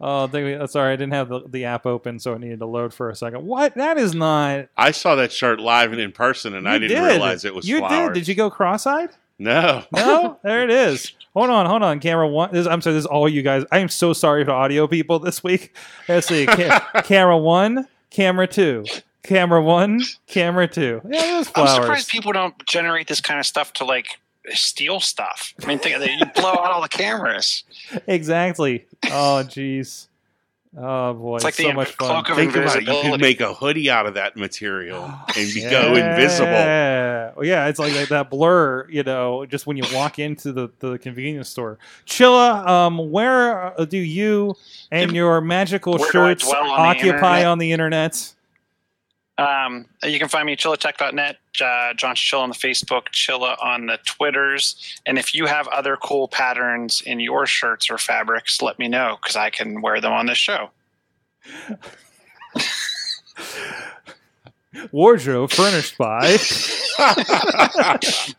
Oh, 0.00 0.26
they, 0.26 0.64
sorry, 0.66 0.92
I 0.92 0.96
didn't 0.96 1.14
have 1.14 1.28
the, 1.28 1.40
the 1.48 1.64
app 1.64 1.86
open, 1.86 2.18
so 2.18 2.34
it 2.34 2.40
needed 2.40 2.58
to 2.58 2.66
load 2.66 2.92
for 2.92 3.08
a 3.10 3.16
second. 3.16 3.46
What? 3.46 3.74
That 3.74 3.96
is 3.96 4.14
not. 4.14 4.68
I 4.76 4.90
saw 4.90 5.14
that 5.16 5.32
shirt 5.32 5.60
live 5.60 5.92
and 5.92 6.00
in 6.00 6.12
person, 6.12 6.54
and 6.54 6.68
I 6.68 6.78
didn't 6.78 7.00
did. 7.02 7.06
realize 7.10 7.44
it 7.44 7.54
was 7.54 7.64
flowers. 7.66 7.82
You 7.82 7.88
flowers. 7.88 8.08
did. 8.08 8.20
Did 8.20 8.28
you 8.28 8.34
go 8.34 8.50
cross-eyed? 8.50 9.10
No. 9.38 9.82
No, 9.94 10.38
there 10.44 10.62
it 10.62 10.70
is. 10.70 11.12
Hold 11.34 11.48
on, 11.50 11.64
hold 11.66 11.82
on. 11.82 11.98
Camera 12.00 12.28
one. 12.28 12.52
This, 12.52 12.66
I'm 12.66 12.80
sorry. 12.82 12.94
This 12.94 13.04
is 13.04 13.06
all 13.06 13.28
you 13.28 13.42
guys. 13.42 13.64
I 13.72 13.78
am 13.78 13.88
so 13.88 14.12
sorry 14.12 14.44
for 14.44 14.50
audio 14.50 14.86
people 14.86 15.18
this 15.18 15.42
week. 15.42 15.74
Let's 16.08 16.26
see. 16.26 16.44
Ca- 16.46 17.02
camera 17.04 17.38
one, 17.38 17.88
camera 18.10 18.46
two, 18.46 18.84
camera 19.22 19.62
one, 19.62 20.02
camera 20.26 20.68
two. 20.68 21.00
Yeah, 21.08 21.22
there's 21.22 21.50
I'm 21.54 21.66
surprised 21.68 22.10
people 22.10 22.32
don't 22.32 22.54
generate 22.66 23.08
this 23.08 23.22
kind 23.22 23.40
of 23.40 23.46
stuff 23.46 23.72
to 23.74 23.84
like 23.86 24.20
steal 24.50 25.00
stuff. 25.00 25.54
I 25.62 25.66
mean, 25.66 25.78
think 25.78 25.94
of 25.96 26.00
that. 26.02 26.10
You 26.10 26.26
blow 26.40 26.50
out 26.50 26.70
all 26.72 26.82
the 26.82 26.88
cameras. 26.88 27.64
exactly. 28.06 28.86
Oh, 29.06 29.42
jeez. 29.46 30.08
Oh 30.74 31.12
boy, 31.12 31.36
It's 31.36 31.44
like 31.44 31.52
so 31.52 31.64
the 31.68 31.74
much 31.74 31.90
fun. 31.90 32.08
cloak 32.08 32.30
of 32.30 32.36
Think 32.36 32.56
about 32.56 32.76
it. 32.76 32.84
You 32.84 32.88
invisibility. 32.88 33.10
could 33.10 33.20
make 33.20 33.40
a 33.42 33.52
hoodie 33.52 33.90
out 33.90 34.06
of 34.06 34.14
that 34.14 34.38
material 34.38 35.04
and 35.36 35.52
be 35.52 35.60
go 35.68 35.94
invisible. 35.94 36.46
Yeah, 36.50 37.32
Well, 37.36 37.44
yeah, 37.44 37.66
it's 37.68 37.78
like 37.78 37.92
that, 37.92 38.08
that 38.08 38.30
blur, 38.30 38.88
you 38.88 39.02
know, 39.02 39.44
just 39.44 39.66
when 39.66 39.76
you 39.76 39.84
walk 39.92 40.18
into 40.18 40.50
the, 40.50 40.70
the 40.78 40.96
convenience 40.98 41.50
store. 41.50 41.78
Chilla, 42.06 42.66
um, 42.66 43.10
where 43.10 43.78
uh, 43.78 43.84
do 43.84 43.98
you 43.98 44.56
and 44.90 45.12
your 45.14 45.42
magical 45.42 45.98
Where 45.98 46.06
do 46.06 46.10
shirts 46.10 46.48
dwell 46.48 46.62
on 46.62 46.68
the 46.70 46.98
occupy 47.00 47.10
internet? 47.40 47.46
on 47.46 47.58
the 47.58 47.72
internet? 47.72 48.34
Um, 49.38 49.86
you 50.04 50.18
can 50.18 50.28
find 50.28 50.46
me 50.46 50.52
at 50.52 50.58
chillatech.net, 50.58 51.36
uh, 51.60 51.94
John 51.94 52.14
Chilla 52.14 52.40
on 52.40 52.50
the 52.50 52.54
Facebook, 52.54 53.08
Chilla 53.12 53.56
on 53.62 53.86
the 53.86 53.98
Twitters. 54.04 55.00
And 55.06 55.18
if 55.18 55.34
you 55.34 55.46
have 55.46 55.66
other 55.68 55.96
cool 55.96 56.28
patterns 56.28 57.00
in 57.00 57.18
your 57.18 57.46
shirts 57.46 57.90
or 57.90 57.98
fabrics, 57.98 58.60
let 58.60 58.78
me 58.78 58.88
know 58.88 59.18
because 59.20 59.36
I 59.36 59.50
can 59.50 59.80
wear 59.80 60.00
them 60.00 60.12
on 60.12 60.26
this 60.26 60.38
show. 60.38 60.70
Wardrobe 64.92 65.50
furnished 65.50 65.98
by. 65.98 66.38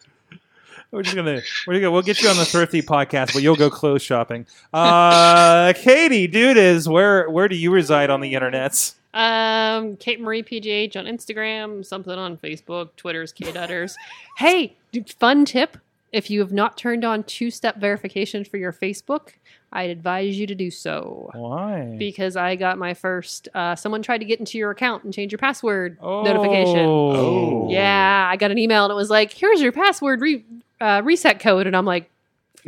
We're 0.92 1.02
just 1.02 1.16
gonna 1.16 1.42
we're 1.66 1.80
gonna 1.80 1.90
we'll 1.90 2.04
get 2.04 2.22
you 2.22 2.30
on 2.30 2.38
the 2.38 2.46
thrifty 2.46 2.84
podcast, 2.84 3.34
but 3.34 3.42
you'll 3.42 3.56
go 3.56 3.72
clothes 3.72 4.04
shopping. 4.04 4.46
Uh, 4.72 5.74
Katie, 5.74 6.28
dude, 6.28 6.56
is 6.56 6.88
where 6.88 7.28
where 7.32 7.48
do 7.48 7.56
you 7.56 7.72
reside 7.72 8.12
on 8.12 8.22
the 8.22 8.36
internets? 8.36 8.94
Um, 9.14 9.96
Kate 9.98 10.20
Marie 10.20 10.44
PGH 10.44 10.96
on 10.96 11.06
Instagram, 11.06 11.86
something 11.86 12.14
on 12.14 12.38
Facebook, 12.38 12.90
Twitter's 12.98 13.32
K 13.32 13.52
Dutters. 13.52 13.94
hey, 14.38 14.76
fun 15.20 15.46
tip: 15.46 15.78
if 16.12 16.30
you 16.30 16.40
have 16.40 16.52
not 16.52 16.78
turned 16.78 17.04
on 17.04 17.24
two-step 17.24 17.78
verification 17.78 18.44
for 18.46 18.58
your 18.58 18.74
Facebook, 18.74 19.30
I'd 19.72 19.90
advise 19.90 20.38
you 20.38 20.48
to 20.48 20.56
do 20.56 20.70
so. 20.70 21.30
Why? 21.34 21.96
Because 21.98 22.36
I 22.36 22.56
got 22.56 22.78
my 22.78 22.94
first. 22.94 23.50
Uh, 23.54 23.76
someone 23.76 24.02
tried 24.02 24.20
to 24.20 24.26
get 24.26 24.40
into 24.40 24.58
your 24.58 24.72
account 24.72 25.04
and 25.04 25.14
change 25.14 25.32
your 25.32 25.40
password 25.40 25.98
notification. 26.02 26.86
Oh. 26.86 27.68
Yeah, 27.70 28.30
I 28.32 28.36
got 28.38 28.52
an 28.52 28.58
email 28.58 28.86
and 28.86 28.92
it 28.92 28.96
was 28.96 29.10
like, 29.10 29.32
"Here's 29.34 29.62
your 29.62 29.72
password 29.72 30.22
re- 30.22 30.46
uh, 30.82 31.02
reset 31.04 31.40
code," 31.40 31.68
and 31.68 31.76
I'm 31.76 31.86
like, 31.86 32.10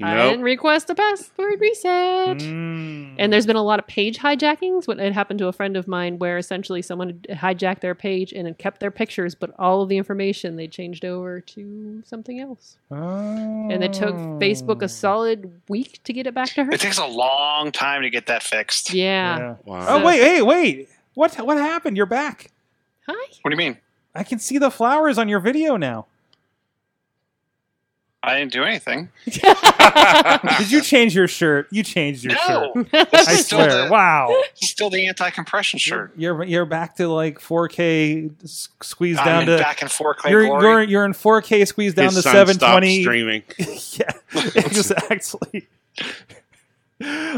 "I 0.04 0.30
didn't 0.30 0.44
request 0.44 0.90
a 0.90 0.96
password 0.96 1.60
reset." 1.62 2.38
Mm. 2.40 3.16
And 3.18 3.32
there's 3.32 3.46
been 3.46 3.56
a 3.56 3.64
lot 3.64 3.80
of 3.80 3.88
page 3.88 4.18
hijackings. 4.20 4.88
What 4.88 5.00
it 5.00 5.14
happened 5.14 5.40
to 5.40 5.48
a 5.48 5.54
friend 5.54 5.78
of 5.78 5.88
mine, 5.88 6.20
where 6.20 6.38
essentially 6.38 6.82
someone 6.82 7.22
had 7.30 7.38
hijacked 7.60 7.80
their 7.80 7.96
page 7.96 8.34
and 8.34 8.46
had 8.48 8.58
kept 8.58 8.80
their 8.80 8.92
pictures, 8.92 9.36
but 9.36 9.52
all 9.58 9.82
of 9.82 9.90
the 9.90 9.98
information 9.98 10.56
they 10.56 10.68
changed 10.68 11.06
over 11.06 11.40
to 11.42 12.04
something 12.06 12.40
else. 12.40 12.78
And 12.90 13.84
it 13.84 13.94
took 13.94 14.16
Facebook 14.16 14.82
Oh. 14.82 14.86
a 14.86 14.90
solid 14.90 15.62
week 15.70 16.00
to 16.04 16.14
get 16.14 16.28
it 16.28 16.34
back 16.34 16.50
to 16.56 16.64
her. 16.66 16.72
It 16.72 16.80
takes 16.82 16.98
a 16.98 17.06
long 17.08 17.72
time 17.72 18.02
to 18.02 18.10
get 18.10 18.26
that 18.28 18.44
fixed. 18.44 18.94
Yeah. 18.94 19.38
Yeah. 19.38 19.56
Wow. 19.66 19.86
Oh 19.88 20.06
wait, 20.06 20.20
hey, 20.22 20.42
wait! 20.42 20.90
What 21.14 21.36
what 21.46 21.58
happened? 21.58 21.96
You're 21.98 22.06
back. 22.06 22.52
Hi. 23.08 23.14
What 23.42 23.52
do 23.52 23.54
you 23.54 23.58
mean? 23.58 23.78
I 24.14 24.24
can 24.24 24.40
see 24.40 24.58
the 24.58 24.72
flowers 24.72 25.18
on 25.18 25.28
your 25.30 25.40
video 25.40 25.78
now. 25.78 26.08
I 28.26 28.40
didn't 28.40 28.52
do 28.54 28.64
anything. 28.64 29.10
Did 30.58 30.72
you 30.72 30.82
change 30.82 31.16
your 31.16 31.28
shirt? 31.28 31.68
You 31.72 31.84
changed 31.84 32.24
your 32.24 32.36
shirt. 32.36 32.88
I 32.94 33.36
still 33.36 33.60
swear. 33.60 33.86
the- 33.86 33.92
Wow. 33.92 34.36
still 34.56 34.90
the 34.90 35.06
anti-compression 35.08 35.78
shirt. 35.80 36.12
You're 36.18 36.44
you're 36.44 36.66
back 36.66 36.96
to 36.96 37.08
like 37.08 37.40
4K 37.40 38.32
squeezed 38.82 39.20
I'm 39.20 39.26
down 39.26 39.46
to 39.46 39.58
back 39.58 39.82
and 39.84 39.92
forth. 39.92 40.18
Clay 40.18 40.32
you're, 40.32 40.46
Glory. 40.48 40.64
you're 40.64 40.84
you're 40.84 41.06
in 41.06 41.14
4K 41.14 41.68
squeezed 41.68 41.96
down 41.98 42.06
His 42.06 42.16
to 42.16 42.22
720. 42.24 43.02
streaming. 43.04 43.44
yeah, 43.58 44.12
exactly. 44.56 45.68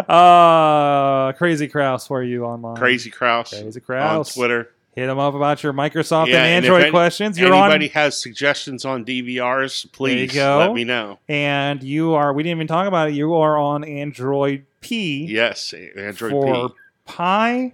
uh, 0.08 1.32
Crazy 1.34 1.68
Kraus, 1.68 2.10
where 2.10 2.22
are 2.22 2.24
you 2.24 2.46
online? 2.46 2.78
Crazy 2.78 3.10
Kraus 3.10 3.50
Crazy 3.50 3.82
on 3.92 4.24
Twitter. 4.24 4.72
Hit 4.98 5.06
them 5.06 5.20
up 5.20 5.36
about 5.36 5.62
your 5.62 5.74
Microsoft 5.74 6.26
Yeah, 6.30 6.38
and 6.44 6.56
and 6.56 6.66
if 6.66 6.72
Android 6.72 6.82
any- 6.82 6.90
questions. 6.92 7.38
You're 7.38 7.54
on 7.54 7.66
Anybody 7.70 7.90
has 7.90 8.20
suggestions 8.20 8.84
on 8.84 9.06
DVRs, 9.06 9.92
please 9.92 10.34
go. 10.34 10.58
let 10.58 10.74
me 10.74 10.86
know. 10.86 11.20
and 11.30 11.84
you 11.84 12.16
are 12.16 12.34
we 12.34 12.42
didn't 12.42 12.58
even 12.58 12.66
talk 12.66 12.88
about 12.88 13.10
it 13.10 13.14
you 13.14 13.36
are 13.36 13.58
on 13.60 13.84
android 13.84 14.66
p 14.82 15.26
Yes, 15.26 15.72
Android 15.96 16.32
for 16.32 16.70
P. 16.70 16.76
pie 17.06 17.74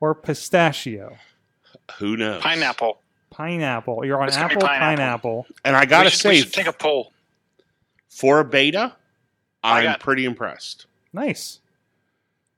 or 0.00 0.16
pistachio 0.16 1.16
Who 2.00 2.16
knows? 2.16 2.42
Pineapple. 2.42 2.98
pineapple 3.30 4.04
you're 4.04 4.20
on 4.20 4.26
It's 4.26 4.36
apple 4.36 4.60
pineapple. 4.62 4.96
pineapple 4.96 5.46
And 5.64 5.76
I 5.76 5.84
gotta 5.84 6.10
should, 6.10 6.28
we 6.28 6.34
say, 6.38 6.40
should 6.42 6.52
take 6.54 6.66
a 6.66 6.72
poll. 6.72 7.12
for 8.08 8.40
a 8.40 8.44
beta, 8.44 8.94
I 9.62 9.78
I'm 9.78 9.84
got- 9.84 10.00
pretty 10.00 10.24
impressed. 10.24 10.86
nice 11.12 11.60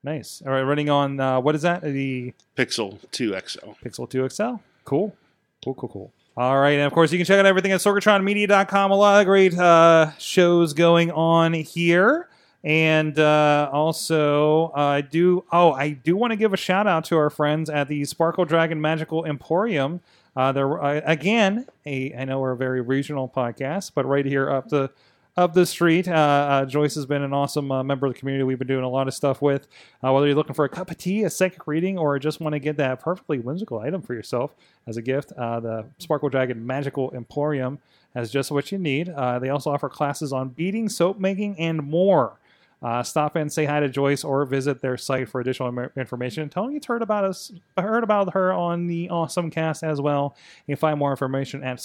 nice. 0.02 0.42
All 0.44 0.52
right 0.52 0.62
running 0.62 0.90
on 0.90 1.18
uh, 1.20 1.40
what 1.40 1.54
is 1.54 1.62
that? 1.62 1.82
The 1.82 2.32
Pixel 2.56 2.98
2 3.12 3.38
XL. 3.46 3.70
pixel 3.84 4.08
2 4.08 4.28
xl 4.28 4.54
cool. 4.84 5.16
Cool 5.64 5.74
cool 5.74 5.88
cool. 5.88 6.12
All 6.36 6.58
right 6.58 6.72
and 6.74 6.82
of 6.82 6.92
course 6.92 7.12
you 7.12 7.18
can 7.18 7.26
check 7.26 7.38
out 7.38 7.46
everything 7.46 7.72
at 7.72 7.80
sorgatronmedia.com 7.80 8.90
a 8.90 8.94
lot 8.96 9.20
of 9.20 9.26
great 9.26 9.56
uh, 9.58 10.12
shows 10.18 10.72
going 10.74 11.10
on 11.10 11.52
here. 11.54 12.28
And 12.64 13.18
uh, 13.18 13.70
also 13.72 14.72
I 14.74 15.00
do 15.00 15.44
oh 15.52 15.72
I 15.72 15.90
do 15.90 16.16
want 16.16 16.32
to 16.32 16.36
give 16.36 16.52
a 16.52 16.56
shout 16.56 16.86
out 16.86 17.04
to 17.06 17.16
our 17.16 17.30
friends 17.30 17.70
at 17.70 17.88
the 17.88 18.04
Sparkle 18.04 18.44
Dragon 18.44 18.80
Magical 18.80 19.24
Emporium. 19.24 20.00
Uh, 20.36 20.52
they're 20.52 20.82
uh, 20.82 21.00
again 21.04 21.66
a 21.86 22.14
I 22.14 22.24
know 22.24 22.40
we're 22.40 22.52
a 22.52 22.56
very 22.56 22.80
regional 22.80 23.28
podcast, 23.28 23.92
but 23.94 24.04
right 24.04 24.26
here 24.26 24.50
up 24.50 24.68
the 24.68 24.90
up 25.36 25.52
the 25.52 25.66
street, 25.66 26.08
uh, 26.08 26.12
uh, 26.12 26.64
Joyce 26.64 26.94
has 26.94 27.04
been 27.04 27.22
an 27.22 27.34
awesome 27.34 27.70
uh, 27.70 27.82
member 27.82 28.06
of 28.06 28.14
the 28.14 28.18
community. 28.18 28.44
We've 28.44 28.58
been 28.58 28.66
doing 28.66 28.84
a 28.84 28.88
lot 28.88 29.06
of 29.06 29.14
stuff 29.14 29.42
with. 29.42 29.68
Uh, 30.02 30.12
whether 30.12 30.26
you're 30.26 30.34
looking 30.34 30.54
for 30.54 30.64
a 30.64 30.68
cup 30.68 30.90
of 30.90 30.96
tea, 30.96 31.24
a 31.24 31.30
psychic 31.30 31.66
reading, 31.66 31.98
or 31.98 32.18
just 32.18 32.40
want 32.40 32.54
to 32.54 32.58
get 32.58 32.78
that 32.78 33.00
perfectly 33.00 33.38
whimsical 33.38 33.78
item 33.80 34.00
for 34.00 34.14
yourself 34.14 34.54
as 34.86 34.96
a 34.96 35.02
gift, 35.02 35.32
uh, 35.32 35.60
the 35.60 35.84
Sparkle 35.98 36.30
Dragon 36.30 36.66
Magical 36.66 37.12
Emporium 37.12 37.78
has 38.14 38.30
just 38.30 38.50
what 38.50 38.72
you 38.72 38.78
need. 38.78 39.10
Uh, 39.10 39.38
they 39.38 39.50
also 39.50 39.70
offer 39.70 39.90
classes 39.90 40.32
on 40.32 40.48
beading, 40.48 40.88
soap 40.88 41.18
making, 41.18 41.58
and 41.58 41.82
more. 41.82 42.38
Uh, 42.82 43.02
stop 43.02 43.36
in, 43.36 43.48
say 43.50 43.64
hi 43.64 43.80
to 43.80 43.88
Joyce, 43.88 44.24
or 44.24 44.44
visit 44.44 44.80
their 44.80 44.96
site 44.96 45.28
for 45.28 45.40
additional 45.40 45.88
information. 45.96 46.48
Tell 46.48 46.64
them 46.64 46.72
you 46.72 46.80
heard 46.86 47.02
about 47.02 47.24
us, 47.24 47.52
heard 47.76 48.04
about 48.04 48.32
her 48.32 48.52
on 48.52 48.86
the 48.86 49.10
Awesome 49.10 49.50
Cast 49.50 49.82
as 49.82 50.00
well. 50.00 50.36
You 50.66 50.76
can 50.76 50.80
find 50.80 50.98
more 50.98 51.10
information 51.10 51.64
at 51.64 51.80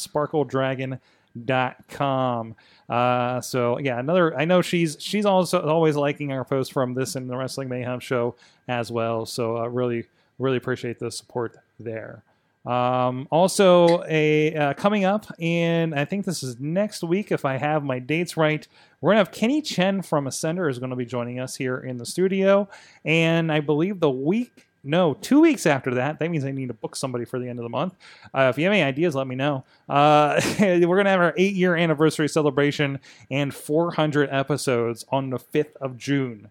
sparkledragon.com. 1.38 2.56
Uh, 2.90 3.42
so 3.42 3.80
yeah, 3.80 4.00
another. 4.00 4.38
I 4.38 4.46
know 4.46 4.62
she's 4.62 4.98
she's 5.00 5.26
also 5.26 5.62
always 5.62 5.96
liking 5.96 6.32
our 6.32 6.44
posts 6.44 6.72
from 6.72 6.94
this 6.94 7.16
and 7.16 7.30
the 7.30 7.38
Wrestling 7.38 7.70
Mayhem 7.70 8.00
show 8.00 8.36
as 8.68 8.92
well. 8.92 9.26
So 9.26 9.58
uh, 9.58 9.68
really 9.68 10.08
really 10.40 10.58
appreciate 10.58 11.00
the 11.00 11.12
support 11.12 11.58
there. 11.80 12.24
Um, 12.66 13.28
also, 13.32 14.04
a 14.08 14.54
uh, 14.54 14.74
coming 14.76 15.06
up 15.06 15.26
in 15.40 15.94
I 15.94 16.06
think 16.06 16.26
this 16.26 16.44
is 16.44 16.60
next 16.60 17.04
week 17.04 17.32
if 17.32 17.46
I 17.46 17.58
have 17.58 17.84
my 17.84 18.00
dates 18.00 18.38
right. 18.38 18.68
We're 19.00 19.12
gonna 19.12 19.20
have 19.20 19.32
Kenny 19.32 19.62
Chen 19.62 20.02
from 20.04 20.26
Ascender 20.26 20.70
is 20.70 20.78
going 20.78 20.92
to 20.92 20.96
be 20.96 21.06
joining 21.06 21.40
us 21.40 21.56
here 21.56 21.78
in 21.78 21.98
the 21.98 22.06
studio, 22.06 22.70
and 23.04 23.52
I 23.52 23.62
believe 23.62 24.00
the 24.00 24.12
week 24.12 24.68
no 24.84 25.14
two 25.16 25.42
weeks 25.42 25.66
after 25.66 25.96
that. 25.96 26.20
That 26.20 26.32
means 26.32 26.46
I 26.46 26.52
need 26.52 26.68
to 26.68 26.74
book 26.74 26.96
somebody 26.96 27.26
for 27.26 27.40
the 27.40 27.48
end 27.48 27.60
of 27.60 27.64
the 27.64 27.70
month. 27.70 27.96
Uh, 28.34 28.48
if 28.50 28.58
you 28.58 28.66
have 28.66 28.74
any 28.74 28.82
ideas, 28.84 29.16
let 29.16 29.28
me 29.28 29.36
know. 29.36 29.64
Uh, 29.88 30.42
we're 30.60 30.98
gonna 30.98 31.10
have 31.10 31.20
our 31.22 31.34
eight 31.38 31.54
year 31.54 31.76
anniversary 31.76 32.28
celebration 32.28 33.00
and 33.30 33.54
400 33.54 34.30
episodes 34.32 35.06
on 35.10 35.30
the 35.30 35.38
5th 35.38 35.76
of 35.78 35.98
June 35.98 36.50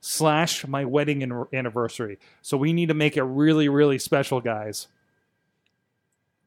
slash 0.00 0.66
my 0.66 0.84
wedding 0.84 1.22
an- 1.22 1.46
anniversary. 1.52 2.18
So 2.42 2.56
we 2.56 2.72
need 2.72 2.86
to 2.88 2.94
make 2.94 3.16
it 3.16 3.24
really 3.24 3.68
really 3.68 3.98
special, 3.98 4.40
guys. 4.40 4.88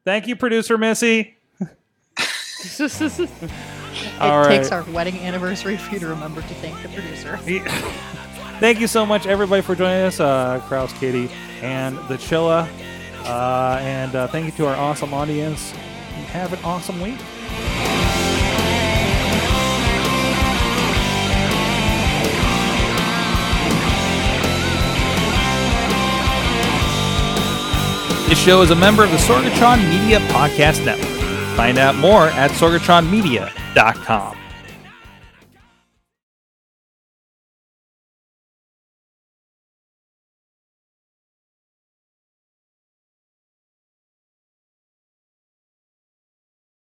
Thank 0.03 0.27
you, 0.27 0.36
producer 0.36 0.77
Missy. 0.77 1.38
It 3.95 4.21
All 4.21 4.39
right. 4.39 4.57
takes 4.57 4.71
our 4.71 4.83
wedding 4.91 5.17
anniversary 5.19 5.77
for 5.77 5.93
you 5.93 5.99
to 5.99 6.07
remember 6.07 6.41
to 6.41 6.53
thank 6.55 6.81
the 6.81 6.89
producer. 6.89 7.38
Thank 8.59 8.79
you 8.79 8.87
so 8.87 9.05
much, 9.05 9.27
everybody, 9.27 9.61
for 9.61 9.75
joining 9.75 10.05
us, 10.05 10.19
uh, 10.19 10.61
Kraus, 10.67 10.93
Katie, 10.93 11.29
and 11.61 11.97
the 12.07 12.15
Chilla. 12.15 12.67
Uh, 13.25 13.79
and 13.81 14.15
uh, 14.15 14.27
thank 14.27 14.45
you 14.45 14.51
to 14.53 14.67
our 14.67 14.75
awesome 14.75 15.13
audience. 15.13 15.71
Have 16.31 16.53
an 16.53 16.59
awesome 16.63 17.01
week. 17.01 17.17
This 28.27 28.39
show 28.39 28.61
is 28.61 28.71
a 28.71 28.75
member 28.75 29.03
of 29.03 29.11
the 29.11 29.17
Sorgatron 29.17 29.87
Media 29.89 30.19
Podcast 30.29 30.83
Network. 30.83 31.07
Find 31.55 31.77
out 31.77 31.95
more 31.95 32.27
at 32.29 32.51
sorgatronmedia.com. 32.51 34.44